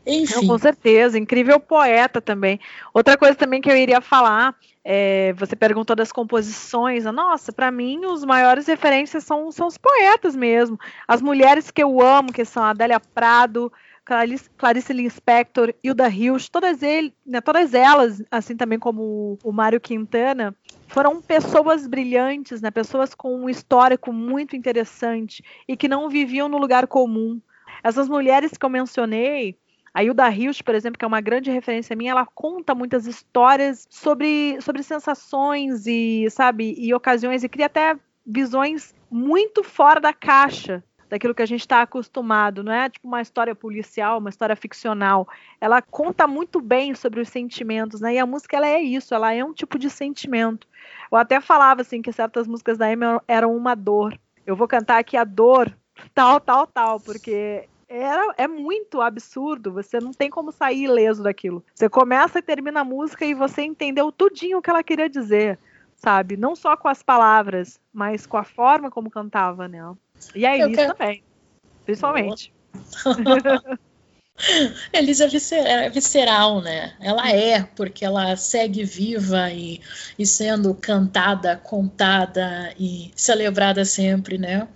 Enfim. 0.07 0.35
Não, 0.37 0.47
com 0.47 0.59
certeza, 0.59 1.19
incrível 1.19 1.59
poeta 1.59 2.21
também. 2.21 2.61
Outra 2.95 3.19
coisa 3.19 3.35
também 3.35 3.61
que 3.61 3.69
eu 3.69 3.77
iria 3.77 4.01
falar, 4.01 4.55
é, 4.85 5.33
você 5.33 5.57
perguntou 5.57 5.97
das 5.97 6.13
composições. 6.13 7.05
Nossa, 7.05 7.53
para 7.53 7.73
mim 7.73 8.07
os 8.07 8.25
maiores 8.25 8.67
referências 8.67 9.25
são, 9.25 9.51
são 9.51 9.67
os 9.67 9.77
poetas 9.77 10.37
mesmo. 10.37 10.79
As 11.09 11.21
mulheres 11.21 11.73
que 11.73 11.83
eu 11.83 12.01
amo, 12.01 12.33
que 12.33 12.45
são 12.45 12.63
a 12.63 12.71
Adélia 12.71 13.01
Prado, 13.01 13.73
Clarice, 14.07 14.49
Clarice 14.57 14.93
Lispector, 14.93 15.75
Hilda 15.83 16.09
Hilsch, 16.09 16.49
todas, 16.49 16.81
ele, 16.81 17.13
né, 17.27 17.41
todas 17.41 17.75
elas, 17.75 18.23
assim 18.31 18.57
também 18.57 18.79
como 18.79 19.37
o 19.43 19.53
Mário 19.53 19.81
Quintana, 19.81 20.55
foram 20.87 21.21
pessoas 21.21 21.89
brilhantes, 21.89 22.63
né, 22.63 22.71
pessoas 22.71 23.17
com 23.17 23.37
um 23.37 23.51
histórico 23.51 24.13
muito 24.13 24.55
interessante 24.55 25.43
e 25.67 25.77
que 25.77 25.89
não 25.89 26.09
viviam 26.09 26.49
no 26.49 26.57
lugar 26.57 26.87
comum. 26.87 27.41
Essas 27.83 28.09
mulheres 28.09 28.57
que 28.57 28.65
eu 28.65 28.71
mencionei, 28.71 29.59
a 29.93 30.05
Hilda 30.05 30.31
Hilsch, 30.31 30.63
por 30.63 30.77
exemplo, 30.77 30.97
que 30.97 31.05
é 31.05 31.09
uma 31.09 31.21
grande 31.21 31.51
referência 31.51 31.97
minha, 31.97 32.13
ela 32.13 32.27
conta 32.33 32.77
muitas 32.77 33.09
histórias 33.09 33.89
sobre, 33.91 34.57
sobre 34.61 34.85
sensações 34.85 35.85
e, 35.85 36.31
sabe, 36.31 36.77
e 36.79 36.95
ocasiões 36.95 37.43
e 37.43 37.49
cria 37.49 37.67
até 37.67 37.99
visões 38.25 38.95
muito 39.11 39.65
fora 39.65 40.01
da 40.01 40.13
caixa 40.13 40.85
daquilo 41.09 41.35
que 41.35 41.43
a 41.43 41.47
gente 41.47 41.61
está 41.61 41.83
acostumado, 41.83 42.63
não 42.65 42.73
é 42.73 42.89
tipo 42.89 43.07
uma 43.07 43.21
história 43.21 43.55
policial, 43.55 44.19
uma 44.19 44.31
história 44.31 44.57
ficcional. 44.57 45.29
Ela 45.61 45.81
conta 45.81 46.27
muito 46.27 46.61
bem 46.61 46.95
sobre 46.95 47.21
os 47.21 47.29
sentimentos, 47.29 48.01
né? 48.01 48.15
E 48.15 48.19
a 48.19 48.27
música 48.27 48.57
ela 48.57 48.67
é 48.67 48.81
isso, 48.81 49.15
ela 49.15 49.33
é 49.33 49.45
um 49.45 49.53
tipo 49.53 49.79
de 49.79 49.89
sentimento. 49.89 50.67
Eu 51.11 51.19
até 51.19 51.41
falava 51.41 51.83
assim 51.83 52.03
que 52.03 52.13
certas 52.13 52.47
músicas 52.47 52.79
da 52.79 52.87
Amy 52.87 53.07
eram 53.29 53.57
uma 53.57 53.75
dor. 53.75 54.19
Eu 54.45 54.57
vou 54.57 54.69
cantar 54.69 54.99
aqui 54.99 55.17
a 55.17 55.25
dor 55.25 55.77
tal, 56.15 56.41
tal, 56.41 56.67
tal, 56.67 57.01
porque 57.01 57.69
era, 57.89 58.35
é 58.37 58.49
muito 58.49 59.01
absurdo, 59.01 59.73
você 59.73 60.01
não 60.01 60.11
tem 60.11 60.29
como 60.29 60.51
sair 60.51 60.85
ileso 60.85 61.23
daquilo. 61.23 61.65
Você 61.75 61.89
começa 61.89 62.39
e 62.39 62.43
termina 62.43 62.81
a 62.81 62.85
música 62.85 63.25
e 63.25 63.35
você 63.35 63.63
entendeu 63.63 64.11
tudinho 64.11 64.59
o 64.59 64.63
que 64.63 64.71
ela 64.71 64.83
queria 64.83 65.09
dizer, 65.09 65.59
sabe? 65.95 66.37
Não 66.37 66.57
só 66.57 66.77
com 66.77 66.89
as 66.89 67.03
palavras, 67.03 67.81
mas 67.93 68.27
com 68.27 68.37
a 68.37 68.45
forma 68.45 68.91
como 68.91 69.11
cantava, 69.11 69.69
né? 69.69 69.81
E 70.35 70.45
a 70.47 70.57
Elisa 70.57 70.83
quero... 70.83 70.95
também, 70.95 71.23
principalmente. 71.85 72.53
Elisa 74.93 75.29
é, 75.55 75.87
é 75.87 75.91
visceral, 75.91 76.61
né? 76.61 76.95
Ela 77.01 77.31
é, 77.33 77.63
porque 77.63 78.05
ela 78.05 78.37
segue 78.37 78.85
viva 78.85 79.51
e, 79.51 79.81
e 80.19 80.27
sendo 80.27 80.75
cantada, 80.75 81.57
contada 81.57 82.75
e 82.79 83.11
celebrada 83.17 83.85
sempre, 83.85 84.37
né? 84.37 84.69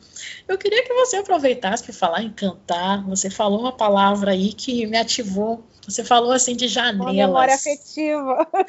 Eu 0.46 0.58
queria 0.58 0.82
que 0.82 0.92
você 0.92 1.16
aproveitasse 1.16 1.82
para 1.82 1.92
falar 1.92 2.22
em 2.22 2.30
cantar. 2.30 3.04
Você 3.06 3.30
falou 3.30 3.60
uma 3.60 3.72
palavra 3.72 4.32
aí 4.32 4.52
que 4.52 4.86
me 4.86 4.96
ativou 4.96 5.64
você 5.90 6.04
falou 6.04 6.30
assim 6.30 6.54
de 6.54 6.68
janelas. 6.68 7.00
Uma 7.00 7.12
memória 7.12 7.54
afetiva. 7.54 8.46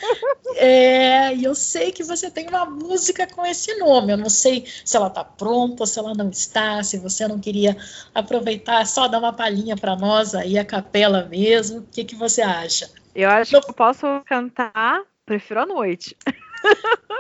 É, 0.56 1.34
e 1.34 1.46
eu 1.46 1.56
sei 1.56 1.92
que 1.92 2.04
você 2.04 2.30
tem 2.30 2.48
uma 2.48 2.66
música 2.66 3.26
com 3.26 3.46
esse 3.46 3.74
nome. 3.76 4.12
Eu 4.12 4.18
não 4.18 4.30
sei 4.30 4.66
se 4.84 4.98
ela 4.98 5.08
está 5.08 5.24
pronta, 5.24 5.86
se 5.86 5.98
ela 5.98 6.14
não 6.14 6.30
está, 6.30 6.84
se 6.84 6.98
você 6.98 7.28
não 7.28 7.40
queria 7.40 7.78
aproveitar, 8.14 8.86
só 8.86 9.08
dar 9.08 9.20
uma 9.20 9.32
palhinha 9.32 9.78
para 9.78 9.96
nós 9.96 10.36
aí, 10.36 10.58
a 10.58 10.66
capela 10.66 11.26
mesmo. 11.26 11.80
O 11.80 11.84
que, 11.84 12.04
que 12.04 12.16
você 12.16 12.42
acha? 12.42 12.90
Eu 13.16 13.30
acho 13.30 13.54
não... 13.54 13.62
que 13.62 13.70
eu 13.70 13.74
posso 13.74 14.06
cantar, 14.26 15.02
prefiro 15.26 15.62
à 15.62 15.66
noite. 15.66 16.18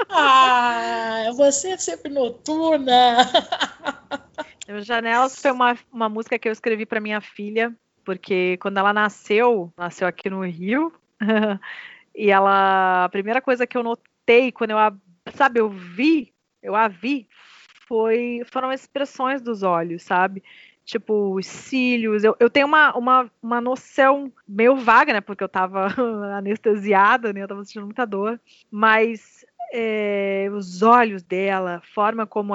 Ah, 0.10 1.26
você 1.36 1.70
é 1.70 1.78
sempre 1.78 2.12
noturna. 2.12 3.18
Janelas 4.80 5.42
foi 5.42 5.52
uma, 5.52 5.78
uma 5.92 6.10
música 6.10 6.38
que 6.38 6.48
eu 6.48 6.52
escrevi 6.52 6.86
para 6.86 7.00
minha 7.00 7.22
filha 7.22 7.76
porque 8.04 8.58
quando 8.58 8.78
ela 8.78 8.94
nasceu, 8.94 9.72
nasceu 9.78 10.08
aqui 10.08 10.30
no 10.30 10.44
Rio, 10.44 10.94
e 12.16 12.30
ela, 12.30 13.06
a 13.06 13.10
primeira 13.10 13.42
coisa 13.42 13.68
que 13.68 13.78
eu 13.78 13.84
notei 13.84 14.52
quando 14.52 14.72
eu, 14.72 14.78
sabe, 15.34 15.60
eu 15.60 15.70
vi, 15.70 16.34
eu 16.62 16.76
a 16.76 16.88
vi, 16.88 17.28
foi, 17.88 18.42
foram 18.52 18.72
expressões 18.72 19.42
dos 19.42 19.64
olhos, 19.64 20.04
sabe? 20.04 20.44
Tipo, 20.86 21.36
os 21.36 21.46
cílios. 21.46 22.24
Eu, 22.24 22.36
eu 22.40 22.50
tenho 22.50 22.68
uma, 22.68 22.96
uma, 22.98 23.32
uma 23.42 23.62
noção 23.62 24.32
meio 24.48 24.76
vaga, 24.76 25.14
né? 25.14 25.22
Porque 25.22 25.44
eu 25.44 25.50
tava 25.50 25.88
anestesiada, 26.36 27.32
né? 27.32 27.44
Eu 27.44 27.48
tava 27.48 27.64
sentindo 27.64 27.86
muita 27.86 28.06
dor. 28.06 28.40
Mas 28.70 29.46
é, 29.74 30.50
os 30.52 30.82
olhos 30.82 31.24
dela, 31.24 31.76
a 31.76 31.82
forma 31.82 32.26
como 32.26 32.54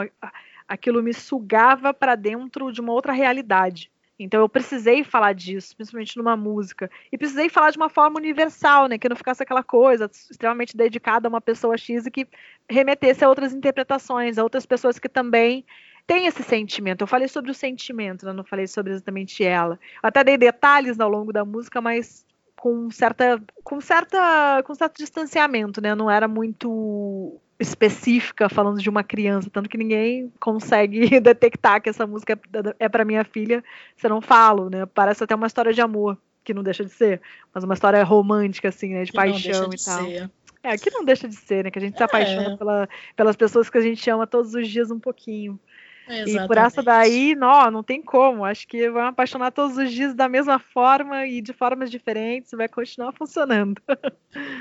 aquilo 0.69 1.03
me 1.03 1.15
sugava 1.15 1.95
para 1.95 2.15
dentro 2.15 2.73
de 2.73 2.81
uma 2.81 2.93
outra 2.93 3.13
realidade. 3.13 3.91
Então 4.19 4.41
eu 4.41 4.49
precisei 4.49 5.05
falar 5.05 5.35
disso, 5.35 5.77
principalmente 5.77 6.17
numa 6.17 6.37
música. 6.37 6.91
E 7.13 7.19
precisei 7.19 7.51
falar 7.51 7.71
de 7.71 7.77
uma 7.77 7.91
forma 7.91 8.19
universal, 8.19 8.87
né? 8.87 8.97
Que 8.97 9.09
não 9.09 9.17
ficasse 9.17 9.43
aquela 9.43 9.63
coisa 9.63 10.11
extremamente 10.31 10.77
dedicada 10.77 11.29
a 11.29 11.31
uma 11.31 11.41
pessoa 11.41 11.77
X 11.77 12.07
e 12.07 12.11
que 12.11 12.27
remetesse 12.69 13.25
a 13.25 13.29
outras 13.29 13.53
interpretações, 13.53 14.39
a 14.39 14.43
outras 14.43 14.65
pessoas 14.65 14.99
que 14.99 15.09
também 15.09 15.65
têm 16.07 16.27
esse 16.27 16.43
sentimento. 16.43 17.03
Eu 17.03 17.07
falei 17.07 17.29
sobre 17.29 17.51
o 17.51 17.55
sentimento, 17.55 18.25
né? 18.25 18.33
não 18.33 18.45
falei 18.45 18.67
sobre 18.67 18.93
exatamente 18.93 19.43
ela. 19.45 19.79
Eu 20.03 20.09
até 20.09 20.23
dei 20.23 20.39
detalhes 20.39 21.01
ao 21.01 21.09
longo 21.09 21.33
da 21.33 21.45
música, 21.45 21.81
mas 21.81 22.25
com 22.57 22.91
certa 22.91 23.41
com 23.63 23.81
certa 23.81 24.63
com 24.65 24.75
certo 24.75 24.99
distanciamento, 24.99 25.81
né? 25.81 25.95
Não 25.95 26.11
era 26.11 26.27
muito 26.27 27.39
específica 27.59 28.49
falando 28.49 28.81
de 28.81 28.89
uma 28.89 29.03
criança, 29.03 29.51
tanto 29.51 29.69
que 29.69 29.79
ninguém 29.79 30.33
consegue 30.39 31.21
detectar 31.21 31.81
que 31.81 31.89
essa 31.89 32.07
música 32.07 32.35
é, 32.35 32.85
é 32.85 32.89
para 32.89 33.05
minha 33.05 33.25
filha, 33.25 33.65
se 33.97 34.07
eu 34.07 34.11
não 34.11 34.21
falo, 34.21 34.71
né? 34.71 34.87
Parece 34.87 35.25
até 35.25 35.35
uma 35.35 35.47
história 35.47 35.73
de 35.73 35.81
amor, 35.81 36.19
que 36.45 36.55
não 36.55 36.63
deixa 36.63 36.85
de 36.85 36.91
ser, 36.91 37.21
mas 37.55 37.65
uma 37.65 37.75
história 37.75 38.03
romântica 38.05 38.69
assim, 38.69 38.95
né, 38.95 39.05
de 39.05 39.11
que 39.11 39.17
paixão 39.17 39.69
de 39.69 39.77
e 39.77 39.85
tal. 39.85 40.05
Ser. 40.05 40.31
É, 40.63 40.77
que 40.77 40.91
não 40.91 41.05
deixa 41.05 41.29
de 41.29 41.37
ser, 41.37 41.65
né? 41.65 41.71
Que 41.71 41.79
a 41.79 41.83
gente 41.83 41.97
se 41.97 42.03
é. 42.03 42.07
apaixona 42.07 42.57
pela, 42.57 42.89
pelas 43.15 43.37
pessoas 43.37 43.71
que 43.71 43.79
a 43.79 43.81
gente 43.81 44.09
ama 44.11 44.27
todos 44.27 44.53
os 44.55 44.69
dias 44.69 44.91
um 44.91 44.99
pouquinho. 44.99 45.61
Exatamente. 46.09 46.45
E 46.45 46.47
por 46.47 46.57
essa 46.57 46.83
daí, 46.83 47.35
não, 47.35 47.71
não 47.71 47.83
tem 47.83 48.01
como. 48.01 48.45
Acho 48.45 48.67
que 48.69 48.89
vai 48.91 49.09
apaixonar 49.09 49.51
todos 49.51 49.77
os 49.77 49.91
dias 49.91 50.15
da 50.15 50.29
mesma 50.29 50.59
forma 50.59 51.27
e 51.27 51.41
de 51.41 51.53
formas 51.53 51.91
diferentes, 51.91 52.53
vai 52.53 52.69
continuar 52.69 53.13
funcionando. 53.13 53.81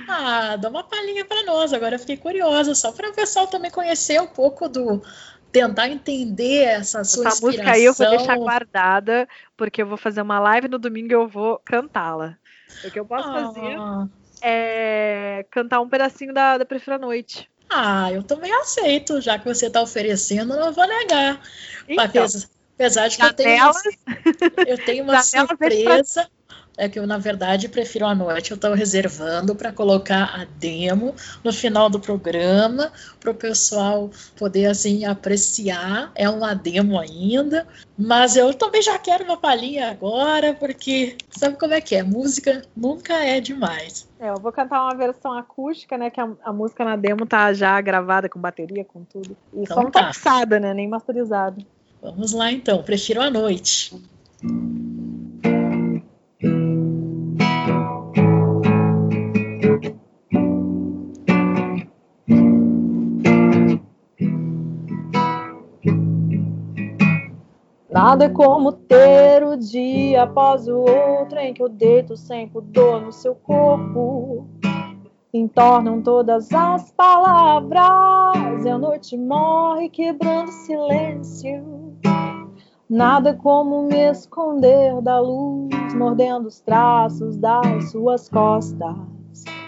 Ah, 0.07 0.55
dá 0.55 0.69
uma 0.69 0.83
palhinha 0.83 1.25
para 1.25 1.43
nós. 1.43 1.73
Agora 1.73 1.95
eu 1.95 1.99
fiquei 1.99 2.15
curiosa, 2.15 2.73
só 2.73 2.93
para 2.93 3.09
o 3.09 3.13
pessoal 3.13 3.47
também 3.47 3.69
conhecer 3.69 4.21
um 4.21 4.27
pouco 4.27 4.69
do 4.69 5.01
tentar 5.51 5.89
entender 5.89 6.63
essa 6.63 7.03
sua 7.03 7.27
essa 7.27 7.35
inspiração. 7.35 7.47
música 7.47 7.71
aí 7.71 7.83
eu 7.83 7.93
vou 7.93 8.09
deixar 8.09 8.37
guardada, 8.37 9.27
porque 9.57 9.81
eu 9.81 9.87
vou 9.87 9.97
fazer 9.97 10.21
uma 10.21 10.39
live 10.39 10.69
no 10.69 10.79
domingo 10.79 11.11
e 11.11 11.13
eu 11.13 11.27
vou 11.27 11.59
cantá-la. 11.65 12.37
O 12.85 12.91
que 12.91 12.99
eu 12.99 13.05
posso 13.05 13.27
ah. 13.27 13.33
fazer 13.33 13.77
é 14.41 15.45
cantar 15.49 15.81
um 15.81 15.89
pedacinho 15.89 16.33
da, 16.33 16.57
da 16.57 16.65
Prefira 16.65 16.97
Noite. 16.97 17.49
Ah, 17.69 18.11
eu 18.11 18.23
também 18.23 18.53
aceito, 18.53 19.19
já 19.21 19.39
que 19.39 19.45
você 19.45 19.67
está 19.67 19.81
oferecendo, 19.81 20.55
não 20.55 20.71
vou 20.71 20.87
negar. 20.87 21.41
Então, 21.87 22.05
apesar, 22.05 22.47
apesar 22.75 23.07
de 23.07 23.17
que 23.17 23.25
eu 23.25 23.33
tenho 23.33 23.63
uma, 23.63 23.81
eu 24.67 24.85
tenho 24.85 25.03
uma 25.05 25.23
surpresa 25.23 26.29
é 26.77 26.89
que 26.89 26.99
eu, 26.99 27.07
na 27.07 27.17
verdade, 27.17 27.69
prefiro 27.69 28.05
a 28.05 28.13
noite. 28.13 28.51
Eu 28.51 28.55
estou 28.55 28.73
reservando 28.73 29.55
para 29.55 29.71
colocar 29.71 30.23
a 30.35 30.45
demo 30.59 31.15
no 31.43 31.53
final 31.53 31.89
do 31.89 31.99
programa, 31.99 32.91
para 33.19 33.31
o 33.31 33.35
pessoal 33.35 34.09
poder, 34.37 34.65
assim, 34.65 35.05
apreciar. 35.05 36.11
É 36.15 36.29
uma 36.29 36.53
demo 36.53 36.99
ainda, 36.99 37.65
mas 37.97 38.35
eu 38.35 38.53
também 38.53 38.81
já 38.81 38.97
quero 38.99 39.23
uma 39.23 39.37
palhinha 39.37 39.89
agora, 39.89 40.53
porque 40.53 41.17
sabe 41.29 41.57
como 41.57 41.73
é 41.73 41.81
que 41.81 41.95
é? 41.95 42.03
Música 42.03 42.61
nunca 42.75 43.13
é 43.13 43.39
demais. 43.39 44.07
É, 44.19 44.29
eu 44.29 44.39
vou 44.39 44.51
cantar 44.51 44.83
uma 44.83 44.95
versão 44.95 45.33
acústica, 45.33 45.97
né? 45.97 46.09
Que 46.09 46.19
a, 46.19 46.29
a 46.43 46.51
música 46.51 46.83
na 46.83 46.95
demo 46.95 47.25
tá 47.25 47.53
já 47.53 47.79
gravada 47.79 48.27
com 48.27 48.39
bateria, 48.39 48.83
com 48.83 49.03
tudo. 49.03 49.35
E 49.53 49.61
então, 49.61 49.77
só 49.77 49.83
não 49.83 49.91
tá 49.91 50.07
mixada, 50.07 50.59
né? 50.59 50.73
Nem 50.73 50.87
masterizada. 50.87 51.57
Vamos 52.01 52.33
lá, 52.33 52.51
então. 52.51 52.83
Prefiro 52.83 53.21
a 53.21 53.29
noite. 53.29 53.95
Nada 68.05 68.29
como 68.29 68.71
ter 68.71 69.43
o 69.43 69.57
dia 69.57 70.21
após 70.21 70.67
o 70.67 70.77
outro 70.77 71.39
em 71.39 71.55
que 71.55 71.63
eu 71.63 71.67
deito 71.67 72.15
sem 72.15 72.47
pudor 72.47 73.01
no 73.01 73.11
seu 73.11 73.33
corpo. 73.33 74.45
Entornam 75.33 76.03
todas 76.03 76.53
as 76.53 76.91
palavras 76.91 78.63
e 78.63 78.69
a 78.69 78.77
noite 78.77 79.17
morre 79.17 79.89
quebrando 79.89 80.51
silêncio. 80.51 81.63
Nada 82.87 83.33
como 83.33 83.87
me 83.87 84.11
esconder 84.11 85.01
da 85.01 85.19
luz, 85.19 85.95
mordendo 85.95 86.45
os 86.45 86.61
traços 86.61 87.35
das 87.37 87.89
suas 87.89 88.29
costas 88.29 88.95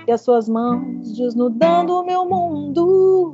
e 0.07 0.11
as 0.11 0.21
suas 0.21 0.47
mãos 0.47 1.11
desnudando 1.17 1.91
o 1.91 2.05
meu 2.05 2.23
mundo, 2.23 3.33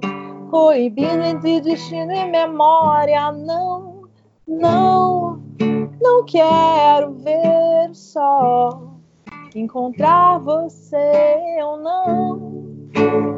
coibindo 0.50 1.26
entre 1.26 1.60
destino 1.60 2.14
e 2.14 2.24
memória. 2.24 3.34
Não 3.34 3.93
não, 4.48 5.42
não 6.02 6.26
quero 6.26 7.14
ver 7.14 7.90
o 7.90 7.96
sol, 7.96 9.00
encontrar 9.56 10.40
você 10.40 11.58
ou 11.64 11.78
não. 11.78 12.64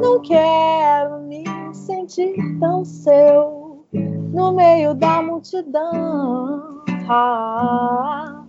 Não 0.00 0.20
quero 0.20 1.20
me 1.22 1.44
sentir 1.72 2.34
tão 2.60 2.84
seu 2.84 3.84
no 3.92 4.52
meio 4.52 4.94
da 4.94 5.22
multidão. 5.22 6.82
Ah, 7.08 8.44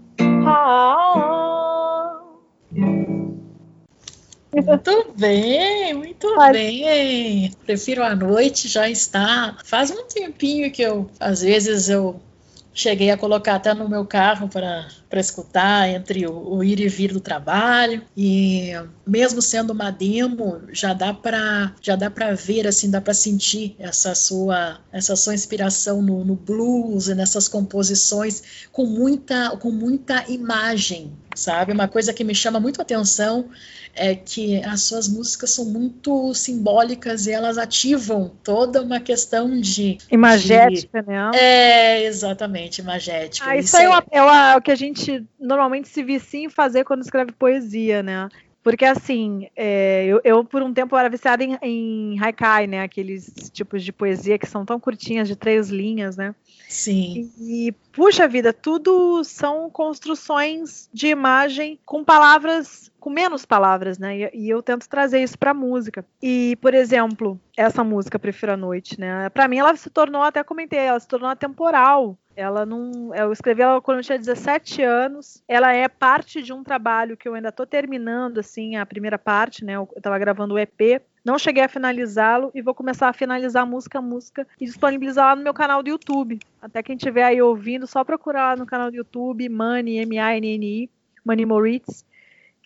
ah, 0.46 2.22
Muito 4.54 5.14
bem, 5.16 5.94
muito 5.94 6.36
Mas... 6.36 6.52
bem. 6.52 7.52
Prefiro 7.66 8.04
a 8.04 8.16
noite, 8.16 8.68
já 8.68 8.90
está. 8.90 9.58
Faz 9.64 9.92
um 9.92 10.08
tempinho 10.08 10.72
que 10.72 10.82
eu, 10.82 11.08
às 11.20 11.42
vezes, 11.42 11.90
eu 11.90 12.20
cheguei 12.78 13.10
a 13.10 13.18
colocar 13.18 13.56
até 13.56 13.74
no 13.74 13.90
meu 13.90 14.06
carro 14.06 14.48
para 14.48 14.88
escutar 15.20 15.90
entre 15.90 16.28
o, 16.28 16.58
o, 16.58 16.64
ir 16.64 16.80
e 16.80 16.88
vir 16.88 17.12
do 17.12 17.20
trabalho. 17.20 18.04
E 18.16 18.72
mesmo 19.06 19.42
sendo 19.42 19.74
uma 19.74 19.90
demo 19.90 20.62
já 20.72 20.94
dá 20.94 21.12
para 21.12 21.74
já 21.82 21.96
dá 21.96 22.10
para 22.10 22.34
ver 22.36 22.68
assim 22.68 22.92
dá 22.92 23.02
para 23.02 23.16
sentir 23.16 23.76
essa 23.80 24.14
sua 24.14 24.80
essa 24.92 25.16
sua 25.16 25.34
inspiração 25.34 26.02
no, 26.02 26.24
no 26.24 26.36
blues 26.36 27.08
e 27.08 27.16
nessas 27.16 27.48
composições 27.48 28.68
com 28.72 28.86
muita 28.86 29.58
com 29.58 29.72
muita 29.72 30.30
imagem 30.30 31.12
sabe 31.38 31.72
uma 31.72 31.88
coisa 31.88 32.14
que 32.14 32.24
me 32.24 32.34
chama 32.34 32.60
muito 32.60 32.80
a 32.80 32.84
atenção 32.84 33.50
é 33.96 34.16
que 34.16 34.64
as 34.64 34.84
suas 34.84 35.08
músicas 35.08 35.52
são 35.52 35.66
muito 35.66 36.34
simbólicas 36.34 37.26
e 37.26 37.32
elas 37.32 37.58
ativam 37.58 38.32
toda 38.44 38.82
uma 38.82 39.00
questão 39.00 39.60
de. 39.60 39.98
Imagética, 40.12 41.02
de, 41.02 41.10
né? 41.10 41.32
É, 41.34 42.04
exatamente, 42.04 42.80
imagética. 42.80 43.50
Ah, 43.50 43.58
isso, 43.58 43.70
isso 43.70 43.78
aí 43.78 43.86
é, 43.86 44.18
é, 44.18 44.54
é, 44.54 44.56
o 44.56 44.62
que 44.62 44.72
a 44.72 44.76
gente 44.76 45.26
normalmente 45.40 45.90
se 45.90 46.04
vicia 46.04 46.42
em 46.42 46.50
fazer 46.50 46.84
quando 46.84 47.02
escreve 47.02 47.32
poesia, 47.32 48.04
né? 48.04 48.30
Porque, 48.68 48.84
assim, 48.84 49.48
é, 49.56 50.06
eu, 50.08 50.20
eu, 50.26 50.44
por 50.44 50.62
um 50.62 50.74
tempo 50.74 50.98
era 50.98 51.08
viciada 51.08 51.42
em, 51.42 51.58
em 51.62 52.20
haikai, 52.20 52.68
né? 52.68 52.82
Aqueles 52.82 53.50
tipos 53.50 53.82
de 53.82 53.94
poesia 53.94 54.38
que 54.38 54.46
são 54.46 54.66
tão 54.66 54.78
curtinhas, 54.78 55.30
de 55.30 55.38
três 55.38 55.70
linhas, 55.70 56.18
né? 56.18 56.36
Sim. 56.68 57.32
E, 57.40 57.74
puxa 57.94 58.28
vida, 58.28 58.52
tudo 58.52 59.24
são 59.24 59.70
construções 59.70 60.90
de 60.94 61.08
imagem 61.08 61.80
com 61.86 62.04
palavras, 62.04 62.92
com 63.08 63.10
menos 63.10 63.46
palavras, 63.46 63.98
né? 63.98 64.18
E, 64.18 64.30
e 64.34 64.50
eu 64.50 64.62
tento 64.62 64.90
trazer 64.90 65.24
isso 65.24 65.40
para 65.40 65.54
música. 65.54 66.06
E, 66.22 66.58
por 66.58 66.74
exemplo, 66.74 67.40
essa 67.56 67.82
música 67.82 68.20
Prefiro 68.20 68.52
a 68.52 68.58
Noite, 68.58 69.00
né? 69.00 69.30
Para 69.30 69.48
mim 69.48 69.60
ela 69.60 69.74
se 69.78 69.90
tornou, 69.90 70.22
até 70.22 70.44
comentei, 70.44 70.80
ela 70.80 71.00
se 71.00 71.08
tornou 71.08 71.30
atemporal. 71.30 72.18
Ela 72.36 72.66
não. 72.66 73.16
Eu 73.16 73.32
escrevi 73.32 73.62
ela 73.62 73.80
quando 73.82 74.00
eu 74.00 74.04
tinha 74.04 74.20
17 74.20 74.84
anos. 74.84 75.42
Ela 75.48 75.74
é 75.74 75.88
parte 75.88 76.44
de 76.44 76.52
um 76.52 76.66
trabalho 76.66 77.16
que 77.16 77.30
eu 77.30 77.34
ainda 77.34 77.48
estou 77.48 77.66
terminando, 77.66 78.40
assim, 78.40 78.76
a 78.76 78.86
primeira 78.86 79.18
parte, 79.18 79.64
né? 79.64 79.78
Eu 79.78 79.88
estava 79.96 80.20
gravando 80.20 80.56
o 80.56 80.60
EP 80.60 81.02
não 81.24 81.38
cheguei 81.38 81.64
a 81.64 81.68
finalizá-lo 81.68 82.52
e 82.56 82.62
vou 82.62 82.74
começar 82.74 83.10
a 83.10 83.14
finalizar 83.14 83.68
música 83.68 84.00
a 84.00 84.02
música 84.02 84.48
e 84.62 84.66
disponibilizar 84.66 85.26
lá 85.26 85.36
no 85.36 85.44
meu 85.44 85.54
canal 85.54 85.84
do 85.84 85.90
YouTube. 85.90 86.40
Até 86.62 86.82
quem 86.82 86.96
estiver 86.96 87.24
aí 87.24 87.42
ouvindo, 87.42 87.86
só 87.86 88.02
procurar 88.02 88.52
lá 88.52 88.56
no 88.56 88.66
canal 88.66 88.90
do 88.90 88.96
YouTube, 88.96 89.50
Mani, 89.50 89.98
M-A-N-N-I, 89.98 90.90
Mani 91.26 91.46
Moritz, 91.46 92.06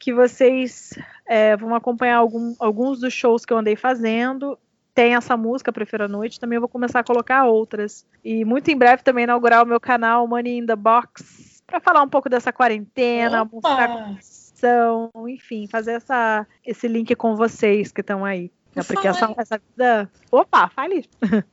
que 0.01 0.11
vocês 0.11 0.97
é, 1.27 1.55
vão 1.55 1.75
acompanhar 1.75 2.17
algum, 2.17 2.55
alguns 2.57 2.99
dos 2.99 3.13
shows 3.13 3.45
que 3.45 3.53
eu 3.53 3.57
andei 3.57 3.75
fazendo. 3.75 4.57
Tem 4.95 5.15
essa 5.15 5.37
música, 5.37 5.71
Prefiro 5.71 6.05
a 6.05 6.07
Noite, 6.07 6.39
também 6.39 6.57
vou 6.57 6.67
começar 6.67 6.99
a 6.99 7.03
colocar 7.03 7.45
outras. 7.45 8.03
E 8.25 8.43
muito 8.43 8.69
em 8.71 8.75
breve 8.75 9.03
também 9.03 9.25
inaugurar 9.25 9.63
o 9.63 9.67
meu 9.67 9.79
canal 9.79 10.27
Money 10.27 10.57
in 10.57 10.65
the 10.65 10.75
Box, 10.75 11.61
para 11.67 11.79
falar 11.79 12.01
um 12.01 12.09
pouco 12.09 12.27
dessa 12.27 12.51
quarentena, 12.51 13.43
Opa! 13.43 13.49
mostrar 13.53 14.17
enfim, 15.27 15.67
fazer 15.67 15.93
essa, 15.93 16.45
esse 16.65 16.87
link 16.87 17.15
com 17.15 17.35
vocês 17.35 17.91
que 17.91 18.01
estão 18.01 18.25
aí. 18.25 18.51
Né? 18.75 18.83
Porque 18.83 19.07
essa, 19.07 19.33
essa 19.37 19.59
vida. 19.59 20.09
Opa, 20.31 20.67
fale. 20.69 21.07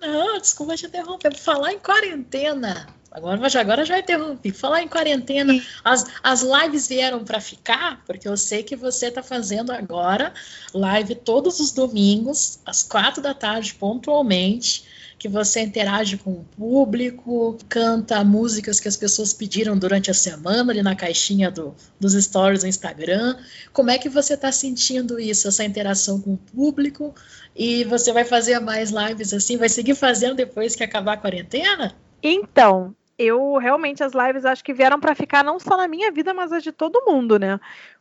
Não, 0.00 0.38
desculpa 0.38 0.76
te 0.76 0.86
interromper. 0.86 1.34
Falar 1.36 1.72
em 1.72 1.78
quarentena. 1.78 2.86
Agora, 3.10 3.40
agora 3.60 3.84
já 3.84 3.98
interrompi. 3.98 4.52
Falar 4.52 4.82
em 4.82 4.88
quarentena, 4.88 5.60
as, 5.84 6.06
as 6.22 6.42
lives 6.42 6.88
vieram 6.88 7.24
para 7.24 7.40
ficar, 7.40 8.02
porque 8.06 8.28
eu 8.28 8.36
sei 8.36 8.62
que 8.62 8.76
você 8.76 9.06
está 9.06 9.22
fazendo 9.22 9.72
agora 9.72 10.32
live 10.74 11.14
todos 11.14 11.58
os 11.58 11.72
domingos, 11.72 12.60
às 12.66 12.82
quatro 12.82 13.22
da 13.22 13.34
tarde, 13.34 13.74
pontualmente 13.74 14.86
que 15.18 15.28
você 15.28 15.60
interage 15.60 16.16
com 16.16 16.30
o 16.30 16.44
público, 16.56 17.58
canta 17.68 18.22
músicas 18.22 18.78
que 18.78 18.86
as 18.86 18.96
pessoas 18.96 19.32
pediram 19.32 19.76
durante 19.76 20.10
a 20.10 20.14
semana 20.14 20.72
ali 20.72 20.80
na 20.80 20.94
caixinha 20.94 21.50
do, 21.50 21.74
dos 21.98 22.12
stories 22.12 22.62
do 22.62 22.68
Instagram. 22.68 23.36
Como 23.72 23.90
é 23.90 23.98
que 23.98 24.08
você 24.08 24.34
está 24.34 24.52
sentindo 24.52 25.18
isso, 25.18 25.48
essa 25.48 25.64
interação 25.64 26.20
com 26.20 26.34
o 26.34 26.36
público? 26.38 27.12
E 27.54 27.82
você 27.84 28.12
vai 28.12 28.24
fazer 28.24 28.60
mais 28.60 28.90
lives 28.90 29.34
assim? 29.34 29.56
Vai 29.56 29.68
seguir 29.68 29.96
fazendo 29.96 30.36
depois 30.36 30.76
que 30.76 30.84
acabar 30.84 31.14
a 31.14 31.16
quarentena? 31.16 31.96
Então, 32.22 32.94
eu 33.18 33.56
realmente 33.56 34.02
as 34.02 34.12
lives 34.12 34.44
acho 34.44 34.62
que 34.62 34.72
vieram 34.72 35.00
para 35.00 35.14
ficar 35.14 35.42
não 35.42 35.58
só 35.58 35.76
na 35.76 35.88
minha 35.88 36.12
vida, 36.12 36.32
mas 36.32 36.52
a 36.52 36.60
de 36.60 36.70
todo 36.72 37.04
mundo, 37.06 37.38
né? 37.38 37.58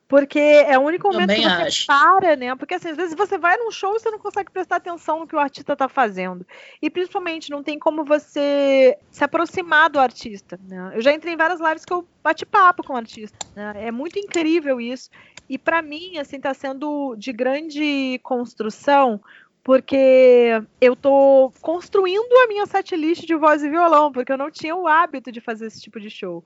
Porque 0.07 0.39
é 0.39 0.77
o 0.79 0.81
único 0.83 1.07
momento 1.09 1.27
Também 1.27 1.43
que 1.43 1.49
você 1.49 1.61
acho. 1.63 1.85
para, 1.85 2.35
né? 2.37 2.55
Porque 2.55 2.75
assim, 2.75 2.89
às 2.89 2.95
vezes 2.95 3.13
você 3.13 3.37
vai 3.37 3.57
num 3.57 3.69
show 3.69 3.93
e 3.93 3.99
você 3.99 4.09
não 4.09 4.19
consegue 4.19 4.49
prestar 4.49 4.77
atenção 4.77 5.19
no 5.19 5.27
que 5.27 5.35
o 5.35 5.39
artista 5.39 5.73
está 5.73 5.89
fazendo. 5.89 6.47
E 6.81 6.89
principalmente 6.89 7.49
não 7.49 7.61
tem 7.61 7.77
como 7.77 8.05
você 8.05 8.97
se 9.11 9.23
aproximar 9.23 9.89
do 9.89 9.99
artista. 9.99 10.57
Né? 10.65 10.93
Eu 10.95 11.01
já 11.01 11.11
entrei 11.11 11.33
em 11.33 11.37
várias 11.37 11.59
lives 11.59 11.83
que 11.83 11.91
eu 11.91 12.07
bate 12.23 12.45
papo 12.45 12.83
com 12.83 12.93
o 12.93 12.97
artista. 12.97 13.37
Né? 13.53 13.73
É 13.87 13.91
muito 13.91 14.17
incrível 14.17 14.79
isso. 14.79 15.09
E 15.49 15.57
para 15.57 15.81
mim, 15.81 16.17
assim, 16.17 16.37
está 16.37 16.53
sendo 16.53 17.15
de 17.17 17.33
grande 17.33 18.19
construção, 18.23 19.19
porque 19.67 20.63
eu 20.79 20.95
tô 20.95 21.51
construindo 21.61 22.31
a 22.41 22.47
minha 22.47 22.65
setlist 22.65 23.25
de 23.25 23.35
voz 23.35 23.61
e 23.61 23.69
violão, 23.69 24.13
porque 24.13 24.31
eu 24.31 24.37
não 24.37 24.49
tinha 24.49 24.73
o 24.73 24.87
hábito 24.87 25.29
de 25.29 25.41
fazer 25.41 25.65
esse 25.65 25.81
tipo 25.81 25.99
de 25.99 26.09
show. 26.09 26.41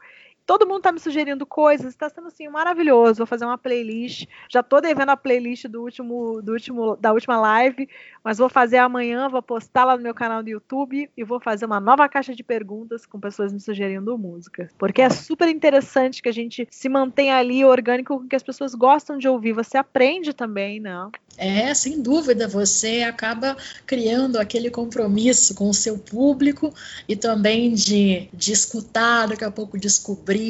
Todo 0.52 0.68
mundo 0.68 0.82
tá 0.82 0.91
me 0.91 0.99
sugerindo 0.99 1.45
coisas, 1.45 1.93
está 1.93 2.10
sendo 2.10 2.28
assim 2.28 2.49
maravilhoso. 2.49 3.20
Vou 3.20 3.26
fazer 3.26 3.45
uma 3.45 3.58
playlist. 3.58 4.28
Já 4.49 4.62
tô 4.62 4.82
devendo 4.82 5.12
a 5.12 5.16
playlist 5.16 5.64
do 5.70 5.82
último, 5.82 6.41
do 6.41 6.52
último, 6.52 6.97
da 6.97 7.14
última 7.14 7.39
live, 7.39 7.88
mas 8.22 8.38
vou 8.38 8.49
fazer 8.49 8.76
amanhã, 8.76 9.30
vou 9.30 9.41
postar 9.41 9.86
lá 9.86 9.95
no 9.95 10.04
meu 10.04 10.14
canal 10.14 10.43
do 10.43 10.49
YouTube 10.49 11.10
e 11.16 11.24
vou 11.24 11.39
fazer 11.39 11.64
uma 11.64 11.80
nova 11.80 12.10
caixa 12.10 12.36
de 12.36 12.43
perguntas 12.43 13.06
com 13.06 13.18
pessoas 13.18 13.54
me 13.54 13.62
sugerindo 13.62 14.18
música. 14.18 14.70
Porque 14.78 15.02
é 15.02 15.10
super 15.10 15.47
interessante 15.47 16.22
que 16.22 16.28
a 16.28 16.34
gente 16.34 16.68
se 16.70 16.89
mantenha 16.89 17.38
ali 17.38 17.64
orgânico, 17.64 18.28
que 18.28 18.36
as 18.36 18.43
pessoas 18.43 18.76
gostam 18.76 19.18
de 19.18 19.30
ouvir. 19.30 19.54
Você 19.54 19.78
aprende 19.78 20.34
também, 20.34 20.82
né? 20.82 21.10
É, 21.38 21.74
sem 21.74 22.02
dúvida, 22.02 22.47
você 22.47 23.04
acaba 23.04 23.56
criando 23.86 24.38
aquele 24.38 24.70
compromisso 24.70 25.56
com 25.56 25.70
o 25.70 25.74
seu 25.74 25.97
público 25.97 26.74
e 27.08 27.16
também 27.16 27.74
de, 27.74 28.28
de 28.34 28.52
escutar, 28.52 29.28
daqui 29.28 29.43
a 29.43 29.49
pouco 29.49 29.80
descobrir, 29.80 30.41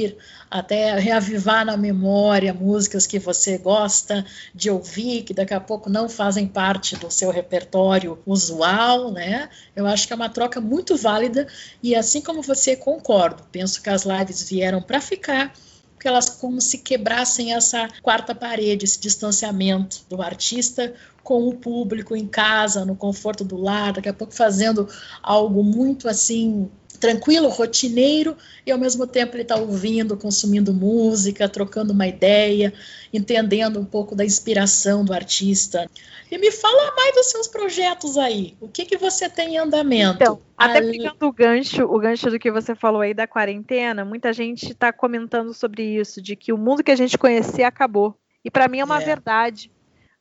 até 0.50 0.98
reavivar 1.00 1.66
na 1.66 1.78
memória 1.78 2.54
músicas 2.54 3.08
que 3.08 3.20
você 3.20 3.58
gosta 3.58 4.26
de 4.54 4.70
ouvir, 4.70 5.24
que 5.24 5.34
daqui 5.34 5.54
a 5.54 5.60
pouco 5.60 5.90
não 5.90 6.10
fazem 6.10 6.48
parte 6.48 6.96
do 6.96 7.10
seu 7.10 7.32
repertório 7.32 8.20
usual, 8.26 9.12
né? 9.12 9.50
Eu 9.76 9.88
acho 9.88 10.08
que 10.08 10.14
é 10.14 10.16
uma 10.16 10.30
troca 10.30 10.60
muito 10.60 10.98
válida 10.98 11.48
e 11.82 11.96
assim 11.96 12.22
como 12.22 12.42
você 12.42 12.76
concordo, 12.76 13.44
penso 13.52 13.82
que 13.82 13.90
as 13.90 14.04
lives 14.04 14.50
vieram 14.50 14.82
para 14.82 15.00
ficar 15.00 15.54
porque 16.02 16.08
elas 16.08 16.30
como 16.30 16.60
se 16.60 16.80
quebrassem 16.80 17.54
essa 17.54 17.88
quarta 18.02 18.34
parede, 18.34 18.86
esse 18.86 19.00
distanciamento 19.00 20.04
do 20.10 20.20
artista 20.20 20.96
com 21.24 21.48
o 21.48 21.54
público 21.54 22.16
em 22.16 22.28
casa, 22.28 22.84
no 22.84 22.96
conforto 22.96 23.44
do 23.44 23.56
lar, 23.56 23.94
daqui 23.94 24.10
a 24.10 24.14
pouco 24.14 24.34
fazendo 24.34 24.90
algo 25.22 25.64
muito 25.64 26.10
assim 26.10 26.72
tranquilo, 27.02 27.50
rotineiro, 27.50 28.38
e 28.64 28.72
ao 28.72 28.78
mesmo 28.78 29.08
tempo 29.08 29.36
ele 29.36 29.42
está 29.42 29.56
ouvindo, 29.56 30.16
consumindo 30.16 30.72
música, 30.72 31.50
trocando 31.50 31.92
uma 31.92 32.08
ideia, 32.08 32.72
entendendo 33.12 33.80
um 33.80 33.84
pouco 33.84 34.16
da 34.16 34.24
inspiração 34.24 35.04
do 35.04 35.12
artista. 35.12 35.90
E 36.30 36.38
me 36.38 36.52
fala 36.52 36.96
mais 36.96 37.16
dos 37.16 37.32
seus 37.32 37.48
projetos 37.48 38.18
aí. 38.18 38.56
O 38.62 38.70
que, 38.70 38.86
que 38.86 38.98
você 38.98 39.28
tem 39.28 39.56
em 39.56 39.58
andamento? 39.58 40.22
Então, 40.22 40.40
até 40.56 40.80
pegando 40.80 41.28
o 41.28 41.34
gancho, 41.34 41.84
o 41.84 42.00
gancho 42.00 42.30
do 42.30 42.38
que 42.38 42.52
você 42.52 42.76
falou 42.76 43.02
aí 43.02 43.16
da 43.16 43.28
quarentena, 43.28 44.06
muita 44.06 44.32
gente 44.32 44.72
está 44.72 44.94
comentando 44.94 45.54
sobre 45.56 45.84
isso, 45.84 46.22
de 46.22 46.36
que 46.36 46.54
o 46.54 46.58
mundo 46.58 46.84
que 46.84 46.92
a 46.92 46.96
gente 46.96 47.18
conhecia 47.18 47.68
acabou. 47.68 48.16
E 48.46 48.52
para 48.52 48.68
mim 48.68 48.80
é 48.80 48.86
uma 48.86 49.02
é. 49.02 49.06
verdade. 49.06 49.72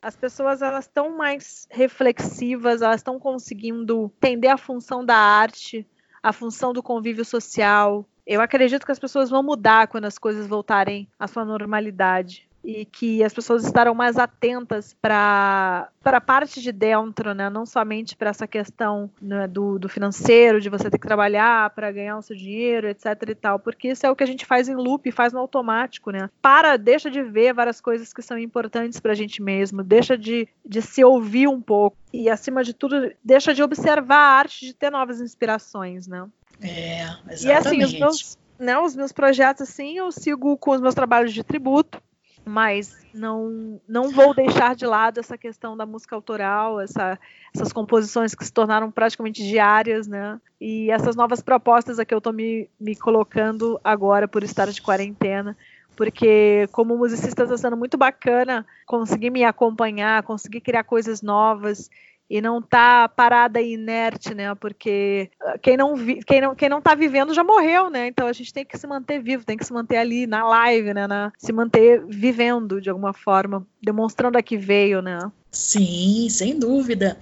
As 0.01 0.15
pessoas 0.15 0.63
elas 0.63 0.85
estão 0.85 1.15
mais 1.15 1.67
reflexivas, 1.69 2.81
elas 2.81 3.01
estão 3.01 3.19
conseguindo 3.19 4.11
entender 4.17 4.47
a 4.47 4.57
função 4.57 5.05
da 5.05 5.15
arte, 5.15 5.87
a 6.21 6.31
função 6.31 6.73
do 6.73 6.83
convívio 6.83 7.25
social. 7.25 8.05
Eu 8.25 8.41
acredito 8.41 8.85
que 8.85 8.91
as 8.91 8.99
pessoas 8.99 9.29
vão 9.29 9.41
mudar 9.41 9.87
quando 9.87 10.05
as 10.05 10.17
coisas 10.17 10.47
voltarem 10.47 11.07
à 11.19 11.27
sua 11.27 11.43
normalidade 11.43 12.50
e 12.63 12.85
que 12.85 13.23
as 13.23 13.33
pessoas 13.33 13.63
estarão 13.63 13.95
mais 13.95 14.17
atentas 14.17 14.95
para 15.01 15.89
a 16.03 16.21
parte 16.21 16.61
de 16.61 16.71
dentro, 16.71 17.33
né? 17.33 17.49
não 17.49 17.65
somente 17.65 18.15
para 18.15 18.29
essa 18.29 18.47
questão 18.47 19.09
né, 19.21 19.47
do, 19.47 19.79
do, 19.79 19.89
financeiro, 19.89 20.61
de 20.61 20.69
você 20.69 20.89
ter 20.89 20.99
que 20.99 21.07
trabalhar 21.07 21.71
para 21.71 21.91
ganhar 21.91 22.17
o 22.17 22.21
seu 22.21 22.35
dinheiro, 22.35 22.87
etc. 22.87 23.05
e 23.29 23.35
tal, 23.35 23.59
porque 23.59 23.89
isso 23.89 24.05
é 24.05 24.11
o 24.11 24.15
que 24.15 24.23
a 24.23 24.27
gente 24.27 24.45
faz 24.45 24.69
em 24.69 24.75
loop, 24.75 25.11
faz 25.11 25.33
no 25.33 25.39
automático, 25.39 26.11
né? 26.11 26.29
Para, 26.41 26.77
deixa 26.77 27.09
de 27.09 27.23
ver 27.23 27.53
várias 27.53 27.81
coisas 27.81 28.13
que 28.13 28.21
são 28.21 28.37
importantes 28.37 28.99
para 28.99 29.11
a 29.11 29.15
gente 29.15 29.41
mesmo, 29.41 29.83
deixa 29.83 30.17
de, 30.17 30.47
de 30.65 30.81
se 30.81 31.03
ouvir 31.03 31.47
um 31.47 31.61
pouco 31.61 31.97
e, 32.13 32.29
acima 32.29 32.63
de 32.63 32.73
tudo, 32.73 33.11
deixa 33.23 33.53
de 33.53 33.63
observar 33.63 34.17
a 34.17 34.37
arte 34.37 34.65
de 34.65 34.73
ter 34.73 34.91
novas 34.91 35.19
inspirações, 35.19 36.07
né? 36.07 36.27
É, 36.61 37.03
exatamente. 37.29 37.45
E 37.45 37.51
assim, 37.51 37.83
os 37.83 37.93
meus, 37.93 38.37
né, 38.59 38.77
os 38.77 38.95
meus 38.95 39.11
projetos, 39.11 39.63
assim, 39.63 39.97
eu 39.97 40.11
sigo 40.11 40.55
com 40.57 40.71
os 40.71 40.81
meus 40.81 40.93
trabalhos 40.93 41.33
de 41.33 41.43
tributo, 41.43 42.01
mas 42.45 43.05
não 43.13 43.79
não 43.87 44.09
vou 44.09 44.33
deixar 44.33 44.75
de 44.75 44.85
lado 44.85 45.19
essa 45.19 45.37
questão 45.37 45.77
da 45.77 45.85
música 45.85 46.15
autoral, 46.15 46.79
essa, 46.79 47.19
essas 47.53 47.71
composições 47.71 48.33
que 48.33 48.45
se 48.45 48.51
tornaram 48.51 48.91
praticamente 48.91 49.43
diárias, 49.43 50.07
né? 50.07 50.39
E 50.59 50.89
essas 50.89 51.15
novas 51.15 51.41
propostas 51.41 51.99
a 51.99 52.05
que 52.05 52.13
eu 52.13 52.17
estou 52.17 52.33
me, 52.33 52.69
me 52.79 52.95
colocando 52.95 53.79
agora 53.83 54.27
por 54.27 54.43
estar 54.43 54.69
de 54.71 54.81
quarentena, 54.81 55.55
porque 55.95 56.67
como 56.71 56.97
musicista 56.97 57.43
está 57.43 57.57
sendo 57.57 57.77
muito 57.77 57.97
bacana 57.97 58.65
conseguir 58.85 59.29
me 59.29 59.43
acompanhar, 59.43 60.23
conseguir 60.23 60.61
criar 60.61 60.83
coisas 60.83 61.21
novas 61.21 61.89
e 62.31 62.41
não 62.41 62.61
tá 62.61 63.09
parada 63.09 63.59
e 63.59 63.73
inerte, 63.73 64.33
né? 64.33 64.55
Porque 64.55 65.29
ah, 65.41 65.57
quem 65.61 65.75
não, 65.75 65.97
vi, 65.97 66.23
quem 66.23 66.39
não 66.39 66.55
quem 66.55 66.69
não 66.69 66.81
tá 66.81 66.95
vivendo 66.95 67.33
já 67.33 67.43
morreu, 67.43 67.89
né? 67.89 68.07
Então 68.07 68.25
a 68.25 68.31
gente 68.31 68.53
tem 68.53 68.63
que 68.63 68.77
se 68.77 68.87
manter 68.87 69.21
vivo, 69.21 69.43
tem 69.43 69.57
que 69.57 69.65
se 69.65 69.73
manter 69.73 69.97
ali 69.97 70.25
na 70.25 70.47
live, 70.47 70.93
né? 70.93 71.07
Na, 71.07 71.33
se 71.37 71.51
manter 71.51 72.01
vivendo 72.07 72.79
de 72.79 72.89
alguma 72.89 73.11
forma, 73.11 73.67
demonstrando 73.83 74.37
a 74.37 74.41
que 74.41 74.55
veio, 74.55 75.01
né? 75.01 75.19
Sim, 75.51 76.29
sem 76.29 76.57
dúvida. 76.57 77.17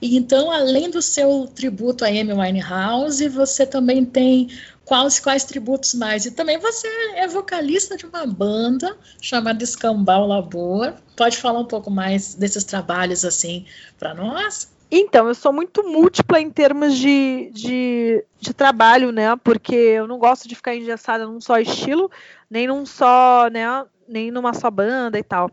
E 0.00 0.16
então, 0.16 0.52
além 0.52 0.88
do 0.88 1.02
seu 1.02 1.48
tributo 1.52 2.04
a 2.04 2.08
Amy 2.08 2.32
Winehouse, 2.32 3.28
você 3.28 3.66
também 3.66 4.04
tem 4.04 4.48
quais, 4.84 5.20
quais 5.20 5.44
tributos 5.44 5.94
mais? 5.94 6.26
E 6.26 6.30
também 6.30 6.58
você 6.58 6.88
é 7.16 7.26
vocalista 7.26 7.96
de 7.96 8.06
uma 8.06 8.26
banda 8.26 8.96
chamada 9.20 9.62
Escambau 9.62 10.26
Labor. 10.26 10.94
Pode 11.16 11.36
falar 11.36 11.60
um 11.60 11.66
pouco 11.66 11.90
mais 11.90 12.34
desses 12.34 12.64
trabalhos 12.64 13.24
assim 13.24 13.66
para 13.98 14.14
nós? 14.14 14.70
Então, 14.94 15.26
eu 15.26 15.34
sou 15.34 15.54
muito 15.54 15.82
múltipla 15.82 16.38
em 16.38 16.50
termos 16.50 16.94
de, 16.98 17.50
de, 17.54 18.22
de, 18.38 18.52
trabalho, 18.52 19.10
né? 19.10 19.34
Porque 19.42 19.74
eu 19.74 20.06
não 20.06 20.18
gosto 20.18 20.46
de 20.46 20.54
ficar 20.54 20.76
engessada 20.76 21.24
num 21.24 21.40
só 21.40 21.58
estilo, 21.58 22.10
nem 22.50 22.66
num 22.66 22.84
só, 22.84 23.48
né? 23.50 23.86
Nem 24.06 24.30
numa 24.30 24.52
só 24.52 24.70
banda 24.70 25.18
e 25.18 25.22
tal. 25.22 25.50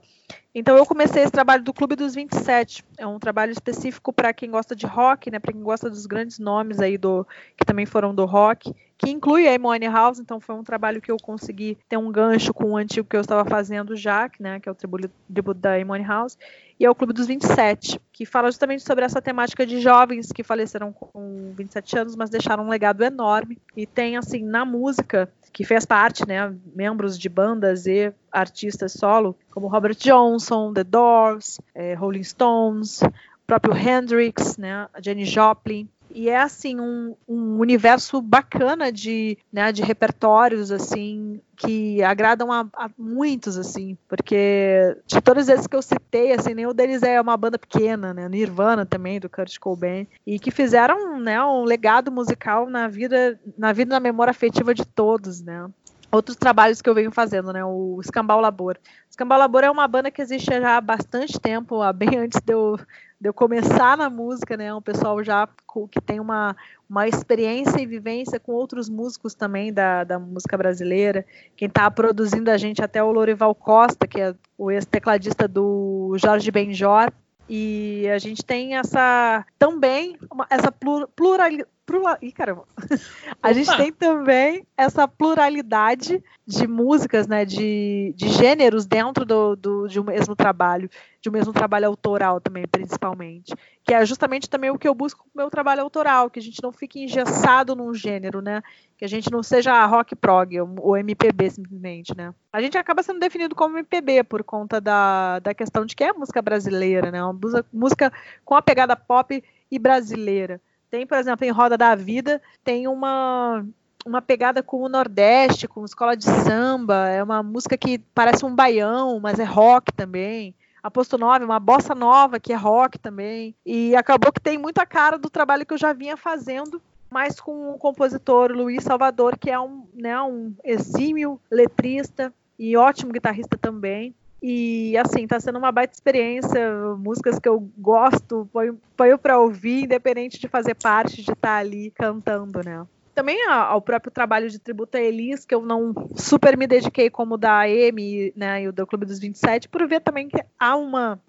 Então 0.60 0.76
eu 0.76 0.86
comecei 0.86 1.24
esse 1.24 1.32
trabalho 1.32 1.64
do 1.64 1.74
Clube 1.74 1.95
dos 1.95 2.14
27. 2.14 2.84
É 2.97 3.07
um 3.07 3.18
trabalho 3.18 3.53
específico 3.53 4.12
para 4.12 4.34
quem 4.34 4.51
gosta 4.51 4.76
de 4.76 4.86
rock, 4.86 5.32
né? 5.32 5.39
Para 5.39 5.53
quem 5.53 5.64
gosta 5.64 5.89
dos 5.89 6.05
grandes 6.05 6.38
nomes 6.38 6.82
aí 6.82 6.97
do 6.97 7.26
que 7.55 7.64
também 7.64 7.86
foram 7.86 8.14
do 8.14 8.26
rock, 8.26 8.76
que 8.97 9.10
inclui 9.10 9.47
a 9.47 9.55
Amy 9.55 9.88
House. 9.88 10.20
Então 10.20 10.41
foi 10.41 10.55
um 10.55 10.64
trabalho 10.64 11.01
que 11.01 11.10
eu 11.10 11.16
consegui 11.16 11.78
ter 11.88 11.95
um 11.95 12.12
gancho 12.12 12.53
com 12.53 12.72
o 12.72 12.78
antigo 12.78 13.07
que 13.07 13.16
eu 13.16 13.22
estava 13.22 13.49
fazendo 13.49 13.95
já, 13.95 14.30
né? 14.38 14.60
Que 14.60 14.68
é 14.68 14.72
o 14.74 14.76
tributo, 14.76 15.10
da 15.53 15.76
Amy 15.76 16.03
House. 16.03 16.38
E 16.80 16.86
é 16.86 16.89
o 16.89 16.95
Clube 16.95 17.11
dos 17.11 17.27
27, 17.27 17.99
que 18.13 18.25
fala 18.25 18.49
justamente 18.49 18.84
sobre 18.84 19.03
essa 19.03 19.21
temática 19.21 19.65
de 19.65 19.82
jovens 19.82 20.32
que 20.32 20.43
faleceram 20.43 20.93
com 20.93 21.51
27 21.53 21.99
anos, 21.99 22.15
mas 22.15 22.30
deixaram 22.30 22.63
um 22.63 22.69
legado 22.69 23.03
enorme. 23.03 23.57
E 23.75 23.86
tem 23.86 24.15
assim 24.15 24.45
na 24.45 24.63
música 24.63 25.30
que 25.51 25.65
fez 25.65 25.86
parte, 25.86 26.25
né, 26.25 26.55
membros 26.73 27.19
de 27.19 27.27
bandas 27.27 27.86
e 27.86 28.13
artistas 28.32 28.93
solo, 28.93 29.36
como 29.51 29.67
Robert 29.67 29.95
Johnson, 29.95 30.71
The 30.71 30.86
Doors, 30.86 31.59
eh, 31.75 31.95
Rolling 31.95 32.23
Stones, 32.23 33.01
próprio 33.45 33.75
Hendrix, 33.75 34.57
né, 34.57 34.88
Jenny 35.01 35.25
Joplin. 35.25 35.89
E 36.12 36.30
é 36.30 36.39
assim 36.39 36.80
um, 36.80 37.16
um 37.28 37.60
universo 37.60 38.22
bacana 38.22 38.91
de, 38.91 39.38
né, 39.51 39.72
de 39.72 39.84
repertórios 39.84 40.72
assim 40.72 41.39
que 41.55 42.01
agradam 42.01 42.51
a, 42.51 42.66
a, 42.74 42.89
muitos 42.97 43.57
assim, 43.57 43.97
porque 44.07 44.95
de 45.05 45.22
todas 45.22 45.49
as 45.49 45.68
que 45.68 45.76
eu 45.76 45.82
citei, 45.82 46.32
assim, 46.32 46.53
nenhum 46.53 46.74
deles 46.74 47.03
é 47.03 47.20
uma 47.20 47.36
banda 47.36 47.60
pequena, 47.60 48.14
né? 48.14 48.30
Nirvana 48.30 48.86
também 48.86 49.20
do 49.20 49.30
Kurt 49.30 49.57
Cobain 49.60 50.07
e 50.26 50.39
que 50.39 50.51
fizeram, 50.51 51.20
né, 51.20 51.43
um 51.43 51.64
legado 51.64 52.12
musical 52.12 52.70
na 52.70 52.88
vida, 52.88 53.38
na 53.57 53.74
vida, 53.74 53.93
na 53.93 53.99
memória 53.99 54.32
afetiva 54.32 54.74
de 54.74 54.86
todos, 54.86 55.41
né? 55.41 55.70
outros 56.12 56.36
trabalhos 56.36 56.82
que 56.82 56.89
eu 56.89 56.95
venho 56.95 57.12
fazendo, 57.12 57.53
né? 57.53 57.64
O 57.64 57.99
Escambau 58.01 58.41
Labor. 58.41 58.78
Escambau 59.10 59.38
Labor 59.38 59.64
é 59.64 59.72
uma 59.72 59.88
banda 59.88 60.12
que 60.12 60.22
existe 60.22 60.47
já 60.47 60.78
há 60.78 60.82
bastante 60.82 61.39
tempo, 61.39 61.82
bem 61.93 62.18
antes 62.18 62.41
de 62.41 62.53
eu, 62.53 62.80
de 63.20 63.28
eu 63.28 63.34
começar 63.34 63.97
na 63.97 64.09
música, 64.09 64.55
né? 64.55 64.74
Um 64.74 64.82
pessoal 64.82 65.22
já 65.24 65.47
que 65.91 65.99
tem 65.99 66.20
uma, 66.20 66.55
uma 66.89 67.07
experiência 67.07 67.82
e 67.82 67.86
vivência 67.86 68.39
com 68.39 68.53
outros 68.53 68.89
músicos 68.89 69.34
também 69.34 69.74
da, 69.74 70.03
da 70.03 70.17
música 70.17 70.57
brasileira. 70.57 71.26
Quem 71.55 71.67
está 71.67 71.91
produzindo 71.91 72.49
a 72.49 72.57
gente 72.57 72.82
até 72.82 73.03
o 73.03 73.11
Lorival 73.11 73.53
Costa, 73.53 74.07
que 74.07 74.22
é 74.22 74.34
o 74.57 74.72
ex-tecladista 74.72 75.47
do 75.47 76.15
Jorge 76.17 76.49
Benjor. 76.49 77.11
E 77.49 78.07
a 78.13 78.20
gente 78.20 78.45
tem 78.45 78.78
essa 78.78 79.45
também 79.57 80.15
uma, 80.32 80.45
essa 80.49 80.72
plural, 80.72 81.49
plura... 81.89 82.17
Ih, 82.21 82.31
caramba. 82.31 82.65
a 83.41 83.51
gente 83.51 83.75
tem 83.75 83.91
também 83.91 84.65
essa 84.77 85.07
pluralidade 85.07 86.23
de 86.45 86.67
músicas, 86.67 87.27
né, 87.27 87.45
de, 87.45 88.13
de 88.15 88.29
gêneros 88.29 88.85
dentro 88.85 89.25
do, 89.25 89.55
do, 89.55 89.87
de 89.87 89.99
um 89.99 90.03
mesmo 90.03 90.35
trabalho, 90.35 90.89
de 91.21 91.29
um 91.29 91.31
mesmo 91.31 91.51
trabalho 91.51 91.87
autoral 91.87 92.39
também, 92.39 92.67
principalmente. 92.67 93.53
Que 93.83 93.93
é 93.93 94.05
justamente 94.05 94.49
também 94.49 94.69
o 94.69 94.77
que 94.77 94.87
eu 94.87 94.93
busco 94.93 95.23
com 95.23 95.29
o 95.33 95.37
meu 95.41 95.49
trabalho 95.49 95.81
autoral, 95.81 96.29
que 96.29 96.39
a 96.39 96.41
gente 96.41 96.61
não 96.61 96.71
fique 96.71 97.03
engessado 97.03 97.75
num 97.75 97.93
gênero, 97.93 98.41
né? 98.41 98.61
Que 98.97 99.05
a 99.05 99.07
gente 99.07 99.31
não 99.31 99.41
seja 99.41 99.85
rock 99.85 100.15
prog 100.15 100.59
ou 100.59 100.97
MPB 100.97 101.49
simplesmente, 101.49 102.15
né? 102.15 102.33
A 102.53 102.61
gente 102.61 102.77
acaba 102.77 103.01
sendo 103.01 103.19
definido 103.19 103.55
como 103.55 103.77
MPB 103.77 104.23
por 104.23 104.43
conta 104.43 104.79
da, 104.79 105.39
da 105.39 105.53
questão 105.53 105.85
de 105.85 105.95
que 105.95 106.03
é 106.03 106.13
música 106.13 106.41
brasileira, 106.41 107.11
né? 107.11 107.23
Uma 107.23 107.37
música 107.73 108.13
com 108.45 108.55
a 108.55 108.61
pegada 108.61 108.95
pop 108.95 109.43
e 109.71 109.79
brasileira. 109.79 110.61
Tem, 110.89 111.05
por 111.05 111.17
exemplo, 111.17 111.45
em 111.45 111.51
Roda 111.51 111.77
da 111.77 111.95
Vida, 111.95 112.41
tem 112.63 112.87
uma 112.87 113.65
uma 114.05 114.21
pegada 114.21 114.63
com 114.63 114.81
o 114.81 114.89
Nordeste, 114.89 115.67
com 115.67 115.83
escola 115.83 116.15
de 116.15 116.23
samba, 116.23 117.09
é 117.09 117.21
uma 117.21 117.43
música 117.43 117.77
que 117.77 117.99
parece 118.13 118.45
um 118.45 118.55
baião, 118.55 119.19
mas 119.19 119.39
é 119.39 119.43
rock 119.43 119.93
também. 119.93 120.55
Aposto 120.81 121.17
9, 121.17 121.43
uma 121.43 121.59
bossa 121.59 121.93
nova 121.93 122.39
que 122.39 122.53
é 122.53 122.55
rock 122.55 122.97
também. 122.97 123.53
E 123.65 123.95
acabou 123.95 124.31
que 124.31 124.39
tem 124.39 124.57
muita 124.57 124.85
cara 124.85 125.17
do 125.17 125.29
trabalho 125.29 125.65
que 125.65 125.73
eu 125.73 125.77
já 125.77 125.91
vinha 125.91 126.15
fazendo, 126.15 126.81
mas 127.09 127.39
com 127.39 127.71
o 127.71 127.77
compositor 127.77 128.51
Luiz 128.51 128.83
Salvador, 128.83 129.37
que 129.37 129.49
é 129.49 129.59
um, 129.59 129.85
né, 129.93 130.19
um 130.21 130.55
exímio 130.63 131.39
letrista 131.51 132.33
e 132.57 132.77
ótimo 132.77 133.11
guitarrista 133.11 133.57
também. 133.57 134.15
E 134.41 134.97
assim, 134.97 135.27
tá 135.27 135.39
sendo 135.39 135.59
uma 135.59 135.71
baita 135.71 135.93
experiência, 135.93 136.95
músicas 136.97 137.37
que 137.39 137.49
eu 137.49 137.69
gosto, 137.77 138.49
ponho, 138.53 138.79
ponho 138.95 139.17
para 139.17 139.37
ouvir, 139.37 139.83
independente 139.83 140.39
de 140.39 140.47
fazer 140.47 140.75
parte, 140.75 141.17
de 141.17 141.31
estar 141.31 141.35
tá 141.35 141.57
ali 141.57 141.91
cantando, 141.91 142.61
né? 142.63 142.85
Também 143.13 143.45
ao 143.49 143.81
próprio 143.81 144.11
trabalho 144.11 144.49
de 144.49 144.57
tributo 144.59 144.95
a 144.95 145.01
Elis, 145.01 145.43
que 145.43 145.53
eu 145.53 145.61
não 145.61 145.93
super 146.15 146.57
me 146.57 146.65
dediquei 146.65 147.09
como 147.09 147.37
da 147.37 147.63
Amy, 147.63 148.31
né, 148.33 148.63
e 148.63 148.67
o 148.69 148.71
do 148.71 148.87
Clube 148.87 149.05
dos 149.05 149.19
27, 149.19 149.67
por 149.67 149.85
ver 149.89 149.99
também 149.99 150.29
que 150.29 150.41
há 150.57 150.77
uma 150.77 151.19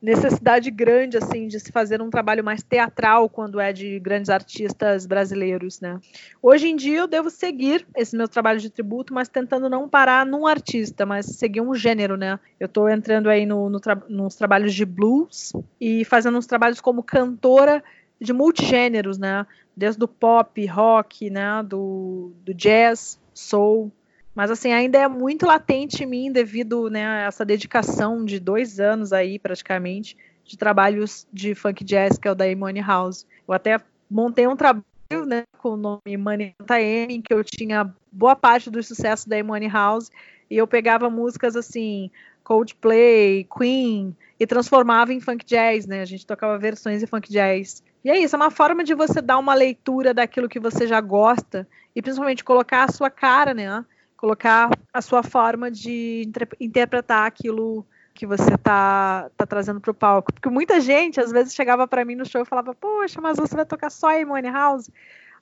necessidade 0.00 0.70
grande 0.70 1.18
assim 1.18 1.46
de 1.46 1.60
se 1.60 1.70
fazer 1.70 2.00
um 2.00 2.08
trabalho 2.08 2.42
mais 2.42 2.62
teatral 2.62 3.28
quando 3.28 3.60
é 3.60 3.72
de 3.72 3.98
grandes 4.00 4.30
artistas 4.30 5.04
brasileiros, 5.04 5.80
né? 5.80 6.00
Hoje 6.42 6.68
em 6.68 6.76
dia 6.76 7.00
eu 7.00 7.06
devo 7.06 7.28
seguir 7.28 7.86
esse 7.94 8.16
meu 8.16 8.26
trabalho 8.26 8.58
de 8.58 8.70
tributo, 8.70 9.12
mas 9.12 9.28
tentando 9.28 9.68
não 9.68 9.88
parar 9.88 10.24
num 10.24 10.46
artista, 10.46 11.04
mas 11.04 11.26
seguir 11.26 11.60
um 11.60 11.74
gênero, 11.74 12.16
né? 12.16 12.40
Eu 12.58 12.66
estou 12.66 12.88
entrando 12.88 13.28
aí 13.28 13.44
no, 13.44 13.68
no 13.68 13.78
tra 13.78 14.00
nos 14.08 14.34
trabalhos 14.34 14.74
de 14.74 14.86
blues 14.86 15.52
e 15.80 16.04
fazendo 16.04 16.38
uns 16.38 16.46
trabalhos 16.46 16.80
como 16.80 17.02
cantora 17.02 17.84
de 18.18 18.32
multigêneros, 18.32 19.18
né? 19.18 19.46
Desde 19.76 20.02
o 20.02 20.08
pop, 20.08 20.64
rock, 20.66 21.28
né? 21.28 21.62
Do, 21.62 22.32
do 22.42 22.54
jazz, 22.54 23.20
soul, 23.34 23.92
mas 24.34 24.50
assim, 24.50 24.72
ainda 24.72 24.98
é 24.98 25.08
muito 25.08 25.46
latente 25.46 26.04
em 26.04 26.06
mim 26.06 26.32
devido 26.32 26.88
né, 26.88 27.06
a 27.06 27.20
essa 27.22 27.44
dedicação 27.44 28.24
de 28.24 28.38
dois 28.38 28.78
anos 28.78 29.12
aí, 29.12 29.38
praticamente, 29.38 30.16
de 30.44 30.56
trabalhos 30.56 31.26
de 31.32 31.54
funk 31.54 31.84
jazz, 31.84 32.18
que 32.18 32.28
é 32.28 32.30
o 32.32 32.34
da 32.34 32.48
Imani 32.48 32.80
House. 32.80 33.26
Eu 33.46 33.54
até 33.54 33.78
montei 34.10 34.46
um 34.46 34.56
trabalho 34.56 34.84
né, 35.26 35.44
com 35.58 35.70
o 35.70 35.76
nome 35.76 36.16
Money 36.16 36.54
M, 36.70 37.14
em 37.14 37.20
que 37.20 37.34
eu 37.34 37.42
tinha 37.44 37.92
boa 38.10 38.36
parte 38.36 38.70
do 38.70 38.82
sucesso 38.82 39.28
da 39.28 39.38
Imani 39.38 39.68
House, 39.68 40.10
e 40.48 40.56
eu 40.56 40.66
pegava 40.66 41.10
músicas 41.10 41.56
assim, 41.56 42.10
Coldplay, 42.42 43.46
Queen, 43.56 44.16
e 44.38 44.46
transformava 44.46 45.12
em 45.12 45.20
funk 45.20 45.44
jazz, 45.44 45.86
né? 45.86 46.00
A 46.00 46.04
gente 46.04 46.26
tocava 46.26 46.58
versões 46.58 47.00
de 47.00 47.06
funk 47.06 47.30
jazz. 47.30 47.82
E 48.04 48.10
é 48.10 48.18
isso, 48.18 48.34
é 48.34 48.38
uma 48.38 48.50
forma 48.50 48.82
de 48.82 48.94
você 48.94 49.20
dar 49.20 49.38
uma 49.38 49.54
leitura 49.54 50.14
daquilo 50.14 50.48
que 50.48 50.58
você 50.58 50.86
já 50.86 51.00
gosta, 51.00 51.68
e 51.94 52.00
principalmente 52.00 52.44
colocar 52.44 52.84
a 52.84 52.92
sua 52.92 53.10
cara, 53.10 53.52
né? 53.52 53.84
Colocar 54.20 54.68
a 54.92 55.00
sua 55.00 55.22
forma 55.22 55.70
de 55.70 56.30
interpretar 56.60 57.26
aquilo 57.26 57.86
que 58.12 58.26
você 58.26 58.58
tá, 58.58 59.30
tá 59.34 59.46
trazendo 59.46 59.80
para 59.80 59.92
o 59.92 59.94
palco. 59.94 60.30
Porque 60.30 60.50
muita 60.50 60.78
gente, 60.78 61.18
às 61.18 61.32
vezes, 61.32 61.54
chegava 61.54 61.88
para 61.88 62.04
mim 62.04 62.16
no 62.16 62.26
show 62.26 62.42
e 62.42 62.44
falava, 62.44 62.74
poxa, 62.74 63.18
mas 63.18 63.38
você 63.38 63.56
vai 63.56 63.64
tocar 63.64 63.88
só 63.88 64.10
Amy 64.10 64.50
House? 64.50 64.90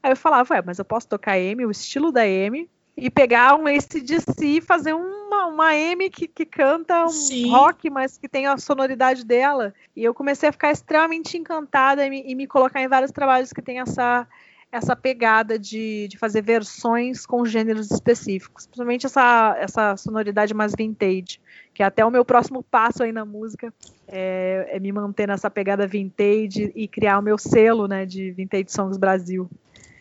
Aí 0.00 0.12
eu 0.12 0.16
falava, 0.16 0.54
ué, 0.54 0.62
mas 0.64 0.78
eu 0.78 0.84
posso 0.84 1.08
tocar 1.08 1.32
Amy, 1.32 1.66
o 1.66 1.72
estilo 1.72 2.12
da 2.12 2.22
Amy, 2.22 2.70
e 2.96 3.10
pegar 3.10 3.56
um 3.56 3.66
ACDC 3.66 4.46
e 4.46 4.60
fazer 4.60 4.92
uma, 4.92 5.46
uma 5.46 5.70
Amy 5.70 6.08
que, 6.08 6.28
que 6.28 6.46
canta 6.46 7.04
um 7.04 7.08
Sim. 7.08 7.50
rock, 7.50 7.90
mas 7.90 8.16
que 8.16 8.28
tem 8.28 8.46
a 8.46 8.56
sonoridade 8.58 9.24
dela. 9.24 9.74
E 9.96 10.04
eu 10.04 10.14
comecei 10.14 10.48
a 10.48 10.52
ficar 10.52 10.70
extremamente 10.70 11.36
encantada 11.36 12.06
e 12.06 12.10
me, 12.10 12.22
e 12.24 12.32
me 12.36 12.46
colocar 12.46 12.80
em 12.80 12.86
vários 12.86 13.10
trabalhos 13.10 13.52
que 13.52 13.60
tem 13.60 13.80
essa 13.80 14.24
essa 14.70 14.94
pegada 14.94 15.58
de, 15.58 16.08
de 16.08 16.18
fazer 16.18 16.42
versões 16.42 17.24
com 17.24 17.44
gêneros 17.44 17.90
específicos, 17.90 18.66
principalmente 18.66 19.06
essa, 19.06 19.56
essa 19.58 19.96
sonoridade 19.96 20.52
mais 20.52 20.72
vintage, 20.76 21.40
que 21.72 21.82
é 21.82 21.86
até 21.86 22.04
o 22.04 22.10
meu 22.10 22.24
próximo 22.24 22.62
passo 22.62 23.02
aí 23.02 23.12
na 23.12 23.24
música, 23.24 23.72
é, 24.06 24.68
é 24.72 24.80
me 24.80 24.92
manter 24.92 25.26
nessa 25.26 25.50
pegada 25.50 25.86
vintage 25.86 26.72
e 26.74 26.86
criar 26.86 27.18
o 27.18 27.22
meu 27.22 27.38
selo 27.38 27.88
né, 27.88 28.04
de 28.04 28.30
Vintage 28.32 28.66
Songs 28.68 28.98
Brasil. 28.98 29.48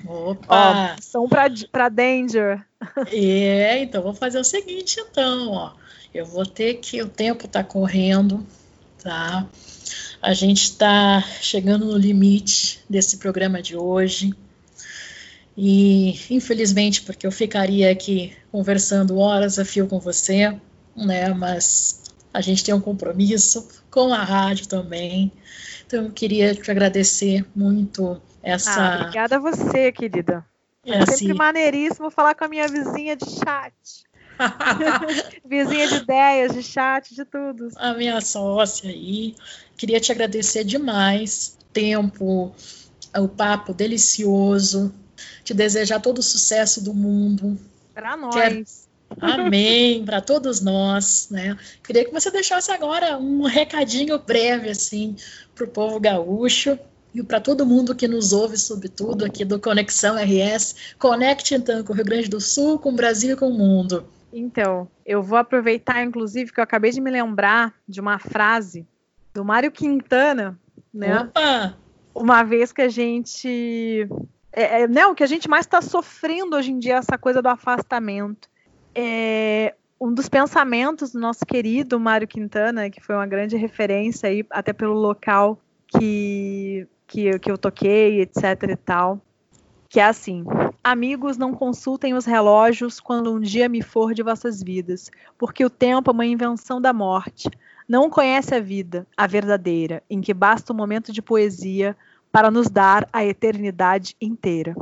Opa! 0.06 0.96
Ó, 0.96 1.02
são 1.02 1.28
para 1.28 1.90
Danger. 1.90 2.66
É, 3.12 3.80
então 3.82 4.04
vou 4.04 4.14
fazer 4.14 4.40
o 4.40 4.44
seguinte 4.44 5.00
então, 5.00 5.52
ó. 5.52 5.74
Eu 6.14 6.26
vou 6.26 6.46
ter 6.46 6.76
que 6.76 7.02
o 7.02 7.10
tempo 7.10 7.46
está 7.46 7.64
correndo, 7.64 8.46
tá? 9.04 9.48
A 10.22 10.34
gente 10.34 10.64
está 10.64 11.22
chegando 11.42 11.86
no 11.86 11.98
limite 11.98 12.84
desse 12.90 13.18
programa 13.18 13.62
de 13.62 13.76
hoje. 13.76 14.34
E 15.58 16.12
infelizmente, 16.30 17.02
porque 17.02 17.26
eu 17.26 17.32
ficaria 17.32 17.92
aqui 17.92 18.38
conversando 18.52 19.18
horas 19.18 19.58
a 19.58 19.66
fio 19.66 19.88
com 19.88 20.00
você, 20.00 20.56
né? 20.96 21.34
Mas 21.34 22.04
a 22.32 22.42
gente 22.42 22.64
tem 22.64 22.76
um 22.76 22.80
compromisso 22.80 23.68
com 23.90 24.14
a 24.14 24.24
rádio 24.24 24.68
também. 24.68 25.32
Então 25.88 26.06
eu 26.06 26.12
queria 26.12 26.54
te 26.54 26.70
agradecer 26.70 27.44
muito 27.56 28.22
essa. 28.44 28.72
Ah, 28.72 29.02
obrigada 29.02 29.38
a 29.38 29.40
você, 29.40 29.92
querida. 29.92 30.46
É, 30.86 30.92
é 30.92 31.06
sempre 31.08 31.14
assim... 31.14 31.34
maneiríssimo 31.34 32.12
falar 32.12 32.36
com 32.36 32.46
a 32.46 32.48
minha 32.48 32.68
vizinha 32.68 33.16
de 33.16 33.26
chat. 33.26 33.74
vizinha 35.44 35.88
de 35.88 35.96
ideias, 35.96 36.54
de 36.54 36.62
chat, 36.62 37.16
de 37.16 37.26
tudo. 37.26 37.70
A 37.78 37.96
minha 37.96 38.22
sócia 38.22 38.92
aí. 38.92 39.36
Queria 39.76 40.00
te 40.00 40.12
agradecer 40.12 40.64
demais. 40.64 41.58
Tempo, 41.74 42.54
o 43.16 43.28
papo 43.28 43.74
delicioso, 43.74 44.94
te 45.44 45.54
desejar 45.54 46.00
todo 46.00 46.20
o 46.20 46.24
sucesso 46.24 46.84
do 46.84 46.94
mundo. 46.94 47.58
Para 47.94 48.16
nós. 48.18 48.36
Quero... 48.36 48.64
Amém, 49.22 50.04
para 50.04 50.20
todos 50.20 50.60
nós, 50.62 51.30
né? 51.32 51.58
Queria 51.82 52.04
que 52.04 52.12
você 52.12 52.30
deixasse 52.30 52.72
agora 52.72 53.18
um 53.18 53.44
recadinho 53.44 54.20
breve 54.20 54.70
assim 54.70 55.16
para 55.56 55.64
o 55.64 55.68
povo 55.68 56.00
gaúcho 56.00 56.78
e 57.16 57.24
para 57.24 57.40
todo 57.40 57.66
mundo 57.66 57.96
que 57.96 58.08
nos 58.08 58.34
ouve, 58.34 58.58
sobretudo 58.58 59.26
aqui 59.26 59.46
do 59.46 59.60
Conexão 59.60 60.16
RS. 60.16 60.94
Conecte 61.00 61.56
então 61.56 61.84
com 61.84 61.94
o 61.94 61.96
Rio 61.96 62.06
Grande 62.06 62.28
do 62.28 62.42
Sul, 62.42 62.78
com 62.78 62.90
o 62.90 62.96
Brasil 62.96 63.34
e 63.34 63.36
com 63.38 63.48
o 63.48 63.58
mundo. 63.58 64.06
Então, 64.32 64.88
eu 65.06 65.24
vou 65.24 65.38
aproveitar, 65.38 66.04
inclusive, 66.04 66.52
que 66.52 66.60
eu 66.60 66.64
acabei 66.64 66.92
de 66.92 67.00
me 67.00 67.10
lembrar 67.10 67.74
de 67.88 68.02
uma 68.02 68.20
frase 68.20 68.86
do 69.34 69.44
Mário 69.44 69.72
Quintana, 69.72 70.60
né? 70.94 71.22
Opa! 71.22 71.78
Uma 72.14 72.44
vez 72.44 72.72
que 72.72 72.82
a 72.82 72.90
gente 72.90 74.08
é, 74.58 74.82
é, 74.82 74.88
né, 74.88 75.06
o 75.06 75.14
que 75.14 75.24
a 75.24 75.28
gente 75.28 75.48
mais 75.48 75.68
está 75.68 75.82
sofrendo 75.84 76.56
hoje 76.56 76.72
em 76.72 76.80
dia 76.80 76.96
é 76.96 76.98
essa 76.98 77.16
coisa 77.16 77.44
do 77.44 77.48
afastamento. 77.48 78.50
É, 78.96 79.76
um 80.02 80.12
dos 80.12 80.28
pensamentos 80.28 81.12
do 81.12 81.20
nosso 81.20 81.46
querido 81.46 82.00
Mário 82.00 82.28
Quintana, 82.28 82.90
que 82.90 83.00
foi 83.00 83.14
uma 83.14 83.28
grande 83.28 83.56
referência 83.56 84.30
aí, 84.30 84.44
até 84.50 84.74
pelo 84.74 84.96
local 84.96 85.60
que, 85.88 86.88
que, 87.06 87.38
que 87.38 87.52
eu 87.52 87.58
toquei, 87.58 88.22
etc 88.22 88.44
e 88.68 88.76
tal, 88.76 89.22
que 89.88 90.00
é 90.00 90.06
assim: 90.06 90.44
Amigos, 90.84 91.38
não 91.38 91.54
consultem 91.54 92.16
os 92.16 92.26
relógios 92.26 93.00
quando 93.00 93.32
um 93.32 93.40
dia 93.40 93.70
me 93.70 93.84
for 93.84 94.16
de 94.16 94.24
vossas 94.24 94.64
vidas, 94.64 95.12
porque 95.38 95.64
o 95.64 95.70
tempo 95.70 96.10
é 96.10 96.14
uma 96.14 96.26
invenção 96.26 96.82
da 96.82 96.92
morte. 96.92 97.48
Não 97.88 98.10
conhece 98.10 98.56
a 98.56 98.60
vida, 98.60 99.06
a 99.16 99.28
verdadeira, 99.28 100.02
em 100.10 100.20
que 100.20 100.34
basta 100.34 100.74
um 100.74 100.76
momento 100.76 101.12
de 101.14 101.22
poesia, 101.22 101.96
para 102.38 102.52
nos 102.52 102.70
dar 102.70 103.10
a 103.12 103.26
eternidade 103.26 104.16
inteira. 104.22 104.76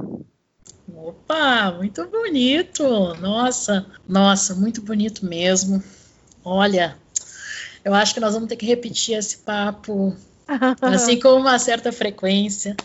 Opa, 0.94 1.72
muito 1.72 2.06
bonito! 2.06 2.84
Nossa, 3.22 3.86
nossa, 4.06 4.54
muito 4.54 4.82
bonito 4.82 5.26
mesmo. 5.26 5.82
Olha, 6.44 6.98
eu 7.86 7.94
acho 7.94 8.14
que 8.14 8.20
nós 8.20 8.34
vamos 8.34 8.50
ter 8.50 8.58
que 8.58 8.66
repetir 8.66 9.18
esse 9.18 9.38
papo 9.38 10.14
assim 10.82 11.18
com 11.18 11.30
uma 11.30 11.58
certa 11.58 11.94
frequência. 11.94 12.76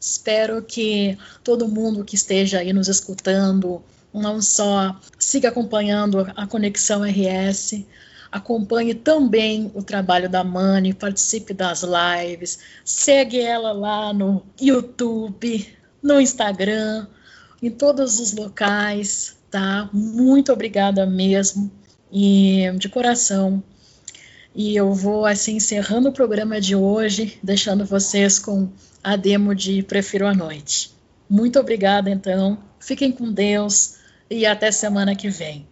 Espero 0.00 0.62
que 0.62 1.18
todo 1.42 1.68
mundo 1.68 2.02
que 2.02 2.14
esteja 2.14 2.60
aí 2.60 2.72
nos 2.72 2.88
escutando 2.88 3.82
não 4.10 4.40
só 4.40 4.98
siga 5.18 5.50
acompanhando 5.50 6.26
a 6.34 6.46
Conexão 6.46 7.02
RS, 7.02 7.84
Acompanhe 8.34 8.94
também 8.94 9.70
o 9.76 9.80
trabalho 9.80 10.28
da 10.28 10.42
Mani, 10.42 10.92
participe 10.92 11.54
das 11.54 11.84
lives, 11.84 12.58
segue 12.84 13.38
ela 13.40 13.70
lá 13.70 14.12
no 14.12 14.44
YouTube, 14.60 15.64
no 16.02 16.20
Instagram, 16.20 17.06
em 17.62 17.70
todos 17.70 18.18
os 18.18 18.32
locais, 18.32 19.36
tá? 19.48 19.88
Muito 19.92 20.52
obrigada 20.52 21.06
mesmo 21.06 21.70
e 22.12 22.72
de 22.76 22.88
coração. 22.88 23.62
E 24.52 24.74
eu 24.74 24.92
vou 24.92 25.24
assim 25.24 25.54
encerrando 25.54 26.08
o 26.08 26.12
programa 26.12 26.60
de 26.60 26.74
hoje, 26.74 27.38
deixando 27.40 27.86
vocês 27.86 28.40
com 28.40 28.68
a 29.00 29.14
demo 29.14 29.54
de 29.54 29.80
Prefiro 29.84 30.26
a 30.26 30.34
Noite. 30.34 30.90
Muito 31.30 31.60
obrigada 31.60 32.10
então. 32.10 32.58
Fiquem 32.80 33.12
com 33.12 33.32
Deus 33.32 33.94
e 34.28 34.44
até 34.44 34.72
semana 34.72 35.14
que 35.14 35.30
vem. 35.30 35.68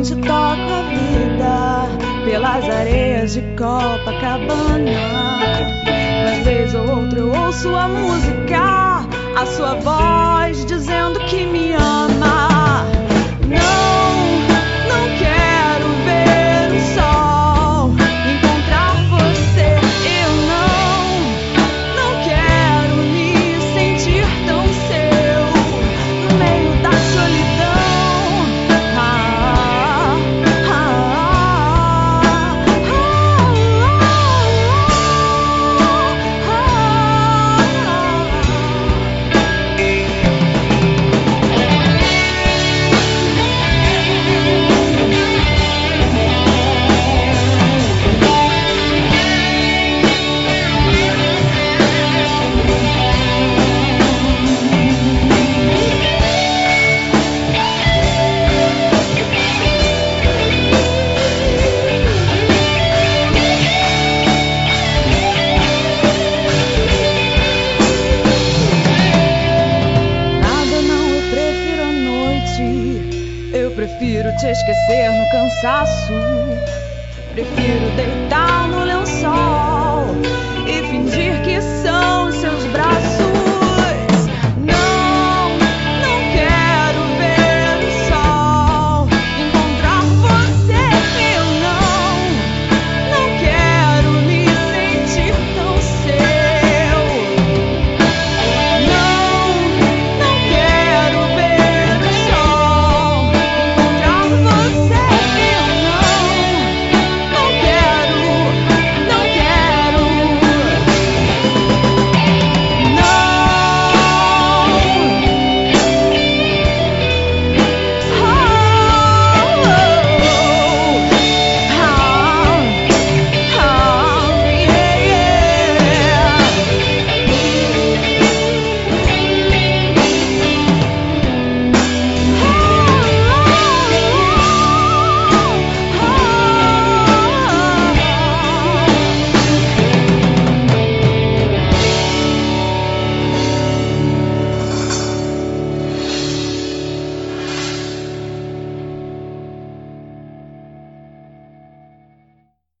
Frente, 0.00 0.16
toco 0.16 0.32
a 0.32 0.82
vida 0.88 2.24
pelas 2.24 2.64
areias 2.64 3.34
de 3.34 3.42
Copacabana. 3.54 4.90
Mas 6.24 6.44
vez 6.44 6.74
ou 6.74 6.88
outra 6.88 7.18
eu 7.18 7.28
ouço 7.30 7.68
a 7.76 7.86
música, 7.86 9.06
a 9.36 9.46
sua 9.46 9.74
voz 9.74 10.64
dizendo 10.64 11.20
que 11.26 11.44
me 11.44 11.74
ama. 11.74 12.19